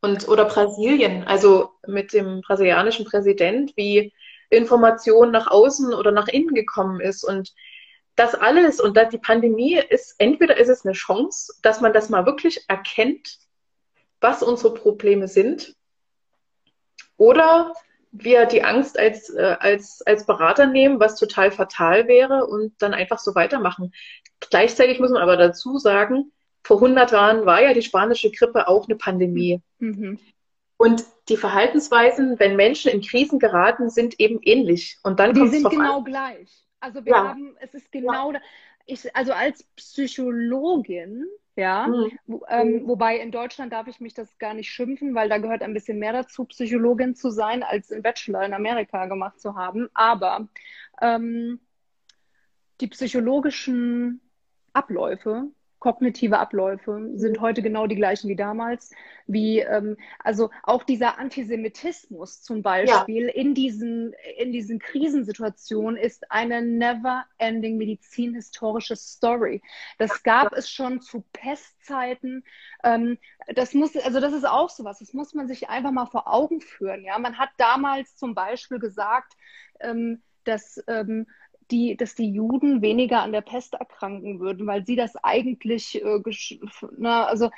Und, 0.00 0.28
oder 0.28 0.44
Brasilien, 0.44 1.24
also 1.24 1.72
mit 1.86 2.12
dem 2.12 2.40
brasilianischen 2.42 3.04
Präsident, 3.04 3.76
wie 3.76 4.12
Information 4.50 5.30
nach 5.30 5.48
außen 5.50 5.92
oder 5.94 6.10
nach 6.10 6.28
innen 6.28 6.54
gekommen 6.54 7.00
ist. 7.00 7.24
Und 7.24 7.52
das 8.16 8.34
alles 8.34 8.80
und 8.80 8.98
die 9.12 9.18
Pandemie 9.18 9.78
ist, 9.78 10.14
entweder 10.18 10.56
ist 10.56 10.68
es 10.68 10.84
eine 10.84 10.94
Chance, 10.94 11.54
dass 11.62 11.80
man 11.80 11.92
das 11.92 12.08
mal 12.08 12.26
wirklich 12.26 12.64
erkennt, 12.68 13.38
was 14.20 14.42
unsere 14.42 14.74
Probleme 14.74 15.28
sind, 15.28 15.76
oder 17.16 17.74
wir 18.10 18.46
die 18.46 18.62
Angst 18.62 18.98
als, 18.98 19.28
äh, 19.30 19.56
als, 19.60 20.02
als 20.06 20.24
Berater 20.24 20.66
nehmen, 20.66 20.98
was 20.98 21.16
total 21.16 21.50
fatal 21.50 22.08
wäre 22.08 22.46
und 22.46 22.72
dann 22.78 22.94
einfach 22.94 23.18
so 23.18 23.34
weitermachen. 23.34 23.92
Gleichzeitig 24.40 24.98
muss 24.98 25.10
man 25.10 25.22
aber 25.22 25.36
dazu 25.36 25.78
sagen, 25.78 26.32
vor 26.64 26.78
100 26.78 27.12
Jahren 27.12 27.46
war 27.46 27.62
ja 27.62 27.74
die 27.74 27.82
spanische 27.82 28.30
Grippe 28.30 28.68
auch 28.68 28.88
eine 28.88 28.96
Pandemie. 28.96 29.60
Mhm. 29.78 30.18
Und 30.78 31.04
die 31.28 31.36
Verhaltensweisen, 31.36 32.38
wenn 32.38 32.56
Menschen 32.56 32.90
in 32.90 33.02
Krisen 33.02 33.38
geraten, 33.38 33.90
sind 33.90 34.18
eben 34.18 34.38
ähnlich. 34.42 34.98
Und 35.02 35.20
dann 35.20 35.34
die 35.34 35.48
sind 35.48 35.68
genau 35.68 35.98
an. 35.98 36.04
gleich. 36.04 36.64
Also 36.80 37.04
wir 37.04 37.12
ja. 37.12 37.28
haben, 37.28 37.56
es 37.60 37.74
ist 37.74 37.90
genau, 37.90 38.32
ja. 38.32 38.40
ich, 38.86 39.14
also 39.14 39.32
als 39.32 39.64
Psychologin, 39.74 41.26
ja, 41.56 41.88
mhm. 41.88 42.18
wo, 42.26 42.42
ähm, 42.48 42.68
mhm. 42.68 42.88
wobei 42.88 43.18
in 43.18 43.32
Deutschland 43.32 43.72
darf 43.72 43.88
ich 43.88 43.98
mich 43.98 44.14
das 44.14 44.38
gar 44.38 44.54
nicht 44.54 44.70
schimpfen, 44.70 45.16
weil 45.16 45.28
da 45.28 45.38
gehört 45.38 45.62
ein 45.62 45.74
bisschen 45.74 45.98
mehr 45.98 46.12
dazu, 46.12 46.44
Psychologin 46.44 47.16
zu 47.16 47.30
sein, 47.30 47.64
als 47.64 47.90
einen 47.90 48.02
Bachelor 48.02 48.44
in 48.44 48.54
Amerika 48.54 49.06
gemacht 49.06 49.40
zu 49.40 49.56
haben. 49.56 49.88
Aber 49.94 50.48
ähm, 51.02 51.58
die 52.80 52.86
psychologischen 52.86 54.20
Abläufe 54.72 55.48
kognitive 55.78 56.38
Abläufe 56.38 57.10
sind 57.14 57.40
heute 57.40 57.62
genau 57.62 57.86
die 57.86 57.96
gleichen 57.96 58.28
wie 58.28 58.36
damals. 58.36 58.90
Wie, 59.26 59.60
ähm, 59.60 59.96
also 60.18 60.50
auch 60.62 60.82
dieser 60.82 61.18
Antisemitismus 61.18 62.42
zum 62.42 62.62
Beispiel 62.62 63.26
ja. 63.26 63.32
in, 63.32 63.54
diesen, 63.54 64.14
in 64.38 64.52
diesen 64.52 64.78
Krisensituationen 64.78 65.96
ist 65.96 66.30
eine 66.30 66.62
never-ending 66.62 67.76
medizinhistorische 67.76 68.96
Story. 68.96 69.62
Das 69.98 70.22
gab 70.22 70.52
es 70.54 70.70
schon 70.70 71.00
zu 71.00 71.24
Pestzeiten. 71.32 72.44
Ähm, 72.82 73.18
das 73.54 73.74
muss, 73.74 73.96
also 73.96 74.20
das 74.20 74.32
ist 74.32 74.48
auch 74.48 74.70
sowas. 74.70 74.98
Das 74.98 75.12
muss 75.12 75.34
man 75.34 75.46
sich 75.46 75.68
einfach 75.68 75.92
mal 75.92 76.06
vor 76.06 76.32
Augen 76.32 76.60
führen. 76.60 77.04
Ja, 77.04 77.18
man 77.18 77.38
hat 77.38 77.50
damals 77.58 78.16
zum 78.16 78.34
Beispiel 78.34 78.78
gesagt, 78.78 79.34
ähm, 79.80 80.22
dass 80.44 80.82
ähm, 80.88 81.26
die, 81.70 81.96
dass 81.96 82.14
die 82.14 82.30
Juden 82.30 82.82
weniger 82.82 83.22
an 83.22 83.32
der 83.32 83.40
Pest 83.40 83.74
erkranken 83.74 84.40
würden, 84.40 84.66
weil 84.66 84.84
sie 84.84 84.96
das 84.96 85.16
eigentlich, 85.16 86.02
äh, 86.02 86.20
na, 86.96 87.24
also 87.24 87.50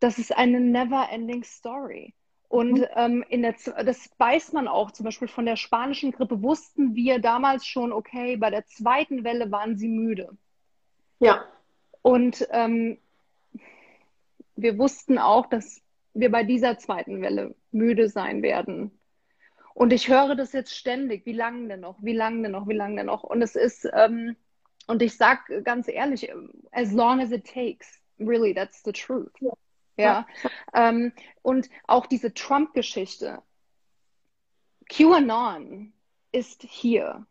das 0.00 0.18
ist 0.18 0.36
eine 0.36 0.60
never-ending 0.60 1.44
Story. 1.44 2.14
Und 2.48 2.78
mhm. 2.78 2.86
ähm, 2.94 3.24
in 3.28 3.42
der, 3.42 3.54
das 3.84 4.10
weiß 4.18 4.52
man 4.52 4.68
auch, 4.68 4.90
zum 4.92 5.04
Beispiel 5.04 5.28
von 5.28 5.46
der 5.46 5.56
spanischen 5.56 6.12
Grippe 6.12 6.42
wussten 6.42 6.94
wir 6.94 7.18
damals 7.18 7.66
schon, 7.66 7.92
okay, 7.92 8.36
bei 8.36 8.50
der 8.50 8.66
zweiten 8.66 9.24
Welle 9.24 9.50
waren 9.50 9.76
sie 9.76 9.88
müde. 9.88 10.36
Ja. 11.18 11.44
Und 12.02 12.46
ähm, 12.52 12.98
wir 14.54 14.78
wussten 14.78 15.18
auch, 15.18 15.46
dass 15.46 15.82
wir 16.14 16.30
bei 16.30 16.44
dieser 16.44 16.78
zweiten 16.78 17.20
Welle 17.20 17.54
müde 17.72 18.08
sein 18.08 18.42
werden. 18.42 18.90
Und 19.76 19.92
ich 19.92 20.08
höre 20.08 20.34
das 20.36 20.54
jetzt 20.54 20.74
ständig, 20.74 21.26
wie 21.26 21.34
lange 21.34 21.68
denn 21.68 21.80
noch, 21.80 21.98
wie 22.00 22.14
lange 22.14 22.40
denn 22.40 22.52
noch, 22.52 22.66
wie 22.66 22.74
lange 22.74 22.96
denn 22.96 23.06
noch. 23.06 23.24
Und 23.24 23.42
es 23.42 23.56
ist, 23.56 23.86
ähm, 23.92 24.34
und 24.86 25.02
ich 25.02 25.18
sag 25.18 25.50
ganz 25.64 25.86
ehrlich, 25.86 26.32
as 26.72 26.92
long 26.92 27.20
as 27.20 27.30
it 27.30 27.46
takes, 27.46 28.00
really, 28.18 28.54
that's 28.54 28.82
the 28.86 28.92
truth. 28.92 29.34
Ja. 29.38 29.52
ja. 29.98 30.26
Ähm, 30.72 31.12
und 31.42 31.68
auch 31.86 32.06
diese 32.06 32.32
Trump-Geschichte. 32.32 33.42
QAnon 34.88 35.92
ist 36.32 36.62
hier. 36.62 37.26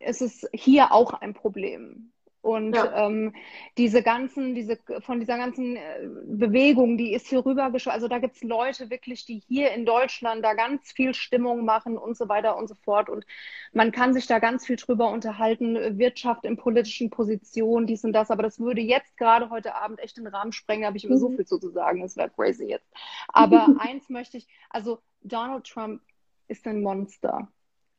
Es 0.00 0.20
ist 0.20 0.48
hier 0.52 0.90
auch 0.90 1.12
ein 1.12 1.34
Problem. 1.34 2.10
Und 2.42 2.74
ja. 2.74 3.06
ähm, 3.06 3.34
diese 3.76 4.02
ganzen, 4.02 4.54
diese, 4.54 4.78
von 5.00 5.20
dieser 5.20 5.36
ganzen 5.36 5.76
äh, 5.76 6.08
Bewegung, 6.24 6.96
die 6.96 7.12
ist 7.12 7.28
hier 7.28 7.44
rübergeschoben. 7.44 7.94
Also 7.94 8.08
da 8.08 8.18
gibt 8.18 8.36
es 8.36 8.42
Leute 8.42 8.88
wirklich, 8.88 9.26
die 9.26 9.42
hier 9.46 9.72
in 9.72 9.84
Deutschland 9.84 10.42
da 10.42 10.54
ganz 10.54 10.90
viel 10.90 11.12
Stimmung 11.12 11.66
machen 11.66 11.98
und 11.98 12.16
so 12.16 12.28
weiter 12.30 12.56
und 12.56 12.66
so 12.66 12.74
fort. 12.74 13.10
Und 13.10 13.26
man 13.72 13.92
kann 13.92 14.14
sich 14.14 14.26
da 14.26 14.38
ganz 14.38 14.66
viel 14.66 14.76
drüber 14.76 15.10
unterhalten, 15.10 15.98
Wirtschaft 15.98 16.46
in 16.46 16.56
politischen 16.56 17.10
Positionen, 17.10 17.86
dies 17.86 18.04
und 18.04 18.14
das. 18.14 18.30
Aber 18.30 18.42
das 18.42 18.58
würde 18.58 18.80
jetzt 18.80 19.18
gerade 19.18 19.50
heute 19.50 19.74
Abend 19.74 20.00
echt 20.00 20.16
den 20.16 20.26
Rahmen 20.26 20.52
sprengen, 20.52 20.82
da 20.82 20.88
habe 20.88 20.96
ich 20.96 21.04
immer 21.04 21.16
mhm. 21.16 21.20
so 21.20 21.30
viel 21.30 21.46
zu 21.46 21.58
sagen. 21.70 22.00
Das 22.00 22.16
wäre 22.16 22.30
crazy 22.30 22.64
jetzt. 22.64 22.90
Aber 23.28 23.68
eins 23.78 24.08
möchte 24.08 24.38
ich, 24.38 24.48
also 24.70 25.00
Donald 25.22 25.66
Trump 25.66 26.00
ist 26.48 26.66
ein 26.66 26.82
Monster. 26.82 27.48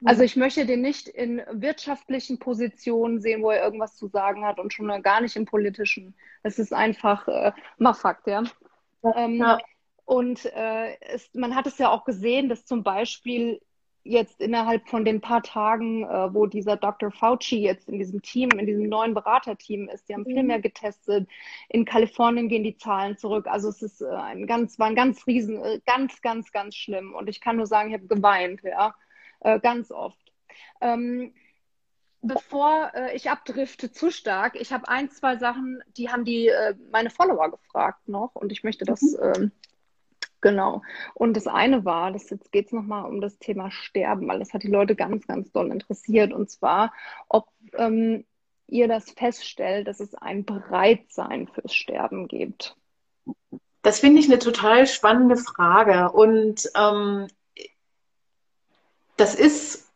Also 0.03 0.23
ich 0.23 0.35
möchte 0.35 0.65
den 0.65 0.81
nicht 0.81 1.07
in 1.07 1.41
wirtschaftlichen 1.51 2.39
Positionen 2.39 3.21
sehen, 3.21 3.43
wo 3.43 3.51
er 3.51 3.63
irgendwas 3.63 3.95
zu 3.95 4.07
sagen 4.07 4.45
hat 4.45 4.59
und 4.59 4.73
schon 4.73 4.87
gar 5.03 5.21
nicht 5.21 5.35
im 5.35 5.45
politischen. 5.45 6.15
Es 6.43 6.57
ist 6.57 6.73
einfach 6.73 7.27
äh, 7.27 7.51
mal 7.77 7.93
Fakt, 7.93 8.27
ja. 8.27 8.43
Ähm, 9.15 9.35
ja. 9.35 9.59
Und 10.05 10.45
äh, 10.45 10.99
es, 11.01 11.29
man 11.33 11.55
hat 11.55 11.67
es 11.67 11.77
ja 11.77 11.89
auch 11.89 12.03
gesehen, 12.03 12.49
dass 12.49 12.65
zum 12.65 12.83
Beispiel 12.83 13.61
jetzt 14.03 14.41
innerhalb 14.41 14.89
von 14.89 15.05
den 15.05 15.21
paar 15.21 15.43
Tagen, 15.43 16.03
äh, 16.03 16.33
wo 16.33 16.47
dieser 16.47 16.77
Dr. 16.77 17.11
Fauci 17.11 17.61
jetzt 17.61 17.87
in 17.87 17.99
diesem 17.99 18.23
Team, 18.23 18.49
in 18.57 18.65
diesem 18.65 18.89
neuen 18.89 19.13
Beraterteam 19.13 19.87
ist, 19.87 20.09
die 20.09 20.15
haben 20.15 20.25
viel 20.25 20.41
mhm. 20.41 20.47
mehr 20.47 20.59
getestet. 20.59 21.29
In 21.69 21.85
Kalifornien 21.85 22.49
gehen 22.49 22.63
die 22.63 22.77
Zahlen 22.77 23.17
zurück. 23.17 23.45
Also 23.45 23.69
es 23.69 23.83
ist 23.83 24.01
äh, 24.01 24.07
ein 24.07 24.47
ganz, 24.47 24.79
war 24.79 24.87
ein 24.87 24.95
ganz 24.95 25.27
riesen, 25.27 25.63
äh, 25.63 25.79
ganz, 25.85 26.21
ganz, 26.23 26.51
ganz 26.51 26.75
schlimm. 26.75 27.13
Und 27.13 27.29
ich 27.29 27.39
kann 27.39 27.57
nur 27.57 27.67
sagen, 27.67 27.89
ich 27.89 27.95
habe 27.95 28.07
geweint, 28.07 28.61
ja 28.63 28.95
äh, 29.41 29.59
ganz 29.59 29.91
oft. 29.91 30.31
Ähm, 30.79 31.33
bevor 32.21 32.91
äh, 32.93 33.15
ich 33.15 33.29
abdrifte 33.29 33.91
zu 33.91 34.11
stark, 34.11 34.55
ich 34.55 34.73
habe 34.73 34.87
ein, 34.87 35.09
zwei 35.11 35.37
Sachen, 35.37 35.83
die 35.97 36.09
haben 36.09 36.25
die 36.25 36.47
äh, 36.47 36.75
meine 36.91 37.09
Follower 37.09 37.51
gefragt 37.51 38.07
noch 38.07 38.35
und 38.35 38.51
ich 38.51 38.63
möchte 38.63 38.85
das 38.85 39.01
mhm. 39.01 39.51
Genau. 40.41 40.81
Und 41.13 41.37
das 41.37 41.45
eine 41.47 41.85
war, 41.85 42.11
das 42.11 42.29
jetzt 42.31 42.51
geht 42.51 42.65
es 42.65 42.71
nochmal 42.71 43.05
um 43.05 43.21
das 43.21 43.37
Thema 43.37 43.69
Sterben, 43.69 44.27
weil 44.27 44.39
das 44.39 44.53
hat 44.53 44.63
die 44.63 44.71
Leute 44.71 44.95
ganz, 44.95 45.27
ganz 45.27 45.51
doll 45.51 45.71
interessiert. 45.71 46.33
Und 46.33 46.49
zwar, 46.49 46.93
ob 47.29 47.47
ähm, 47.77 48.25
ihr 48.67 48.87
das 48.87 49.11
feststellt, 49.11 49.87
dass 49.87 49.99
es 49.99 50.15
ein 50.15 50.43
Bereitsein 50.43 51.47
fürs 51.47 51.73
Sterben 51.73 52.27
gibt. 52.27 52.75
Das 53.83 53.99
finde 53.99 54.19
ich 54.19 54.27
eine 54.27 54.39
total 54.39 54.87
spannende 54.87 55.37
Frage. 55.37 56.11
Und 56.11 56.69
ähm, 56.75 57.27
das 59.21 59.35
ist 59.35 59.87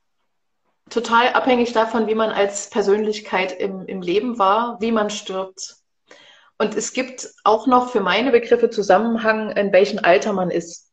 total 0.92 1.30
abhängig 1.30 1.74
davon, 1.74 2.06
wie 2.06 2.14
man 2.14 2.30
als 2.30 2.70
Persönlichkeit 2.70 3.60
im, 3.60 3.88
im 3.88 4.04
Leben 4.04 4.38
war, 4.38 4.80
wie 4.82 4.92
man 4.92 5.10
stirbt. 5.10 5.78
Und 6.60 6.76
es 6.76 6.94
gibt 6.94 7.32
auch 7.44 7.66
noch 7.66 7.90
für 7.90 8.02
meine 8.02 8.30
Begriffe 8.32 8.70
Zusammenhang, 8.70 9.50
in 9.50 9.74
welchem 9.74 9.98
Alter 9.98 10.32
man 10.32 10.52
ist. 10.52 10.92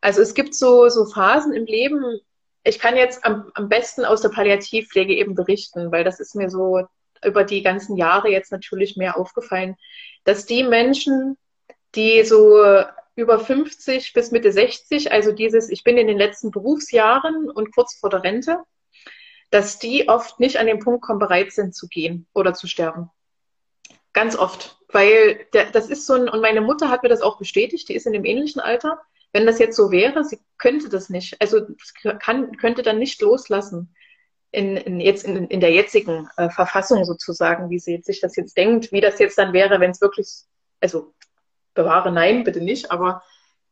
Also 0.00 0.22
es 0.22 0.32
gibt 0.32 0.54
so, 0.54 0.88
so 0.88 1.04
Phasen 1.04 1.52
im 1.52 1.66
Leben, 1.66 2.20
ich 2.64 2.78
kann 2.78 2.96
jetzt 2.96 3.26
am, 3.26 3.50
am 3.54 3.68
besten 3.68 4.06
aus 4.06 4.22
der 4.22 4.30
Palliativpflege 4.30 5.14
eben 5.14 5.34
berichten, 5.34 5.92
weil 5.92 6.02
das 6.02 6.18
ist 6.18 6.34
mir 6.34 6.48
so 6.48 6.86
über 7.22 7.44
die 7.44 7.62
ganzen 7.62 7.98
Jahre 7.98 8.30
jetzt 8.30 8.52
natürlich 8.52 8.96
mehr 8.96 9.18
aufgefallen, 9.18 9.76
dass 10.24 10.46
die 10.46 10.64
Menschen, 10.64 11.36
die 11.94 12.24
so 12.24 12.64
über 13.16 13.38
50 13.38 14.12
bis 14.12 14.30
Mitte 14.30 14.52
60, 14.52 15.12
also 15.12 15.32
dieses, 15.32 15.68
ich 15.68 15.84
bin 15.84 15.96
in 15.96 16.06
den 16.06 16.18
letzten 16.18 16.50
Berufsjahren 16.50 17.50
und 17.50 17.74
kurz 17.74 17.94
vor 17.98 18.10
der 18.10 18.22
Rente, 18.22 18.58
dass 19.50 19.78
die 19.78 20.08
oft 20.08 20.40
nicht 20.40 20.58
an 20.58 20.66
den 20.66 20.78
Punkt 20.78 21.02
kommen, 21.02 21.18
bereit 21.18 21.52
sind 21.52 21.74
zu 21.74 21.88
gehen 21.88 22.26
oder 22.32 22.54
zu 22.54 22.66
sterben. 22.66 23.10
Ganz 24.12 24.36
oft. 24.36 24.78
Weil 24.88 25.46
der, 25.52 25.70
das 25.70 25.88
ist 25.88 26.06
so 26.06 26.14
ein, 26.14 26.28
und 26.28 26.40
meine 26.40 26.60
Mutter 26.60 26.88
hat 26.88 27.02
mir 27.02 27.08
das 27.08 27.22
auch 27.22 27.38
bestätigt, 27.38 27.88
die 27.88 27.94
ist 27.94 28.06
in 28.06 28.12
dem 28.12 28.24
ähnlichen 28.24 28.60
Alter. 28.60 29.00
Wenn 29.32 29.46
das 29.46 29.60
jetzt 29.60 29.76
so 29.76 29.92
wäre, 29.92 30.24
sie 30.24 30.40
könnte 30.58 30.88
das 30.88 31.10
nicht. 31.10 31.40
Also 31.40 31.66
kann, 32.18 32.56
könnte 32.56 32.82
dann 32.82 32.98
nicht 32.98 33.20
loslassen. 33.20 33.94
In, 34.52 34.76
in, 34.76 34.98
jetzt 34.98 35.24
in, 35.24 35.46
in 35.46 35.60
der 35.60 35.70
jetzigen 35.70 36.28
äh, 36.36 36.50
Verfassung 36.50 37.04
sozusagen, 37.04 37.70
wie 37.70 37.78
sie 37.78 38.00
sich 38.02 38.20
das 38.20 38.34
jetzt 38.34 38.56
denkt, 38.56 38.90
wie 38.90 39.00
das 39.00 39.20
jetzt 39.20 39.38
dann 39.38 39.52
wäre, 39.52 39.78
wenn 39.78 39.92
es 39.92 40.00
wirklich, 40.00 40.28
also 40.80 41.14
bewahre, 41.74 42.12
nein, 42.12 42.44
bitte 42.44 42.60
nicht, 42.60 42.90
aber 42.90 43.22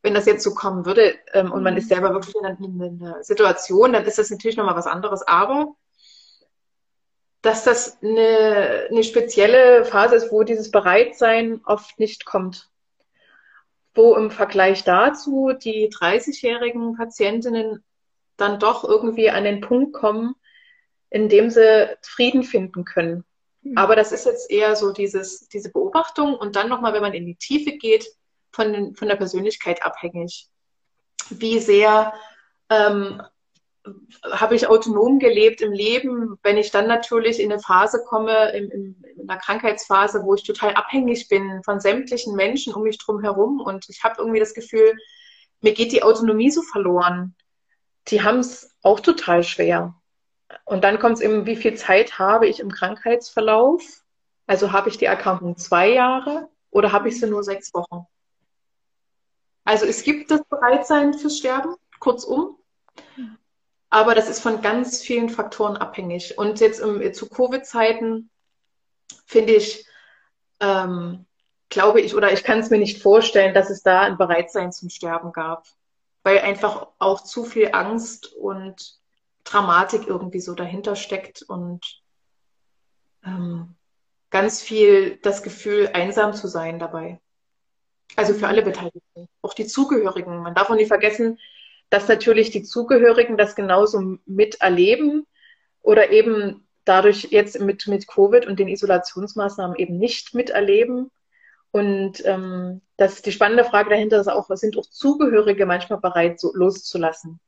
wenn 0.03 0.15
das 0.15 0.27
jetzt 0.27 0.45
so 0.45 0.55
kommen 0.55 0.87
würde 0.87 1.15
ähm, 1.33 1.53
und 1.53 1.63
man 1.63 1.77
ist 1.77 1.89
selber 1.89 2.13
wirklich 2.13 2.35
in 2.37 2.47
einer, 2.47 2.59
in 2.61 3.03
einer 3.03 3.23
Situation, 3.23 3.93
dann 3.93 4.05
ist 4.05 4.19
das 4.19 4.31
natürlich 4.31 4.57
nochmal 4.57 4.77
was 4.77 4.87
anderes. 4.87 5.23
Aber 5.23 5.75
dass 7.43 7.65
das 7.65 7.99
eine, 8.03 8.89
eine 8.91 9.05
spezielle 9.05 9.85
Phase 9.85 10.17
ist, 10.17 10.33
wo 10.33 10.43
dieses 10.43 10.71
Bereitsein 10.71 11.61
oft 11.65 11.99
nicht 11.99 12.25
kommt. 12.25 12.69
Wo 13.95 14.15
im 14.15 14.31
Vergleich 14.31 14.85
dazu 14.85 15.53
die 15.53 15.89
30-jährigen 15.89 16.97
Patientinnen 16.97 17.85
dann 18.37 18.61
doch 18.61 18.85
irgendwie 18.85 19.31
an 19.31 19.45
den 19.45 19.61
Punkt 19.61 19.93
kommen, 19.93 20.35
in 21.11 21.29
dem 21.29 21.51
sie 21.51 21.97
Frieden 22.03 22.45
finden 22.45 22.85
können. 22.85 23.25
Mhm. 23.63 23.77
Aber 23.77 23.97
das 23.97 24.13
ist 24.13 24.27
jetzt 24.27 24.51
eher 24.51 24.77
so 24.77 24.93
dieses, 24.93 25.49
diese 25.49 25.71
Beobachtung 25.71 26.35
und 26.35 26.57
dann 26.57 26.69
nochmal, 26.69 26.93
wenn 26.93 27.03
man 27.03 27.15
in 27.15 27.27
die 27.27 27.37
Tiefe 27.37 27.73
geht, 27.73 28.07
von, 28.53 28.73
den, 28.73 28.95
von 28.95 29.09
der 29.09 29.17
Persönlichkeit 29.17 29.83
abhängig. 29.83 30.49
Wie 31.31 31.59
sehr 31.59 32.13
ähm, 32.71 33.23
habe 34.31 34.55
ich 34.55 34.67
autonom 34.67 35.19
gelebt 35.19 35.61
im 35.61 35.73
Leben, 35.73 36.39
wenn 36.43 36.57
ich 36.57 36.71
dann 36.71 36.87
natürlich 36.87 37.41
in 37.41 37.53
eine 37.53 37.61
Phase 37.61 38.03
komme, 38.07 38.51
in, 38.53 38.71
in, 38.71 39.05
in 39.17 39.31
einer 39.31 39.39
Krankheitsphase, 39.39 40.23
wo 40.25 40.35
ich 40.35 40.43
total 40.43 40.75
abhängig 40.75 41.29
bin 41.29 41.63
von 41.65 41.81
sämtlichen 41.81 42.35
Menschen 42.35 42.75
um 42.75 42.83
mich 42.83 42.99
drum 42.99 43.21
herum 43.21 43.61
und 43.61 43.89
ich 43.89 44.03
habe 44.05 44.17
irgendwie 44.19 44.41
das 44.41 44.55
Gefühl, 44.55 44.97
mir 45.61 45.73
geht 45.73 45.93
die 45.93 46.03
Autonomie 46.03 46.51
so 46.51 46.63
verloren. 46.63 47.35
Die 48.09 48.23
haben 48.23 48.39
es 48.39 48.75
auch 48.83 49.01
total 49.01 49.43
schwer. 49.43 49.95
Und 50.65 50.85
dann 50.85 50.99
kommt 50.99 51.17
es 51.17 51.21
eben, 51.21 51.47
wie 51.47 51.57
viel 51.57 51.75
Zeit 51.75 52.19
habe 52.19 52.47
ich 52.47 52.61
im 52.61 52.71
Krankheitsverlauf? 52.71 53.83
Also 54.47 54.73
habe 54.73 54.89
ich 54.89 54.99
die 54.99 55.05
Erkrankung 55.05 55.57
zwei 55.57 55.91
Jahre 55.91 56.49
oder 56.71 56.93
habe 56.93 57.09
ich 57.09 57.21
sie 57.21 57.27
nur 57.27 57.43
sechs 57.43 57.73
Wochen? 57.75 58.07
Also 59.65 59.85
es 59.85 60.03
gibt 60.03 60.31
das 60.31 60.43
Bereitsein 60.45 61.13
fürs 61.13 61.37
Sterben, 61.37 61.77
kurzum. 61.99 62.57
Aber 63.91 64.15
das 64.15 64.29
ist 64.29 64.41
von 64.41 64.63
ganz 64.63 65.03
vielen 65.03 65.29
Faktoren 65.29 65.77
abhängig. 65.77 66.39
Und 66.39 66.61
jetzt 66.61 66.81
im, 66.81 67.13
zu 67.13 67.29
Covid-Zeiten 67.29 68.31
finde 69.27 69.55
ich, 69.55 69.87
ähm, 70.61 71.27
glaube 71.69 72.01
ich, 72.01 72.15
oder 72.15 72.33
ich 72.33 72.45
kann 72.45 72.61
es 72.61 72.71
mir 72.71 72.79
nicht 72.79 73.03
vorstellen, 73.03 73.55
dass 73.55 73.71
es 73.71 73.83
da 73.83 74.01
ein 74.01 74.17
Bereitsein 74.17 74.73
zum 74.73 74.89
Sterben 74.89 75.33
gab. 75.33 75.67
Weil 76.23 76.39
einfach 76.41 76.89
auch 76.99 77.23
zu 77.23 77.45
viel 77.45 77.71
Angst 77.73 78.35
und 78.35 78.98
Dramatik 79.49 80.07
irgendwie 80.07 80.41
so 80.41 80.55
dahinter 80.55 80.95
steckt 80.95 81.43
und 81.43 82.03
ähm, 83.25 83.75
ganz 84.31 84.61
viel 84.61 85.17
das 85.23 85.43
Gefühl, 85.43 85.91
einsam 85.93 86.35
zu 86.35 86.49
sein 86.49 86.79
dabei. 86.79 87.21
Also 88.17 88.35
für 88.35 88.49
alle 88.49 88.63
Beteiligten, 88.63 89.29
auch 89.43 89.55
die 89.55 89.67
Zugehörigen. 89.67 90.43
Man 90.43 90.55
darf 90.55 90.71
auch 90.71 90.75
nicht 90.75 90.89
vergessen, 90.89 91.39
dass 91.91 92.09
natürlich 92.09 92.51
die 92.51 92.63
Zugehörigen 92.63 93.37
das 93.37 93.55
genauso 93.55 94.19
miterleben 94.27 95.27
oder 95.81 96.11
eben 96.11 96.67
dadurch 96.85 97.29
jetzt 97.31 97.61
mit, 97.61 97.87
mit 97.87 98.07
Covid 98.07 98.47
und 98.47 98.59
den 98.59 98.69
Isolationsmaßnahmen 98.69 99.77
eben 99.77 99.99
nicht 99.99 100.35
miterleben. 100.35 101.11
Und 101.71 102.25
ähm, 102.25 102.81
das 102.97 103.23
die 103.23 103.33
spannende 103.33 103.65
Frage 103.65 103.91
dahinter 103.91 104.21
ist 104.21 104.29
auch, 104.29 104.49
sind 104.57 104.77
auch 104.79 104.87
Zugehörige 104.87 105.67
manchmal 105.67 106.01
bereit, 106.01 106.41
so 106.41 106.51
loszulassen, 106.55 107.41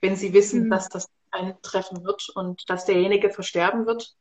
wenn 0.00 0.16
sie 0.16 0.32
wissen, 0.32 0.64
mhm. 0.64 0.70
dass 0.70 0.88
das 0.88 1.08
eintreffen 1.36 2.04
wird 2.04 2.28
und 2.34 2.68
dass 2.68 2.84
derjenige 2.84 3.30
versterben 3.30 3.86
wird. 3.86 4.14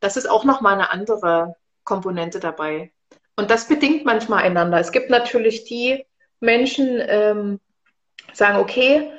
Das 0.00 0.16
ist 0.16 0.28
auch 0.28 0.44
nochmal 0.44 0.74
eine 0.74 0.90
andere 0.90 1.56
Komponente 1.84 2.40
dabei. 2.40 2.92
Und 3.36 3.50
das 3.50 3.68
bedingt 3.68 4.04
manchmal 4.04 4.44
einander. 4.44 4.78
Es 4.78 4.92
gibt 4.92 5.10
natürlich 5.10 5.64
die 5.64 6.06
Menschen, 6.40 7.02
ähm, 7.06 7.60
sagen, 8.32 8.58
okay, 8.58 9.10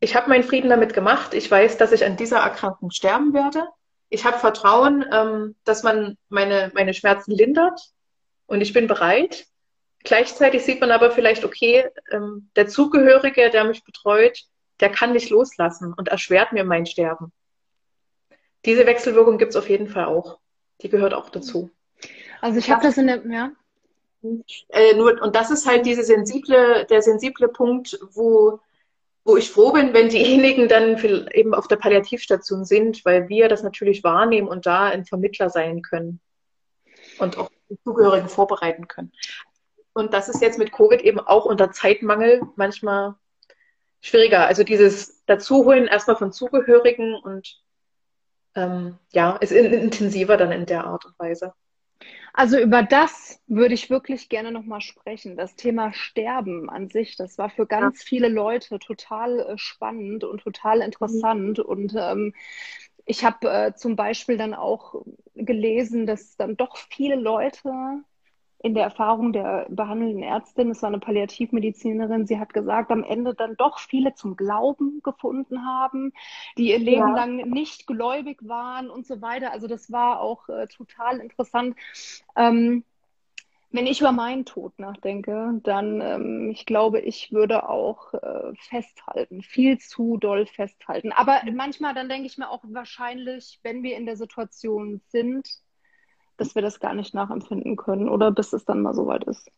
ich 0.00 0.16
habe 0.16 0.28
meinen 0.28 0.44
Frieden 0.44 0.70
damit 0.70 0.94
gemacht, 0.94 1.34
ich 1.34 1.50
weiß, 1.50 1.76
dass 1.76 1.92
ich 1.92 2.04
an 2.04 2.16
dieser 2.16 2.38
Erkrankung 2.38 2.90
sterben 2.90 3.34
werde. 3.34 3.68
Ich 4.08 4.24
habe 4.24 4.38
Vertrauen, 4.38 5.04
ähm, 5.12 5.56
dass 5.64 5.82
man 5.82 6.16
meine, 6.28 6.70
meine 6.74 6.94
Schmerzen 6.94 7.32
lindert 7.32 7.80
und 8.46 8.60
ich 8.60 8.72
bin 8.72 8.86
bereit. 8.86 9.46
Gleichzeitig 10.02 10.64
sieht 10.64 10.80
man 10.80 10.90
aber 10.90 11.10
vielleicht, 11.10 11.44
okay, 11.44 11.86
ähm, 12.10 12.50
der 12.56 12.66
Zugehörige, 12.68 13.50
der 13.50 13.64
mich 13.64 13.84
betreut, 13.84 14.38
der 14.80 14.90
kann 14.90 15.12
nicht 15.12 15.30
loslassen 15.30 15.92
und 15.92 16.08
erschwert 16.08 16.52
mir 16.52 16.64
mein 16.64 16.86
Sterben. 16.86 17.32
Diese 18.64 18.86
Wechselwirkung 18.86 19.38
gibt 19.38 19.50
es 19.50 19.56
auf 19.56 19.68
jeden 19.68 19.88
Fall 19.88 20.06
auch. 20.06 20.38
Die 20.82 20.88
gehört 20.88 21.14
auch 21.14 21.30
dazu. 21.30 21.70
Also 22.40 22.58
ich 22.58 22.70
habe 22.70 22.82
das 22.82 22.96
in 22.96 23.06
der, 23.06 23.22
ja. 23.26 23.52
Äh, 24.68 24.94
nur, 24.94 25.20
und 25.22 25.34
das 25.34 25.50
ist 25.50 25.66
halt 25.66 25.86
diese 25.86 26.04
sensible, 26.04 26.86
der 26.86 27.02
sensible 27.02 27.48
Punkt, 27.48 27.98
wo, 28.12 28.60
wo 29.24 29.36
ich 29.36 29.50
froh 29.50 29.72
bin, 29.72 29.94
wenn 29.94 30.08
diejenigen 30.08 30.68
dann 30.68 30.98
eben 31.32 31.54
auf 31.54 31.68
der 31.68 31.76
Palliativstation 31.76 32.64
sind, 32.64 33.04
weil 33.04 33.28
wir 33.28 33.48
das 33.48 33.62
natürlich 33.62 34.04
wahrnehmen 34.04 34.48
und 34.48 34.66
da 34.66 34.84
ein 34.86 35.06
Vermittler 35.06 35.48
sein 35.48 35.82
können 35.82 36.20
und 37.18 37.38
auch 37.38 37.50
die 37.70 37.78
Zugehörigen 37.82 38.28
vorbereiten 38.28 38.88
können. 38.88 39.12
Und 39.92 40.12
das 40.12 40.28
ist 40.28 40.42
jetzt 40.42 40.58
mit 40.58 40.72
Covid 40.72 41.00
eben 41.00 41.20
auch 41.20 41.46
unter 41.46 41.72
Zeitmangel 41.72 42.42
manchmal 42.56 43.16
schwieriger. 44.00 44.46
Also 44.46 44.64
dieses 44.64 45.24
Dazuholen 45.26 45.86
erstmal 45.86 46.16
von 46.16 46.32
Zugehörigen 46.32 47.14
und 47.14 47.62
ähm, 48.54 48.98
ja, 49.12 49.36
ist 49.36 49.52
intensiver 49.52 50.36
dann 50.36 50.52
in 50.52 50.66
der 50.66 50.84
Art 50.84 51.04
und 51.04 51.18
Weise. 51.18 51.54
Also 52.32 52.58
über 52.58 52.82
das 52.82 53.40
würde 53.46 53.74
ich 53.74 53.90
wirklich 53.90 54.28
gerne 54.28 54.52
nochmal 54.52 54.80
sprechen. 54.80 55.36
Das 55.36 55.56
Thema 55.56 55.92
Sterben 55.92 56.70
an 56.70 56.88
sich, 56.88 57.16
das 57.16 57.38
war 57.38 57.50
für 57.50 57.66
ganz 57.66 58.02
viele 58.02 58.28
Leute 58.28 58.78
total 58.78 59.40
äh, 59.40 59.58
spannend 59.58 60.24
und 60.24 60.40
total 60.40 60.80
interessant. 60.80 61.58
Mhm. 61.58 61.64
Und 61.64 61.94
ähm, 61.96 62.34
ich 63.04 63.24
habe 63.24 63.50
äh, 63.50 63.74
zum 63.74 63.96
Beispiel 63.96 64.36
dann 64.36 64.54
auch 64.54 65.02
gelesen, 65.34 66.06
dass 66.06 66.36
dann 66.36 66.56
doch 66.56 66.76
viele 66.76 67.16
Leute 67.16 67.72
in 68.62 68.74
der 68.74 68.84
Erfahrung 68.84 69.32
der 69.32 69.66
behandelnden 69.70 70.22
Ärztin, 70.22 70.70
es 70.70 70.82
war 70.82 70.88
eine 70.88 70.98
Palliativmedizinerin, 70.98 72.26
sie 72.26 72.38
hat 72.38 72.52
gesagt, 72.52 72.90
am 72.90 73.02
Ende 73.02 73.34
dann 73.34 73.56
doch 73.56 73.78
viele 73.78 74.14
zum 74.14 74.36
Glauben 74.36 75.00
gefunden 75.02 75.64
haben, 75.64 76.12
die 76.58 76.70
ihr 76.70 76.78
Leben 76.78 77.08
ja. 77.08 77.14
lang 77.14 77.36
nicht 77.48 77.86
gläubig 77.86 78.46
waren 78.46 78.90
und 78.90 79.06
so 79.06 79.22
weiter. 79.22 79.52
Also 79.52 79.66
das 79.66 79.90
war 79.90 80.20
auch 80.20 80.48
äh, 80.48 80.66
total 80.66 81.20
interessant. 81.20 81.74
Ähm, 82.36 82.84
wenn 83.72 83.86
ich 83.86 84.00
über 84.00 84.12
meinen 84.12 84.44
Tod 84.44 84.78
nachdenke, 84.78 85.60
dann, 85.62 86.00
ähm, 86.00 86.50
ich 86.50 86.66
glaube, 86.66 87.00
ich 87.00 87.32
würde 87.32 87.68
auch 87.68 88.12
äh, 88.14 88.52
festhalten, 88.56 89.42
viel 89.42 89.78
zu 89.78 90.16
doll 90.16 90.44
festhalten. 90.44 91.12
Aber 91.12 91.40
manchmal 91.52 91.94
dann 91.94 92.08
denke 92.08 92.26
ich 92.26 92.36
mir 92.36 92.50
auch 92.50 92.64
wahrscheinlich, 92.64 93.60
wenn 93.62 93.82
wir 93.82 93.96
in 93.96 94.06
der 94.06 94.16
Situation 94.16 95.00
sind, 95.08 95.48
dass 96.40 96.54
wir 96.54 96.62
das 96.62 96.80
gar 96.80 96.94
nicht 96.94 97.14
nachempfinden 97.14 97.76
können 97.76 98.08
oder 98.08 98.30
bis 98.30 98.52
es 98.52 98.64
dann 98.64 98.82
mal 98.82 98.94
soweit 98.94 99.24
ist? 99.24 99.50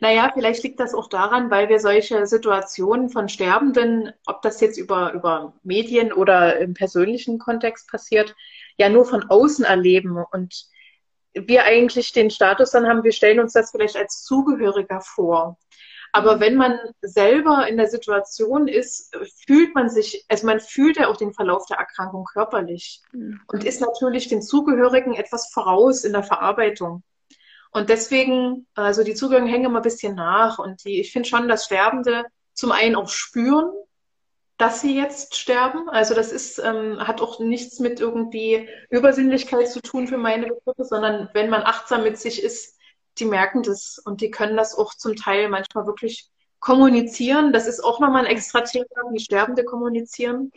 Naja, 0.00 0.30
vielleicht 0.34 0.62
liegt 0.62 0.80
das 0.80 0.94
auch 0.94 1.08
daran, 1.08 1.50
weil 1.50 1.68
wir 1.68 1.78
solche 1.78 2.26
Situationen 2.26 3.08
von 3.08 3.28
Sterbenden, 3.28 4.12
ob 4.26 4.42
das 4.42 4.60
jetzt 4.60 4.76
über, 4.76 5.12
über 5.12 5.54
Medien 5.62 6.12
oder 6.12 6.58
im 6.58 6.74
persönlichen 6.74 7.38
Kontext 7.38 7.88
passiert, 7.88 8.34
ja 8.76 8.88
nur 8.88 9.04
von 9.04 9.22
außen 9.30 9.64
erleben 9.64 10.22
und 10.32 10.66
wir 11.32 11.64
eigentlich 11.64 12.12
den 12.12 12.30
Status 12.30 12.72
dann 12.72 12.86
haben, 12.86 13.04
wir 13.04 13.12
stellen 13.12 13.40
uns 13.40 13.52
das 13.52 13.70
vielleicht 13.70 13.96
als 13.96 14.22
Zugehöriger 14.22 15.00
vor. 15.00 15.58
Aber 16.14 16.38
wenn 16.38 16.54
man 16.54 16.78
selber 17.02 17.66
in 17.66 17.76
der 17.76 17.88
Situation 17.88 18.68
ist, 18.68 19.12
fühlt 19.48 19.74
man 19.74 19.90
sich, 19.90 20.24
also 20.28 20.46
man 20.46 20.60
fühlt 20.60 20.96
ja 20.96 21.08
auch 21.08 21.16
den 21.16 21.32
Verlauf 21.32 21.66
der 21.66 21.78
Erkrankung 21.78 22.24
körperlich 22.24 23.02
mhm. 23.10 23.40
und 23.48 23.64
ist 23.64 23.80
natürlich 23.80 24.28
den 24.28 24.40
Zugehörigen 24.40 25.14
etwas 25.14 25.50
voraus 25.52 26.04
in 26.04 26.12
der 26.12 26.22
Verarbeitung. 26.22 27.02
Und 27.72 27.88
deswegen, 27.88 28.68
also 28.76 29.02
die 29.02 29.16
Zugehörigen 29.16 29.50
hängen 29.50 29.64
immer 29.64 29.80
ein 29.80 29.82
bisschen 29.82 30.14
nach 30.14 30.60
und 30.60 30.84
die, 30.84 31.00
ich 31.00 31.10
finde 31.10 31.28
schon, 31.28 31.48
dass 31.48 31.64
Sterbende 31.64 32.26
zum 32.52 32.70
einen 32.70 32.94
auch 32.94 33.08
spüren, 33.08 33.72
dass 34.56 34.80
sie 34.80 34.96
jetzt 34.96 35.34
sterben. 35.34 35.88
Also 35.88 36.14
das 36.14 36.30
ist, 36.30 36.60
ähm, 36.60 37.04
hat 37.04 37.22
auch 37.22 37.40
nichts 37.40 37.80
mit 37.80 37.98
irgendwie 37.98 38.68
Übersinnlichkeit 38.88 39.68
zu 39.68 39.82
tun 39.82 40.06
für 40.06 40.18
meine 40.18 40.46
Begriffe, 40.46 40.84
sondern 40.84 41.28
wenn 41.32 41.50
man 41.50 41.62
achtsam 41.62 42.04
mit 42.04 42.20
sich 42.20 42.40
ist, 42.40 42.73
die 43.18 43.24
merken 43.24 43.62
das 43.62 44.00
und 44.04 44.20
die 44.20 44.30
können 44.30 44.56
das 44.56 44.76
auch 44.76 44.94
zum 44.94 45.16
Teil 45.16 45.48
manchmal 45.48 45.86
wirklich 45.86 46.28
kommunizieren. 46.60 47.52
Das 47.52 47.66
ist 47.66 47.80
auch 47.80 48.00
nochmal 48.00 48.24
ein 48.24 48.30
extra 48.30 48.62
Thema, 48.62 48.86
wie 49.12 49.20
Sterbende 49.20 49.64
kommunizieren. 49.64 50.50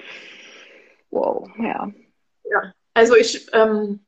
Wow, 1.10 1.50
ja. 1.58 1.92
Ja, 2.50 2.74
also 2.94 3.16
ich, 3.16 3.48
ähm, 3.54 4.06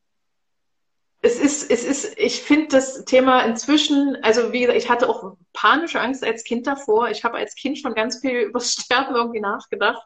es 1.21 1.39
ist, 1.39 1.69
es 1.69 1.83
ist, 1.83 2.17
ich 2.17 2.41
finde 2.41 2.67
das 2.69 3.03
Thema 3.03 3.41
inzwischen, 3.41 4.17
also 4.21 4.53
wie 4.53 4.61
gesagt, 4.61 4.77
ich 4.77 4.89
hatte 4.89 5.09
auch 5.09 5.35
panische 5.51 5.99
Angst 5.99 6.23
als 6.23 6.43
Kind 6.45 6.65
davor. 6.65 7.09
Ich 7.09 7.23
habe 7.25 7.37
als 7.37 7.55
Kind 7.55 7.77
schon 7.77 7.93
ganz 7.93 8.19
viel 8.19 8.39
über 8.49 8.59
Sterben 8.59 9.15
irgendwie 9.15 9.41
nachgedacht. 9.41 10.01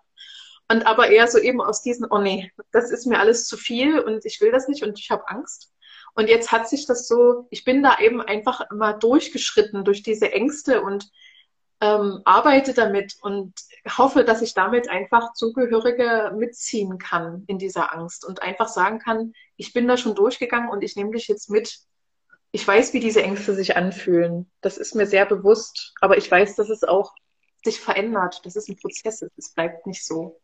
Und 0.69 0.87
aber 0.87 1.09
eher 1.09 1.27
so 1.27 1.37
eben 1.37 1.61
aus 1.61 1.81
diesen, 1.81 2.07
oh 2.09 2.19
nee, 2.19 2.51
das 2.71 2.89
ist 2.89 3.05
mir 3.05 3.19
alles 3.19 3.45
zu 3.45 3.57
viel 3.57 3.99
und 3.99 4.25
ich 4.25 4.39
will 4.39 4.51
das 4.51 4.67
nicht 4.67 4.81
und 4.81 4.97
ich 4.97 5.11
habe 5.11 5.27
Angst. 5.27 5.72
Und 6.15 6.29
jetzt 6.29 6.51
hat 6.51 6.69
sich 6.69 6.85
das 6.85 7.07
so, 7.07 7.47
ich 7.49 7.63
bin 7.63 7.81
da 7.81 7.99
eben 7.99 8.21
einfach 8.21 8.61
immer 8.71 8.93
durchgeschritten 8.93 9.83
durch 9.83 10.03
diese 10.03 10.31
Ängste 10.31 10.81
und 10.81 11.09
ähm, 11.81 12.21
arbeite 12.23 12.73
damit 12.73 13.17
und 13.21 13.53
hoffe, 13.97 14.23
dass 14.23 14.41
ich 14.41 14.53
damit 14.53 14.89
einfach 14.89 15.33
Zugehörige 15.33 16.31
mitziehen 16.35 16.97
kann 16.97 17.43
in 17.47 17.57
dieser 17.57 17.93
Angst 17.93 18.25
und 18.25 18.41
einfach 18.41 18.69
sagen 18.69 18.99
kann, 18.99 19.33
ich 19.57 19.73
bin 19.73 19.87
da 19.87 19.97
schon 19.97 20.15
durchgegangen 20.15 20.69
und 20.69 20.83
ich 20.83 20.95
nehme 20.95 21.11
dich 21.11 21.27
jetzt 21.27 21.49
mit. 21.49 21.79
Ich 22.51 22.65
weiß, 22.65 22.93
wie 22.93 22.99
diese 22.99 23.23
Ängste 23.23 23.55
sich 23.55 23.75
anfühlen. 23.75 24.49
Das 24.61 24.77
ist 24.77 24.95
mir 24.95 25.07
sehr 25.07 25.25
bewusst, 25.25 25.93
aber 25.99 26.17
ich 26.17 26.29
weiß, 26.29 26.55
dass 26.55 26.69
es 26.69 26.83
auch 26.83 27.13
sich 27.65 27.79
verändert, 27.79 28.45
dass 28.45 28.55
es 28.55 28.69
ein 28.69 28.77
Prozess 28.77 29.21
ist. 29.21 29.37
Es 29.37 29.53
bleibt 29.53 29.87
nicht 29.87 30.05
so. 30.05 30.39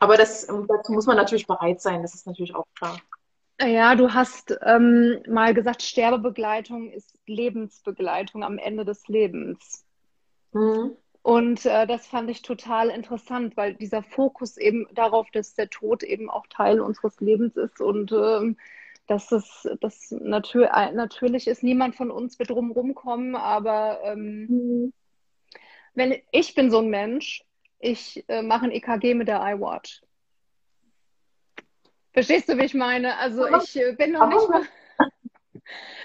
Aber 0.00 0.16
das, 0.16 0.46
dazu 0.46 0.92
muss 0.92 1.06
man 1.06 1.16
natürlich 1.16 1.46
bereit 1.46 1.80
sein, 1.80 2.02
das 2.02 2.14
ist 2.14 2.26
natürlich 2.26 2.54
auch 2.54 2.66
klar. 2.76 3.00
Ja, 3.60 3.96
du 3.96 4.14
hast 4.14 4.56
ähm, 4.62 5.20
mal 5.26 5.52
gesagt, 5.52 5.82
Sterbebegleitung 5.82 6.90
ist 6.92 7.18
Lebensbegleitung 7.26 8.44
am 8.44 8.56
Ende 8.56 8.84
des 8.84 9.08
Lebens. 9.08 9.84
Mhm. 10.52 10.96
Und 11.22 11.66
äh, 11.66 11.86
das 11.86 12.06
fand 12.06 12.30
ich 12.30 12.42
total 12.42 12.88
interessant, 12.88 13.56
weil 13.56 13.74
dieser 13.74 14.02
Fokus 14.02 14.56
eben 14.56 14.86
darauf, 14.94 15.30
dass 15.32 15.54
der 15.54 15.68
Tod 15.68 16.02
eben 16.04 16.30
auch 16.30 16.46
Teil 16.46 16.80
unseres 16.80 17.20
Lebens 17.20 17.56
ist 17.56 17.80
und 17.80 18.12
ähm, 18.12 18.56
dass 19.08 19.32
es 19.32 19.68
das 19.80 20.10
natür 20.12 20.70
äh, 20.74 20.92
natürlich 20.92 21.48
ist. 21.48 21.62
Niemand 21.62 21.96
von 21.96 22.10
uns 22.10 22.38
wird 22.38 22.50
drumherum 22.50 22.94
kommen, 22.94 23.34
aber 23.34 24.00
ähm, 24.04 24.46
mhm. 24.48 24.92
wenn 25.94 26.14
ich 26.30 26.54
bin 26.54 26.70
so 26.70 26.78
ein 26.78 26.88
Mensch, 26.88 27.44
ich 27.80 28.24
äh, 28.28 28.42
mache 28.42 28.66
ein 28.66 28.72
EKG 28.72 29.14
mit 29.14 29.28
der 29.28 29.40
iWatch. 29.40 30.02
Verstehst 32.18 32.48
du, 32.48 32.58
wie 32.58 32.64
ich 32.64 32.74
meine? 32.74 33.16
Also 33.18 33.46
ich 33.46 33.76
äh, 33.76 33.92
bin 33.92 34.10
noch 34.10 34.26
nicht 34.26 34.48
mal. 34.48 34.62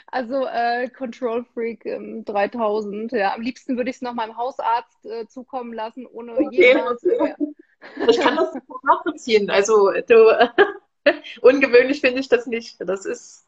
Also 0.05 0.45
äh, 0.45 0.87
Control 0.89 1.43
Freak 1.43 1.87
ähm, 1.87 2.23
3000. 2.23 3.13
Ja, 3.13 3.33
am 3.33 3.41
liebsten 3.41 3.77
würde 3.77 3.89
ich 3.89 3.95
es 3.95 4.03
noch 4.03 4.13
meinem 4.13 4.37
Hausarzt 4.37 5.03
äh, 5.07 5.25
zukommen 5.25 5.73
lassen, 5.73 6.05
ohne 6.05 6.33
okay. 6.33 6.67
jemals. 6.67 7.03
Äh, 7.03 7.33
ich 8.07 8.19
kann 8.19 8.35
das 8.35 8.53
nachvollziehen. 8.83 9.49
Also 9.49 9.91
du, 10.07 10.51
ungewöhnlich 11.41 12.01
finde 12.01 12.19
ich 12.19 12.29
das 12.29 12.45
nicht. 12.45 12.77
Das 12.81 13.07
ist 13.07 13.47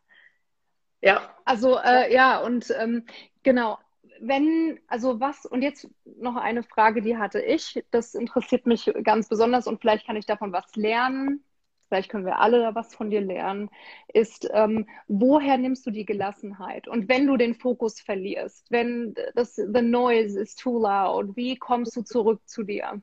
ja. 1.01 1.35
Also 1.45 1.77
äh, 1.77 2.11
ja 2.11 2.39
und 2.39 2.73
ähm, 2.79 3.05
genau. 3.43 3.77
Wenn, 4.19 4.79
also 4.87 5.19
was, 5.19 5.45
und 5.45 5.61
jetzt 5.61 5.87
noch 6.03 6.35
eine 6.35 6.63
Frage, 6.63 7.03
die 7.03 7.17
hatte 7.17 7.41
ich, 7.41 7.83
das 7.91 8.15
interessiert 8.15 8.65
mich 8.65 8.91
ganz 9.03 9.29
besonders 9.29 9.67
und 9.67 9.81
vielleicht 9.81 10.07
kann 10.07 10.15
ich 10.15 10.25
davon 10.25 10.51
was 10.51 10.75
lernen 10.75 11.44
vielleicht 11.87 12.09
können 12.09 12.25
wir 12.25 12.39
alle 12.39 12.59
da 12.59 12.75
was 12.75 12.93
von 12.95 13.09
dir 13.09 13.21
lernen, 13.21 13.69
ist, 14.13 14.49
ähm, 14.51 14.87
woher 15.07 15.57
nimmst 15.57 15.85
du 15.85 15.91
die 15.91 16.05
Gelassenheit? 16.05 16.87
Und 16.87 17.09
wenn 17.09 17.27
du 17.27 17.37
den 17.37 17.55
Fokus 17.55 17.99
verlierst, 17.99 18.65
wenn 18.71 19.15
das 19.35 19.55
the 19.55 19.81
noise 19.81 20.39
is 20.39 20.55
too 20.55 20.79
loud, 20.79 21.35
wie 21.35 21.57
kommst 21.57 21.95
du 21.95 22.01
zurück 22.01 22.41
zu 22.45 22.63
dir? 22.63 23.01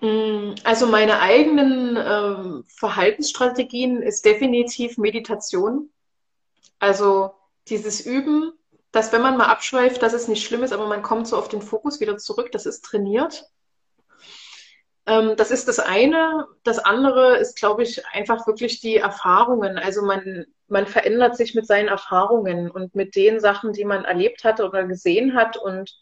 Mm, 0.00 0.54
also 0.64 0.86
meine 0.86 1.20
eigenen 1.20 1.96
ähm, 1.96 2.64
Verhaltensstrategien 2.66 4.02
ist 4.02 4.24
definitiv 4.24 4.98
Meditation. 4.98 5.90
Also 6.78 7.32
dieses 7.68 8.04
Üben, 8.04 8.52
dass 8.92 9.12
wenn 9.12 9.22
man 9.22 9.38
mal 9.38 9.46
abschweift, 9.46 10.02
dass 10.02 10.12
es 10.12 10.28
nicht 10.28 10.44
schlimm 10.44 10.62
ist, 10.62 10.72
aber 10.72 10.86
man 10.86 11.02
kommt 11.02 11.26
so 11.26 11.38
auf 11.38 11.48
den 11.48 11.62
Fokus 11.62 12.00
wieder 12.00 12.18
zurück, 12.18 12.52
das 12.52 12.66
ist 12.66 12.84
trainiert. 12.84 13.50
Ähm, 15.06 15.36
das 15.36 15.50
ist 15.50 15.68
das 15.68 15.78
eine. 15.78 16.46
Das 16.62 16.78
andere 16.78 17.36
ist, 17.36 17.56
glaube 17.56 17.82
ich, 17.82 18.06
einfach 18.06 18.46
wirklich 18.46 18.80
die 18.80 18.96
Erfahrungen. 18.96 19.78
Also 19.78 20.02
man, 20.02 20.46
man 20.68 20.86
verändert 20.86 21.36
sich 21.36 21.54
mit 21.54 21.66
seinen 21.66 21.88
Erfahrungen 21.88 22.70
und 22.70 22.94
mit 22.94 23.16
den 23.16 23.40
Sachen, 23.40 23.72
die 23.72 23.84
man 23.84 24.04
erlebt 24.04 24.44
hat 24.44 24.60
oder 24.60 24.84
gesehen 24.84 25.34
hat 25.34 25.56
und 25.56 25.94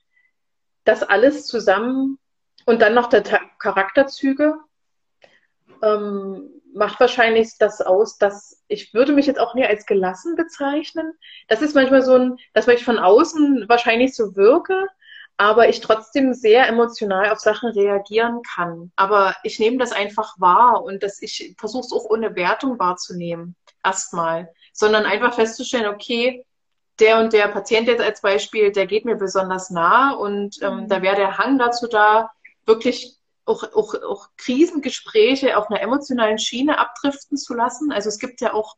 das 0.84 1.02
alles 1.02 1.46
zusammen 1.46 2.18
und 2.64 2.82
dann 2.82 2.94
noch 2.94 3.08
der 3.08 3.22
Charakterzüge 3.58 4.56
ähm, 5.82 6.50
macht 6.74 7.00
wahrscheinlich 7.00 7.58
das 7.58 7.80
aus, 7.82 8.18
dass 8.18 8.62
ich 8.68 8.94
würde 8.94 9.12
mich 9.12 9.26
jetzt 9.26 9.40
auch 9.40 9.54
nie 9.54 9.66
als 9.66 9.84
gelassen 9.84 10.36
bezeichnen. 10.36 11.12
Das 11.48 11.60
ist 11.60 11.74
manchmal 11.74 12.02
so 12.02 12.14
ein, 12.14 12.36
dass 12.54 12.68
ich 12.68 12.84
von 12.84 12.98
außen 12.98 13.68
wahrscheinlich 13.68 14.14
so 14.14 14.36
wirke, 14.36 14.86
aber 15.36 15.68
ich 15.68 15.80
trotzdem 15.80 16.34
sehr 16.34 16.68
emotional 16.68 17.30
auf 17.30 17.38
Sachen 17.38 17.70
reagieren 17.70 18.42
kann. 18.42 18.92
Aber 18.96 19.34
ich 19.42 19.58
nehme 19.58 19.78
das 19.78 19.92
einfach 19.92 20.34
wahr 20.38 20.82
und 20.84 21.02
dass 21.02 21.20
ich 21.20 21.54
versuche 21.58 21.86
es 21.86 21.92
auch 21.92 22.04
ohne 22.04 22.36
Wertung 22.36 22.78
wahrzunehmen, 22.78 23.56
erstmal, 23.84 24.52
sondern 24.72 25.04
einfach 25.04 25.34
festzustellen, 25.34 25.92
okay, 25.92 26.44
der 27.00 27.18
und 27.18 27.32
der 27.32 27.48
Patient 27.48 27.88
jetzt 27.88 28.02
als 28.02 28.20
Beispiel, 28.20 28.70
der 28.70 28.86
geht 28.86 29.04
mir 29.04 29.16
besonders 29.16 29.70
nah 29.70 30.12
und 30.12 30.60
ähm, 30.62 30.82
mhm. 30.82 30.88
da 30.88 31.02
wäre 31.02 31.16
der 31.16 31.38
Hang 31.38 31.58
dazu 31.58 31.88
da, 31.88 32.30
wirklich 32.66 33.16
auch, 33.44 33.64
auch, 33.74 33.94
auch 33.94 34.28
Krisengespräche 34.36 35.56
auf 35.56 35.68
einer 35.70 35.80
emotionalen 35.80 36.38
Schiene 36.38 36.78
abdriften 36.78 37.36
zu 37.36 37.54
lassen. 37.54 37.90
Also 37.92 38.08
es 38.08 38.18
gibt 38.18 38.40
ja 38.40 38.54
auch, 38.54 38.76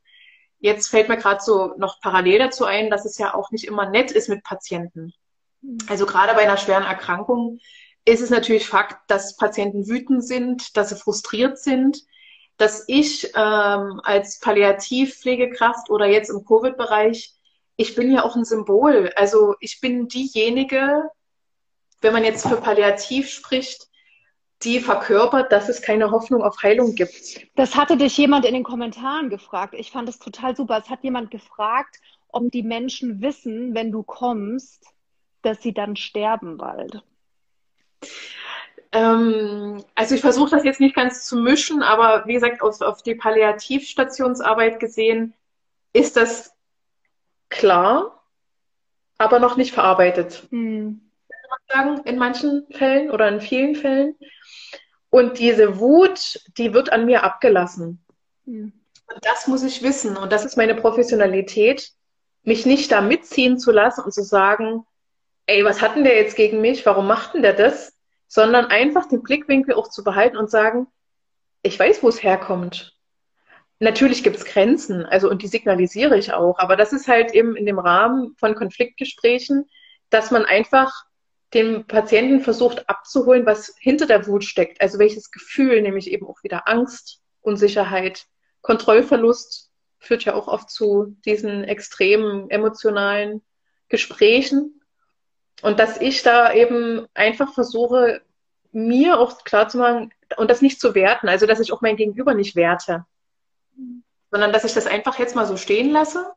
jetzt 0.58 0.88
fällt 0.88 1.08
mir 1.08 1.18
gerade 1.18 1.42
so 1.42 1.74
noch 1.76 2.00
parallel 2.00 2.38
dazu 2.38 2.64
ein, 2.64 2.88
dass 2.88 3.04
es 3.04 3.18
ja 3.18 3.34
auch 3.34 3.50
nicht 3.50 3.66
immer 3.66 3.88
nett 3.90 4.10
ist 4.10 4.28
mit 4.28 4.42
Patienten. 4.42 5.12
Also 5.88 6.06
gerade 6.06 6.34
bei 6.34 6.42
einer 6.42 6.56
schweren 6.56 6.84
Erkrankung 6.84 7.58
ist 8.04 8.20
es 8.20 8.30
natürlich 8.30 8.66
Fakt, 8.66 9.10
dass 9.10 9.36
Patienten 9.36 9.88
wütend 9.88 10.24
sind, 10.24 10.76
dass 10.76 10.90
sie 10.90 10.96
frustriert 10.96 11.58
sind, 11.58 11.98
dass 12.56 12.84
ich 12.86 13.32
ähm, 13.34 14.00
als 14.04 14.40
Palliativpflegekraft 14.40 15.90
oder 15.90 16.06
jetzt 16.06 16.30
im 16.30 16.44
Covid-Bereich, 16.44 17.32
ich 17.76 17.94
bin 17.94 18.12
ja 18.12 18.24
auch 18.24 18.36
ein 18.36 18.44
Symbol. 18.44 19.10
Also 19.16 19.54
ich 19.60 19.80
bin 19.80 20.06
diejenige, 20.08 21.10
wenn 22.00 22.12
man 22.12 22.24
jetzt 22.24 22.46
für 22.46 22.56
Palliativ 22.56 23.28
spricht, 23.30 23.88
die 24.62 24.80
verkörpert, 24.80 25.50
dass 25.50 25.68
es 25.68 25.82
keine 25.82 26.10
Hoffnung 26.10 26.42
auf 26.42 26.62
Heilung 26.62 26.94
gibt. 26.94 27.46
Das 27.56 27.74
hatte 27.74 27.96
dich 27.96 28.16
jemand 28.16 28.44
in 28.46 28.54
den 28.54 28.62
Kommentaren 28.62 29.28
gefragt. 29.28 29.74
Ich 29.76 29.90
fand 29.90 30.08
es 30.08 30.18
total 30.18 30.56
super. 30.56 30.78
Es 30.78 30.88
hat 30.88 31.02
jemand 31.02 31.30
gefragt, 31.30 31.96
ob 32.28 32.50
die 32.50 32.62
Menschen 32.62 33.20
wissen, 33.20 33.74
wenn 33.74 33.90
du 33.90 34.02
kommst, 34.02 34.93
dass 35.44 35.62
sie 35.62 35.72
dann 35.72 35.96
sterben 35.96 36.56
bald? 36.56 37.02
Ähm, 38.92 39.84
also 39.94 40.14
ich 40.14 40.20
versuche 40.20 40.50
das 40.50 40.64
jetzt 40.64 40.80
nicht 40.80 40.94
ganz 40.94 41.24
zu 41.24 41.36
mischen, 41.36 41.82
aber 41.82 42.26
wie 42.26 42.34
gesagt, 42.34 42.62
auf, 42.62 42.80
auf 42.80 43.02
die 43.02 43.16
Palliativstationsarbeit 43.16 44.78
gesehen, 44.78 45.34
ist 45.92 46.16
das 46.16 46.54
klar, 47.48 48.22
aber 49.18 49.40
noch 49.40 49.56
nicht 49.56 49.72
verarbeitet. 49.72 50.46
Hm. 50.50 51.00
Sagen, 51.68 52.02
in 52.04 52.18
manchen 52.18 52.66
Fällen 52.70 53.10
oder 53.10 53.28
in 53.28 53.40
vielen 53.40 53.74
Fällen. 53.74 54.16
Und 55.08 55.38
diese 55.38 55.78
Wut, 55.78 56.40
die 56.58 56.74
wird 56.74 56.92
an 56.92 57.06
mir 57.06 57.22
abgelassen. 57.22 58.04
Hm. 58.44 58.72
Und 59.12 59.24
das 59.24 59.46
muss 59.46 59.62
ich 59.62 59.82
wissen. 59.82 60.16
Und 60.16 60.32
das 60.32 60.44
ist 60.44 60.56
meine 60.56 60.74
Professionalität, 60.74 61.92
mich 62.42 62.66
nicht 62.66 62.92
da 62.92 63.00
mitziehen 63.00 63.58
zu 63.58 63.70
lassen 63.72 64.02
und 64.02 64.12
zu 64.12 64.22
sagen, 64.22 64.84
ey, 65.46 65.64
was 65.64 65.82
hat 65.82 65.96
denn 65.96 66.04
der 66.04 66.16
jetzt 66.16 66.36
gegen 66.36 66.60
mich? 66.60 66.84
Warum 66.86 67.06
macht 67.06 67.34
denn 67.34 67.42
der 67.42 67.52
das? 67.52 67.96
Sondern 68.26 68.66
einfach 68.66 69.08
den 69.08 69.22
Blickwinkel 69.22 69.74
auch 69.74 69.88
zu 69.88 70.02
behalten 70.02 70.36
und 70.36 70.50
sagen, 70.50 70.86
ich 71.62 71.78
weiß, 71.78 72.02
wo 72.02 72.08
es 72.08 72.22
herkommt. 72.22 72.96
Natürlich 73.80 74.22
gibt 74.22 74.36
es 74.36 74.44
Grenzen, 74.44 75.04
also 75.04 75.28
und 75.28 75.42
die 75.42 75.48
signalisiere 75.48 76.16
ich 76.16 76.32
auch, 76.32 76.58
aber 76.58 76.76
das 76.76 76.92
ist 76.92 77.08
halt 77.08 77.34
eben 77.34 77.56
in 77.56 77.66
dem 77.66 77.78
Rahmen 77.78 78.34
von 78.36 78.54
Konfliktgesprächen, 78.54 79.68
dass 80.10 80.30
man 80.30 80.44
einfach 80.44 81.04
den 81.54 81.86
Patienten 81.86 82.40
versucht 82.40 82.88
abzuholen, 82.88 83.46
was 83.46 83.74
hinter 83.78 84.06
der 84.06 84.26
Wut 84.26 84.44
steckt. 84.44 84.80
Also 84.80 84.98
welches 84.98 85.30
Gefühl, 85.30 85.82
nämlich 85.82 86.10
eben 86.10 86.26
auch 86.26 86.42
wieder 86.42 86.68
Angst, 86.68 87.20
Unsicherheit, 87.40 88.26
Kontrollverlust 88.60 89.70
führt 89.98 90.24
ja 90.24 90.34
auch 90.34 90.48
oft 90.48 90.70
zu 90.70 91.16
diesen 91.24 91.64
extremen 91.64 92.50
emotionalen 92.50 93.42
Gesprächen. 93.88 94.80
Und 95.62 95.78
dass 95.78 96.00
ich 96.00 96.22
da 96.22 96.52
eben 96.52 97.06
einfach 97.14 97.54
versuche, 97.54 98.20
mir 98.72 99.18
auch 99.18 99.44
klar 99.44 99.68
zu 99.68 99.78
machen 99.78 100.12
und 100.36 100.50
das 100.50 100.62
nicht 100.62 100.80
zu 100.80 100.94
werten, 100.94 101.28
also 101.28 101.46
dass 101.46 101.60
ich 101.60 101.72
auch 101.72 101.80
mein 101.80 101.96
Gegenüber 101.96 102.34
nicht 102.34 102.56
werte, 102.56 103.04
sondern 104.30 104.52
dass 104.52 104.64
ich 104.64 104.74
das 104.74 104.86
einfach 104.86 105.18
jetzt 105.18 105.36
mal 105.36 105.46
so 105.46 105.56
stehen 105.56 105.90
lasse 105.90 106.34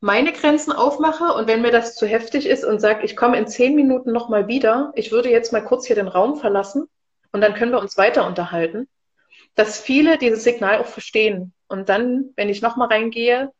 meine 0.00 0.32
Grenzen 0.32 0.72
aufmache 0.72 1.32
und 1.32 1.48
wenn 1.48 1.62
mir 1.62 1.70
das 1.70 1.96
zu 1.96 2.06
heftig 2.06 2.46
ist 2.46 2.64
und 2.64 2.80
sage, 2.80 3.04
ich 3.04 3.16
komme 3.16 3.38
in 3.38 3.46
zehn 3.46 3.74
Minuten 3.74 4.12
nochmal 4.12 4.46
wieder, 4.46 4.92
ich 4.94 5.10
würde 5.10 5.30
jetzt 5.30 5.52
mal 5.52 5.64
kurz 5.64 5.86
hier 5.86 5.96
den 5.96 6.08
Raum 6.08 6.36
verlassen 6.36 6.88
und 7.32 7.40
dann 7.40 7.54
können 7.54 7.72
wir 7.72 7.80
uns 7.80 7.96
weiter 7.96 8.26
unterhalten, 8.26 8.88
dass 9.54 9.80
viele 9.80 10.18
dieses 10.18 10.44
Signal 10.44 10.78
auch 10.78 10.86
verstehen. 10.86 11.52
Und 11.66 11.88
dann, 11.88 12.30
wenn 12.36 12.48
ich 12.48 12.62
nochmal 12.62 12.88
reingehe, 12.88 13.50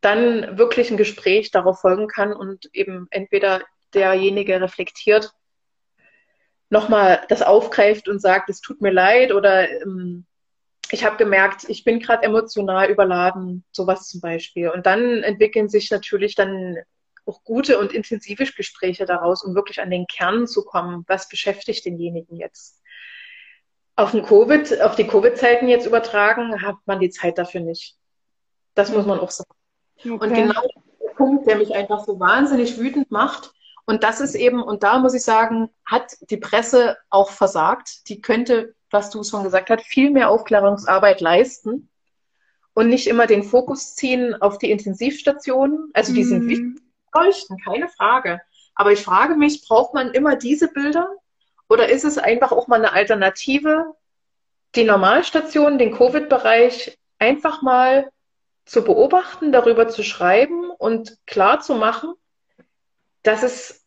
dann 0.00 0.58
wirklich 0.58 0.90
ein 0.90 0.96
Gespräch 0.96 1.50
darauf 1.50 1.80
folgen 1.80 2.08
kann 2.08 2.32
und 2.32 2.70
eben 2.72 3.06
entweder 3.10 3.62
derjenige 3.92 4.60
reflektiert, 4.60 5.32
nochmal 6.70 7.24
das 7.28 7.42
aufgreift 7.42 8.08
und 8.08 8.20
sagt, 8.20 8.48
es 8.48 8.60
tut 8.60 8.80
mir 8.80 8.92
leid 8.92 9.32
oder 9.32 9.68
ähm, 9.68 10.26
ich 10.92 11.04
habe 11.04 11.16
gemerkt, 11.16 11.68
ich 11.68 11.84
bin 11.84 12.00
gerade 12.00 12.24
emotional 12.24 12.90
überladen, 12.90 13.64
sowas 13.70 14.08
zum 14.08 14.20
Beispiel. 14.20 14.70
Und 14.70 14.86
dann 14.86 15.22
entwickeln 15.22 15.68
sich 15.68 15.90
natürlich 15.90 16.34
dann 16.34 16.78
auch 17.26 17.44
gute 17.44 17.78
und 17.78 17.92
intensive 17.92 18.44
Gespräche 18.44 19.04
daraus, 19.04 19.44
um 19.44 19.54
wirklich 19.54 19.80
an 19.80 19.90
den 19.90 20.06
Kern 20.06 20.46
zu 20.46 20.64
kommen. 20.64 21.04
Was 21.06 21.28
beschäftigt 21.28 21.84
denjenigen 21.84 22.36
jetzt? 22.36 22.80
Auf, 23.94 24.12
den 24.12 24.22
COVID, 24.22 24.80
auf 24.80 24.96
die 24.96 25.06
Covid-Zeiten 25.06 25.68
jetzt 25.68 25.86
übertragen, 25.86 26.62
hat 26.62 26.76
man 26.86 27.00
die 27.00 27.10
Zeit 27.10 27.38
dafür 27.38 27.60
nicht. 27.60 27.96
Das 28.74 28.90
muss 28.90 29.06
man 29.06 29.20
auch 29.20 29.30
sagen. 29.30 29.59
Okay. 30.00 30.10
Und 30.10 30.34
genau 30.34 30.60
der 30.62 31.14
Punkt, 31.14 31.46
der 31.46 31.56
mich 31.56 31.74
einfach 31.74 32.04
so 32.04 32.18
wahnsinnig 32.18 32.78
wütend 32.78 33.10
macht, 33.10 33.52
und 33.86 34.04
das 34.04 34.20
ist 34.20 34.36
eben, 34.36 34.62
und 34.62 34.84
da 34.84 34.98
muss 34.98 35.14
ich 35.14 35.22
sagen, 35.22 35.68
hat 35.84 36.16
die 36.30 36.36
Presse 36.36 36.96
auch 37.08 37.30
versagt. 37.30 38.08
Die 38.08 38.20
könnte 38.20 38.74
was 38.90 39.10
du 39.10 39.22
schon 39.22 39.44
gesagt 39.44 39.70
hast, 39.70 39.84
viel 39.84 40.10
mehr 40.10 40.30
Aufklärungsarbeit 40.30 41.20
leisten 41.20 41.88
und 42.74 42.88
nicht 42.88 43.06
immer 43.06 43.26
den 43.26 43.42
Fokus 43.42 43.94
ziehen 43.94 44.34
auf 44.40 44.58
die 44.58 44.70
Intensivstationen. 44.70 45.90
Also 45.94 46.12
die 46.12 46.24
sind 46.24 46.44
mhm. 46.44 46.48
wichtig, 46.48 46.82
leuchten, 47.14 47.58
keine 47.64 47.88
Frage. 47.88 48.40
Aber 48.74 48.92
ich 48.92 49.02
frage 49.02 49.34
mich, 49.34 49.66
braucht 49.66 49.94
man 49.94 50.12
immer 50.12 50.36
diese 50.36 50.68
Bilder 50.68 51.08
oder 51.68 51.88
ist 51.88 52.04
es 52.04 52.18
einfach 52.18 52.52
auch 52.52 52.68
mal 52.68 52.76
eine 52.76 52.92
Alternative, 52.92 53.94
die 54.74 54.84
Normalstation, 54.84 55.78
den 55.78 55.92
Covid-Bereich 55.92 56.98
einfach 57.18 57.62
mal 57.62 58.10
zu 58.70 58.84
beobachten, 58.84 59.50
darüber 59.50 59.88
zu 59.88 60.04
schreiben 60.04 60.70
und 60.70 61.18
klar 61.26 61.58
zu 61.58 61.74
machen, 61.74 62.14
dass 63.24 63.42
es 63.42 63.84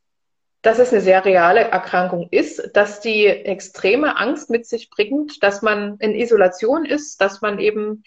dass 0.62 0.80
es 0.80 0.94
eine 0.94 1.02
sehr 1.02 1.26
reale 1.26 1.60
Erkrankung 1.60 2.30
ist, 2.32 2.72
dass 2.74 3.02
die 3.02 3.26
extreme 3.28 4.18
Angst 4.18 4.50
mit 4.50 4.66
sich 4.66 4.90
bringt, 4.90 5.44
dass 5.44 5.62
man 5.62 5.98
in 6.00 6.16
Isolation 6.16 6.86
ist, 6.86 7.20
dass 7.20 7.42
man 7.42 7.60
eben, 7.60 8.04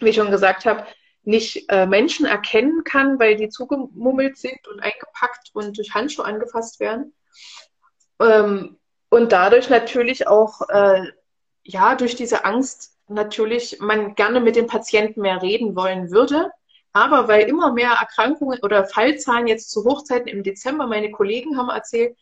wie 0.00 0.10
ich 0.10 0.16
schon 0.16 0.30
gesagt 0.30 0.66
habe, 0.66 0.86
nicht 1.22 1.70
äh, 1.70 1.86
Menschen 1.86 2.26
erkennen 2.26 2.84
kann, 2.84 3.18
weil 3.18 3.36
die 3.36 3.48
zugemummelt 3.48 4.36
sind 4.36 4.68
und 4.68 4.80
eingepackt 4.80 5.50
und 5.54 5.78
durch 5.78 5.94
Handschuhe 5.94 6.26
angefasst 6.26 6.80
werden. 6.80 7.14
Ähm, 8.20 8.78
und 9.08 9.32
dadurch 9.32 9.70
natürlich 9.70 10.28
auch, 10.28 10.68
äh, 10.68 11.12
ja, 11.62 11.94
durch 11.94 12.14
diese 12.14 12.44
Angst 12.44 12.95
natürlich 13.08 13.78
man 13.80 14.14
gerne 14.14 14.40
mit 14.40 14.56
den 14.56 14.66
Patienten 14.66 15.20
mehr 15.20 15.42
reden 15.42 15.76
wollen 15.76 16.10
würde, 16.10 16.50
aber 16.92 17.28
weil 17.28 17.48
immer 17.48 17.72
mehr 17.72 17.90
Erkrankungen 17.90 18.58
oder 18.62 18.84
Fallzahlen 18.86 19.46
jetzt 19.46 19.70
zu 19.70 19.84
Hochzeiten 19.84 20.28
im 20.28 20.42
Dezember, 20.42 20.86
meine 20.86 21.10
Kollegen 21.10 21.56
haben 21.58 21.68
erzählt, 21.68 22.16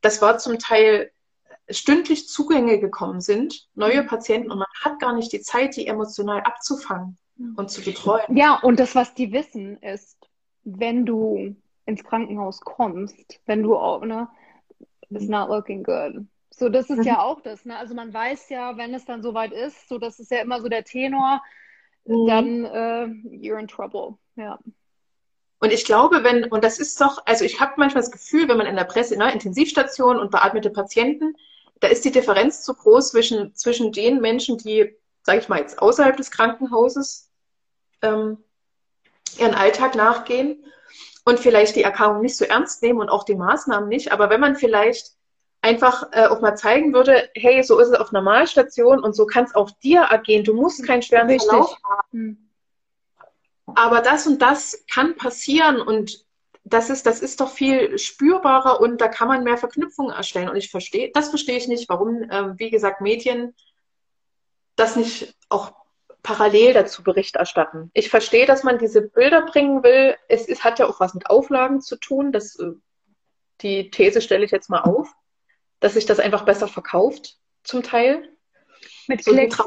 das 0.00 0.22
war 0.22 0.38
zum 0.38 0.58
Teil 0.58 1.10
stündlich 1.68 2.28
Zugänge 2.28 2.78
gekommen 2.80 3.20
sind, 3.20 3.68
neue 3.74 4.02
Patienten, 4.02 4.50
und 4.50 4.58
man 4.58 4.68
hat 4.80 4.98
gar 4.98 5.14
nicht 5.14 5.32
die 5.32 5.40
Zeit, 5.40 5.76
die 5.76 5.86
emotional 5.86 6.40
abzufangen 6.40 7.18
und 7.56 7.70
zu 7.70 7.82
betreuen. 7.82 8.36
Ja, 8.36 8.58
und 8.60 8.80
das, 8.80 8.94
was 8.94 9.14
die 9.14 9.32
wissen, 9.32 9.76
ist, 9.78 10.18
wenn 10.64 11.06
du 11.06 11.56
ins 11.86 12.04
Krankenhaus 12.04 12.60
kommst, 12.60 13.40
wenn 13.46 13.62
du 13.62 13.76
auch, 13.76 14.04
ne, 14.04 14.28
it's 15.10 15.28
not 15.28 15.48
looking 15.48 15.82
good. 15.82 16.26
So, 16.60 16.68
das 16.68 16.90
ist 16.90 17.06
ja 17.06 17.14
mhm. 17.14 17.20
auch 17.20 17.40
das, 17.40 17.64
ne? 17.64 17.78
Also 17.78 17.94
man 17.94 18.12
weiß 18.12 18.50
ja, 18.50 18.76
wenn 18.76 18.92
es 18.92 19.06
dann 19.06 19.22
soweit 19.22 19.50
ist, 19.50 19.88
so 19.88 19.96
das 19.96 20.20
ist 20.20 20.30
ja 20.30 20.42
immer 20.42 20.60
so 20.60 20.68
der 20.68 20.84
Tenor, 20.84 21.42
mhm. 22.04 22.26
dann 22.26 22.64
äh, 22.66 23.06
you're 23.34 23.58
in 23.58 23.66
trouble. 23.66 24.18
Ja. 24.36 24.58
Und 25.60 25.72
ich 25.72 25.86
glaube, 25.86 26.22
wenn, 26.22 26.44
und 26.44 26.62
das 26.62 26.78
ist 26.78 27.00
doch, 27.00 27.22
also 27.24 27.46
ich 27.46 27.60
habe 27.60 27.72
manchmal 27.78 28.02
das 28.02 28.10
Gefühl, 28.10 28.46
wenn 28.46 28.58
man 28.58 28.66
in 28.66 28.76
der 28.76 28.84
Presse, 28.84 29.14
in 29.14 29.22
einer 29.22 29.32
Intensivstation 29.32 30.18
und 30.18 30.30
beatmete 30.30 30.68
Patienten, 30.68 31.34
da 31.80 31.88
ist 31.88 32.04
die 32.04 32.10
Differenz 32.10 32.60
zu 32.62 32.74
groß 32.74 33.12
zwischen, 33.12 33.54
zwischen 33.54 33.90
den 33.90 34.20
Menschen, 34.20 34.58
die, 34.58 34.94
sage 35.22 35.38
ich 35.38 35.48
mal 35.48 35.60
jetzt, 35.60 35.80
außerhalb 35.80 36.18
des 36.18 36.30
Krankenhauses 36.30 37.30
ähm, 38.02 38.36
ihren 39.38 39.54
Alltag 39.54 39.94
nachgehen 39.94 40.62
und 41.24 41.40
vielleicht 41.40 41.74
die 41.76 41.84
Erkrankung 41.84 42.20
nicht 42.20 42.36
so 42.36 42.44
ernst 42.44 42.82
nehmen 42.82 43.00
und 43.00 43.08
auch 43.08 43.24
die 43.24 43.34
Maßnahmen 43.34 43.88
nicht. 43.88 44.12
Aber 44.12 44.28
wenn 44.28 44.40
man 44.40 44.56
vielleicht 44.56 45.18
einfach 45.62 46.08
äh, 46.12 46.26
auch 46.26 46.40
mal 46.40 46.56
zeigen 46.56 46.94
würde, 46.94 47.28
hey, 47.34 47.62
so 47.62 47.78
ist 47.78 47.88
es 47.88 47.94
auf 47.94 48.12
Normalstation 48.12 49.00
und 49.00 49.14
so 49.14 49.26
kann 49.26 49.44
es 49.44 49.54
auch 49.54 49.70
dir 49.70 50.02
ergehen. 50.02 50.44
Du 50.44 50.54
musst 50.54 50.86
keinen 50.86 51.02
schweren 51.02 51.28
Richtig. 51.28 51.48
Verlauf 51.48 51.76
haben. 51.82 52.12
Hm. 52.12 52.46
Aber 53.74 54.00
das 54.00 54.26
und 54.26 54.42
das 54.42 54.84
kann 54.92 55.16
passieren 55.16 55.80
und 55.80 56.24
das 56.64 56.90
ist, 56.90 57.06
das 57.06 57.20
ist 57.20 57.40
doch 57.40 57.50
viel 57.50 57.98
spürbarer 57.98 58.80
und 58.80 59.00
da 59.00 59.08
kann 59.08 59.28
man 59.28 59.44
mehr 59.44 59.56
Verknüpfungen 59.56 60.14
erstellen. 60.14 60.48
Und 60.48 60.56
ich 60.56 60.70
verstehe, 60.70 61.10
das 61.12 61.28
verstehe 61.28 61.56
ich 61.56 61.68
nicht, 61.68 61.88
warum, 61.88 62.22
äh, 62.22 62.58
wie 62.58 62.70
gesagt, 62.70 63.00
Medien 63.00 63.54
das 64.76 64.96
nicht 64.96 65.34
auch 65.48 65.72
parallel 66.22 66.74
dazu 66.74 67.02
Bericht 67.02 67.36
erstatten. 67.36 67.90
Ich 67.94 68.10
verstehe, 68.10 68.46
dass 68.46 68.62
man 68.62 68.78
diese 68.78 69.02
Bilder 69.02 69.42
bringen 69.42 69.82
will. 69.82 70.16
Es 70.28 70.46
ist, 70.46 70.64
hat 70.64 70.78
ja 70.78 70.86
auch 70.86 71.00
was 71.00 71.14
mit 71.14 71.28
Auflagen 71.28 71.80
zu 71.80 71.96
tun. 71.96 72.32
Das, 72.32 72.58
äh, 72.58 72.72
die 73.62 73.90
These 73.90 74.20
stelle 74.20 74.44
ich 74.44 74.50
jetzt 74.50 74.70
mal 74.70 74.80
auf 74.80 75.14
dass 75.80 75.94
sich 75.94 76.06
das 76.06 76.20
einfach 76.20 76.44
besser 76.44 76.68
verkauft, 76.68 77.36
zum 77.64 77.82
Teil. 77.82 78.28
Mit 79.08 79.24
so 79.24 79.32
Klicks. 79.32 79.58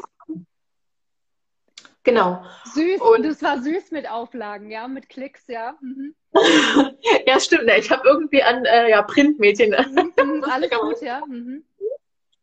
Genau. 2.04 2.44
Süß, 2.66 3.00
und 3.02 3.24
das 3.24 3.42
war 3.42 3.62
süß 3.62 3.92
mit 3.92 4.10
Auflagen, 4.10 4.70
ja, 4.70 4.88
mit 4.88 5.08
Klicks, 5.10 5.48
ja. 5.48 5.78
Mhm. 5.82 6.14
ja, 7.26 7.40
stimmt. 7.40 7.66
Ne? 7.66 7.78
Ich 7.78 7.90
habe 7.90 8.08
irgendwie 8.08 8.44
an 8.44 8.66
äh, 8.66 8.90
ja, 8.90 9.02
Printmedien. 9.02 9.72
Mhm, 9.72 10.14
mhm 10.18 10.44
alles 10.50 10.70
gut, 10.70 11.02
ja. 11.02 11.22
Mhm. 11.26 11.64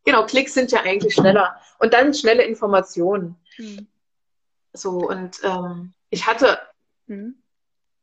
Genau, 0.05 0.25
Klicks 0.25 0.55
sind 0.55 0.73
ja 0.73 0.81
eigentlich 0.81 1.15
schneller. 1.15 1.61
Und 1.79 1.93
dann 1.93 2.15
schnelle 2.15 2.43
Informationen. 2.45 3.37
Mhm. 3.59 3.87
So, 4.73 4.91
und 4.93 5.39
ähm, 5.43 5.93
ich 6.09 6.27
hatte 6.27 6.59
mhm. 7.07 7.35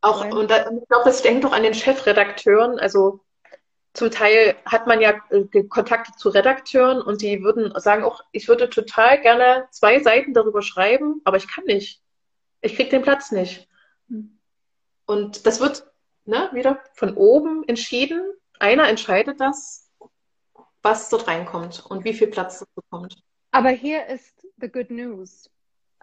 auch, 0.02 0.26
und, 0.30 0.52
da, 0.52 0.68
und 0.68 0.84
ich 0.84 0.88
glaube, 0.88 1.06
das 1.06 1.24
denkt 1.24 1.44
doch 1.44 1.54
an 1.54 1.64
den 1.64 1.74
Chefredakteuren, 1.74 2.78
also 2.78 3.22
zum 3.98 4.12
Teil 4.12 4.56
hat 4.64 4.86
man 4.86 5.02
ja 5.02 5.20
äh, 5.32 5.64
Kontakte 5.64 6.12
zu 6.16 6.30
Redakteuren 6.30 7.02
und 7.02 7.24
die 7.24 7.42
würden 7.42 7.74
sagen 7.82 8.04
auch, 8.04 8.24
ich 8.32 8.48
würde 8.48 8.70
total 8.70 9.20
gerne 9.20 9.68
zwei 9.72 10.00
Seiten 10.00 10.36
darüber 10.36 10.62
schreiben, 10.62 11.20
aber 11.24 11.38
ich 11.38 11.48
kann 11.48 11.64
nicht. 11.66 12.04
Ich 12.62 12.76
kriege 12.76 12.92
den 12.92 13.02
Platz 13.02 13.32
nicht. 13.32 13.68
Hm. 14.08 14.38
Und 15.08 15.48
das 15.48 15.60
wird 15.60 15.92
ne, 16.26 16.48
wieder 16.54 16.80
von 16.94 17.16
oben 17.16 17.68
entschieden. 17.68 18.22
Einer 18.60 18.88
entscheidet 18.88 19.42
das, 19.42 19.90
was 20.84 21.10
dort 21.10 21.28
reinkommt 21.28 21.84
und 21.90 22.04
wie 22.04 22.14
viel 22.14 22.28
Platz 22.28 22.60
das 22.60 22.70
bekommt. 22.76 23.24
Aber 23.50 23.70
hier 23.70 24.06
ist 24.06 24.46
the 24.58 24.70
good 24.70 24.92
news. 24.92 25.50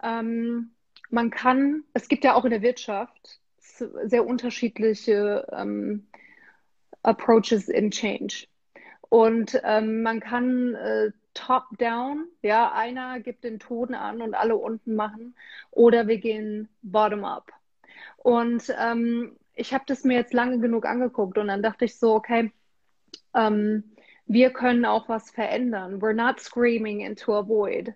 Ähm, 0.03 0.71
man 1.09 1.29
kann, 1.29 1.85
es 1.93 2.09
gibt 2.09 2.25
ja 2.25 2.33
auch 2.33 2.43
in 2.43 2.51
der 2.51 2.61
Wirtschaft 2.61 3.39
sehr 4.03 4.25
unterschiedliche 4.25 5.47
ähm, 5.53 6.07
Approaches 7.05 7.69
in 7.69 7.91
Change. 7.91 8.47
Und 9.09 9.59
ähm, 9.63 10.01
man 10.01 10.19
kann 10.19 10.75
äh, 10.75 11.11
top-down, 11.33 12.27
ja, 12.41 12.71
einer 12.73 13.19
gibt 13.19 13.43
den 13.43 13.59
Ton 13.59 13.93
an 13.93 14.21
und 14.21 14.33
alle 14.33 14.55
unten 14.55 14.95
machen, 14.95 15.35
oder 15.71 16.07
wir 16.07 16.17
gehen 16.17 16.69
bottom-up. 16.81 17.51
Und 18.17 18.73
ähm, 18.79 19.37
ich 19.53 19.73
habe 19.73 19.83
das 19.87 20.03
mir 20.03 20.15
jetzt 20.15 20.33
lange 20.33 20.59
genug 20.59 20.85
angeguckt 20.85 21.37
und 21.37 21.47
dann 21.47 21.61
dachte 21.61 21.85
ich 21.85 21.97
so, 21.97 22.15
okay, 22.15 22.51
ähm, 23.35 23.83
wir 24.25 24.49
können 24.49 24.85
auch 24.85 25.07
was 25.07 25.29
verändern. 25.29 26.01
We're 26.01 26.13
not 26.13 26.39
screaming 26.39 27.01
into 27.01 27.33
a 27.33 27.47
void. 27.47 27.93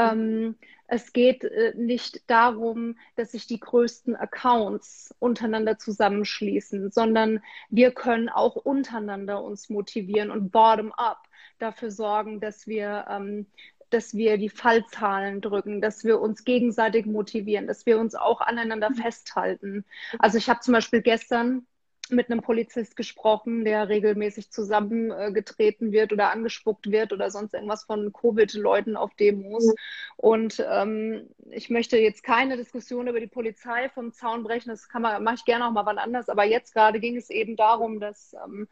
Ähm, 0.00 0.56
es 0.86 1.12
geht 1.12 1.44
äh, 1.44 1.72
nicht 1.76 2.28
darum, 2.28 2.96
dass 3.16 3.32
sich 3.32 3.46
die 3.46 3.60
größten 3.60 4.16
Accounts 4.16 5.14
untereinander 5.18 5.78
zusammenschließen, 5.78 6.90
sondern 6.90 7.42
wir 7.68 7.92
können 7.92 8.28
auch 8.28 8.56
untereinander 8.56 9.42
uns 9.42 9.70
motivieren 9.70 10.30
und 10.30 10.50
bottom-up 10.50 11.22
dafür 11.58 11.90
sorgen, 11.90 12.40
dass 12.40 12.66
wir 12.66 13.06
ähm, 13.08 13.46
dass 13.90 14.14
wir 14.14 14.38
die 14.38 14.48
Fallzahlen 14.48 15.40
drücken, 15.40 15.80
dass 15.80 16.04
wir 16.04 16.20
uns 16.20 16.44
gegenseitig 16.44 17.06
motivieren, 17.06 17.66
dass 17.66 17.86
wir 17.86 17.98
uns 17.98 18.14
auch 18.14 18.40
aneinander 18.40 18.90
festhalten. 18.94 19.84
Also 20.18 20.38
ich 20.38 20.48
habe 20.48 20.60
zum 20.60 20.72
Beispiel 20.74 21.02
gestern 21.02 21.66
mit 22.12 22.30
einem 22.30 22.42
Polizist 22.42 22.96
gesprochen, 22.96 23.64
der 23.64 23.88
regelmäßig 23.88 24.50
zusammengetreten 24.50 25.92
wird 25.92 26.12
oder 26.12 26.30
angespuckt 26.30 26.90
wird 26.90 27.12
oder 27.12 27.30
sonst 27.30 27.54
irgendwas 27.54 27.84
von 27.84 28.12
Covid-Leuten 28.12 28.96
auf 28.96 29.14
Demos. 29.14 29.74
Und 30.16 30.64
ähm, 30.70 31.28
ich 31.50 31.70
möchte 31.70 31.98
jetzt 31.98 32.22
keine 32.22 32.56
Diskussion 32.56 33.08
über 33.08 33.20
die 33.20 33.26
Polizei 33.26 33.88
vom 33.88 34.12
Zaun 34.12 34.42
brechen, 34.42 34.70
das 34.70 34.88
kann 34.88 35.02
man, 35.02 35.22
mache 35.22 35.36
ich 35.36 35.44
gerne 35.44 35.66
auch 35.66 35.72
mal 35.72 35.86
wann 35.86 35.98
anders. 35.98 36.28
Aber 36.28 36.44
jetzt 36.44 36.74
gerade 36.74 37.00
ging 37.00 37.16
es 37.16 37.30
eben 37.30 37.56
darum, 37.56 38.00
dass, 38.00 38.34
ähm, 38.44 38.68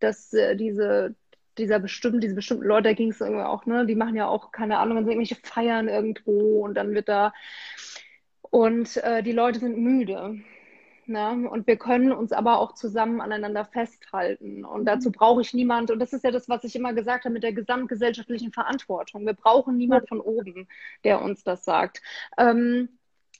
dass 0.00 0.32
äh, 0.32 0.56
diese 0.56 1.14
dieser 1.58 1.78
bestimmten, 1.78 2.20
diese 2.20 2.34
bestimmten 2.34 2.66
Leute, 2.66 2.90
da 2.90 2.92
ging 2.92 3.10
es 3.10 3.20
irgendwie 3.22 3.42
auch, 3.42 3.64
ne, 3.64 3.86
die 3.86 3.94
machen 3.94 4.14
ja 4.14 4.28
auch, 4.28 4.52
keine 4.52 4.76
Ahnung, 4.76 4.96
dann 4.96 5.06
irgendwelche 5.06 5.36
Feiern 5.36 5.88
irgendwo 5.88 6.62
und 6.64 6.74
dann 6.74 6.92
wird 6.92 7.08
da 7.08 7.32
und 8.42 8.96
äh, 8.98 9.22
die 9.22 9.32
Leute 9.32 9.58
sind 9.58 9.78
müde. 9.78 10.40
Ne? 11.08 11.48
Und 11.48 11.66
wir 11.66 11.76
können 11.76 12.12
uns 12.12 12.32
aber 12.32 12.58
auch 12.58 12.74
zusammen 12.74 13.20
aneinander 13.20 13.64
festhalten. 13.64 14.64
Und 14.64 14.84
dazu 14.84 15.12
brauche 15.12 15.40
ich 15.40 15.54
niemand, 15.54 15.90
und 15.90 15.98
das 15.98 16.12
ist 16.12 16.24
ja 16.24 16.30
das, 16.30 16.48
was 16.48 16.64
ich 16.64 16.74
immer 16.76 16.92
gesagt 16.92 17.24
habe 17.24 17.32
mit 17.32 17.42
der 17.42 17.52
gesamtgesellschaftlichen 17.52 18.52
Verantwortung. 18.52 19.24
Wir 19.26 19.34
brauchen 19.34 19.76
niemand 19.76 20.08
von 20.08 20.20
oben, 20.20 20.68
der 21.04 21.22
uns 21.22 21.44
das 21.44 21.64
sagt. 21.64 22.02
Ähm, 22.38 22.88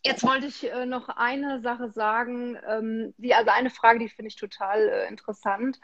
Jetzt 0.06 0.22
wollte 0.24 0.46
ich 0.46 0.70
äh, 0.70 0.86
noch 0.86 1.08
eine 1.08 1.60
Sache 1.62 1.90
sagen, 1.90 2.56
ähm, 2.68 3.12
die, 3.16 3.34
also 3.34 3.50
eine 3.50 3.70
Frage, 3.70 3.98
die 3.98 4.08
finde 4.08 4.28
ich 4.28 4.36
total 4.36 4.88
äh, 4.88 5.08
interessant. 5.08 5.80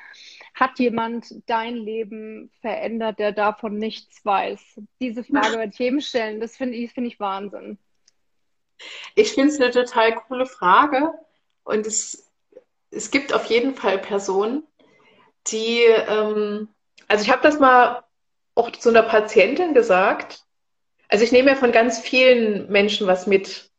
Hat 0.55 0.78
jemand 0.78 1.35
dein 1.47 1.74
Leben 1.74 2.53
verändert, 2.61 3.18
der 3.18 3.33
davon 3.33 3.78
nichts 3.78 4.24
weiß? 4.24 4.80
Diese 5.01 5.24
Frage 5.24 5.59
werde 5.59 5.72
ich 5.72 5.78
jedem 5.78 6.01
stellen. 6.01 6.41
Das 6.41 6.57
finde 6.57 6.76
ich, 6.76 6.93
find 6.93 7.09
ich 7.09 7.18
Wahnsinn. 7.18 7.78
Ich 9.16 9.33
finde 9.33 9.49
es 9.49 9.61
eine 9.61 9.70
total 9.70 10.14
coole 10.14 10.47
Frage. 10.47 11.12
Und 11.65 11.87
es, 11.87 12.31
es 12.91 13.11
gibt 13.11 13.33
auf 13.33 13.47
jeden 13.47 13.75
Fall 13.75 13.99
Personen, 13.99 14.65
die, 15.49 15.83
ähm, 15.83 16.69
also 17.09 17.25
ich 17.25 17.31
habe 17.31 17.43
das 17.43 17.59
mal 17.59 18.05
auch 18.55 18.71
zu 18.73 18.91
einer 18.91 19.03
Patientin 19.03 19.75
gesagt. 19.75 20.45
Also 21.09 21.25
ich 21.25 21.33
nehme 21.33 21.51
ja 21.51 21.57
von 21.57 21.73
ganz 21.73 21.99
vielen 22.01 22.71
Menschen 22.71 23.07
was 23.07 23.27
mit, 23.27 23.71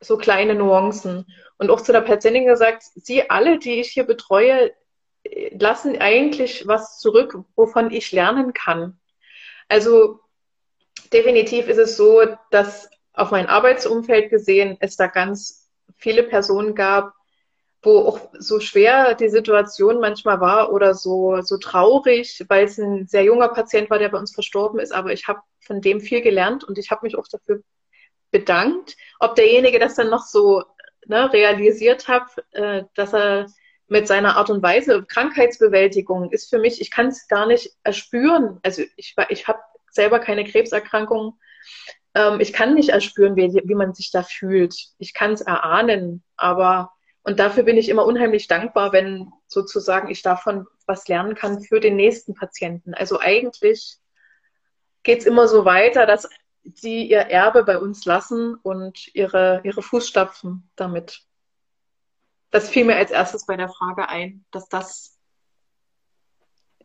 so 0.00 0.16
kleine 0.16 0.54
Nuancen. 0.54 1.26
Und 1.58 1.70
auch 1.70 1.82
zu 1.82 1.92
der 1.92 2.00
Patientin 2.00 2.46
gesagt, 2.46 2.84
Sie 2.94 3.28
alle, 3.28 3.58
die 3.58 3.80
ich 3.80 3.90
hier 3.90 4.04
betreue, 4.04 4.72
lassen 5.50 5.98
eigentlich 5.98 6.66
was 6.66 6.98
zurück, 6.98 7.38
wovon 7.54 7.90
ich 7.90 8.10
lernen 8.12 8.54
kann. 8.54 8.98
Also 9.68 10.20
definitiv 11.12 11.68
ist 11.68 11.78
es 11.78 11.96
so, 11.96 12.22
dass 12.50 12.88
auf 13.12 13.30
mein 13.30 13.46
Arbeitsumfeld 13.46 14.30
gesehen 14.30 14.76
es 14.80 14.96
da 14.96 15.06
ganz 15.06 15.59
viele 16.00 16.22
Personen 16.22 16.74
gab, 16.74 17.14
wo 17.82 18.00
auch 18.00 18.20
so 18.38 18.60
schwer 18.60 19.14
die 19.14 19.28
Situation 19.28 20.00
manchmal 20.00 20.40
war 20.40 20.72
oder 20.72 20.94
so, 20.94 21.40
so 21.42 21.56
traurig, 21.56 22.44
weil 22.48 22.66
es 22.66 22.78
ein 22.78 23.06
sehr 23.06 23.24
junger 23.24 23.48
Patient 23.48 23.88
war, 23.88 23.98
der 23.98 24.10
bei 24.10 24.18
uns 24.18 24.34
verstorben 24.34 24.80
ist. 24.80 24.92
Aber 24.92 25.12
ich 25.12 25.28
habe 25.28 25.40
von 25.60 25.80
dem 25.80 26.00
viel 26.00 26.20
gelernt 26.20 26.64
und 26.64 26.78
ich 26.78 26.90
habe 26.90 27.06
mich 27.06 27.16
auch 27.16 27.26
dafür 27.28 27.62
bedankt. 28.30 28.96
Ob 29.18 29.34
derjenige 29.34 29.78
das 29.78 29.94
dann 29.94 30.10
noch 30.10 30.26
so 30.26 30.62
ne, 31.06 31.32
realisiert 31.32 32.08
hat, 32.08 32.24
äh, 32.52 32.84
dass 32.94 33.14
er 33.14 33.46
mit 33.88 34.06
seiner 34.06 34.36
Art 34.36 34.50
und 34.50 34.62
Weise 34.62 35.04
Krankheitsbewältigung 35.04 36.30
ist 36.30 36.48
für 36.48 36.58
mich, 36.58 36.80
ich 36.80 36.90
kann 36.90 37.08
es 37.08 37.26
gar 37.26 37.46
nicht 37.46 37.72
erspüren. 37.82 38.60
Also 38.62 38.82
ich, 38.96 39.16
ich 39.30 39.48
habe 39.48 39.58
selber 39.90 40.20
keine 40.20 40.44
Krebserkrankung 40.44 41.38
ähm, 42.14 42.40
ich 42.40 42.52
kann 42.52 42.74
nicht 42.74 42.90
erspüren, 42.90 43.36
wie, 43.36 43.52
wie 43.64 43.74
man 43.74 43.94
sich 43.94 44.10
da 44.10 44.22
fühlt. 44.22 44.74
Ich 44.98 45.14
kann 45.14 45.32
es 45.32 45.40
erahnen, 45.40 46.22
aber 46.36 46.92
und 47.22 47.38
dafür 47.38 47.64
bin 47.64 47.76
ich 47.76 47.88
immer 47.88 48.06
unheimlich 48.06 48.48
dankbar, 48.48 48.92
wenn 48.92 49.30
sozusagen 49.46 50.08
ich 50.10 50.22
davon 50.22 50.66
was 50.86 51.06
lernen 51.06 51.34
kann 51.34 51.60
für 51.60 51.78
den 51.78 51.96
nächsten 51.96 52.34
Patienten. 52.34 52.94
Also 52.94 53.20
eigentlich 53.20 53.98
geht 55.02 55.20
es 55.20 55.26
immer 55.26 55.46
so 55.46 55.64
weiter, 55.64 56.06
dass 56.06 56.28
sie 56.62 57.04
ihr 57.04 57.20
Erbe 57.20 57.64
bei 57.64 57.78
uns 57.78 58.04
lassen 58.04 58.54
und 58.54 59.14
ihre, 59.14 59.60
ihre 59.64 59.82
Fußstapfen 59.82 60.70
damit. 60.76 61.22
Das 62.50 62.68
fiel 62.68 62.84
mir 62.84 62.96
als 62.96 63.10
erstes 63.10 63.46
bei 63.46 63.56
der 63.56 63.68
Frage 63.68 64.08
ein, 64.08 64.44
dass 64.50 64.68
das. 64.68 65.16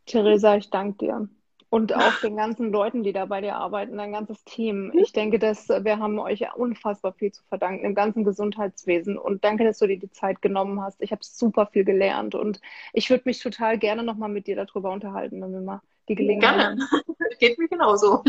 Theresa, 0.05 0.55
ich 0.57 0.69
danke 0.69 0.97
dir 0.97 1.29
und 1.75 1.93
auch 1.93 2.21
den 2.21 2.37
ganzen 2.37 2.71
Leuten, 2.71 3.03
die 3.03 3.11
da 3.11 3.25
bei 3.25 3.41
dir 3.41 3.57
arbeiten, 3.57 3.97
dein 3.97 4.13
ganzes 4.13 4.45
Team. 4.45 4.93
Ich 4.95 5.11
denke, 5.11 5.39
dass 5.39 5.67
wir 5.67 5.99
haben 5.99 6.17
euch 6.19 6.45
unfassbar 6.55 7.11
viel 7.11 7.33
zu 7.33 7.43
verdanken 7.49 7.83
im 7.83 7.93
ganzen 7.93 8.23
Gesundheitswesen 8.23 9.17
und 9.17 9.43
danke, 9.43 9.65
dass 9.65 9.79
du 9.79 9.87
dir 9.87 9.99
die 9.99 10.09
Zeit 10.09 10.41
genommen 10.41 10.81
hast. 10.81 11.01
Ich 11.01 11.11
habe 11.11 11.19
super 11.21 11.65
viel 11.65 11.83
gelernt 11.83 12.33
und 12.33 12.61
ich 12.93 13.09
würde 13.09 13.23
mich 13.25 13.39
total 13.39 13.77
gerne 13.77 14.03
nochmal 14.03 14.29
mit 14.29 14.47
dir 14.47 14.55
darüber 14.55 14.89
unterhalten, 14.93 15.41
wenn 15.41 15.51
wir 15.51 15.59
mal 15.59 15.81
die 16.07 16.15
Gelegenheit 16.15 16.55
gerne. 16.55 16.63
haben. 16.63 17.05
Gerne, 17.17 17.35
geht 17.41 17.59
mir 17.59 17.67
genauso. 17.67 18.23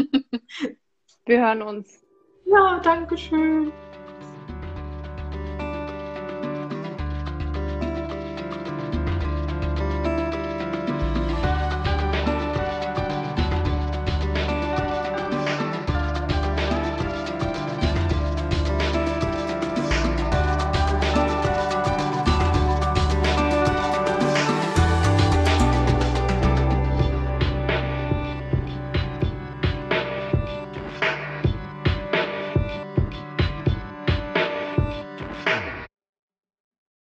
Wir 1.27 1.39
hören 1.39 1.63
uns. 1.63 2.03
Ja, 2.47 2.81
danke 2.83 3.17
schön. 3.17 3.71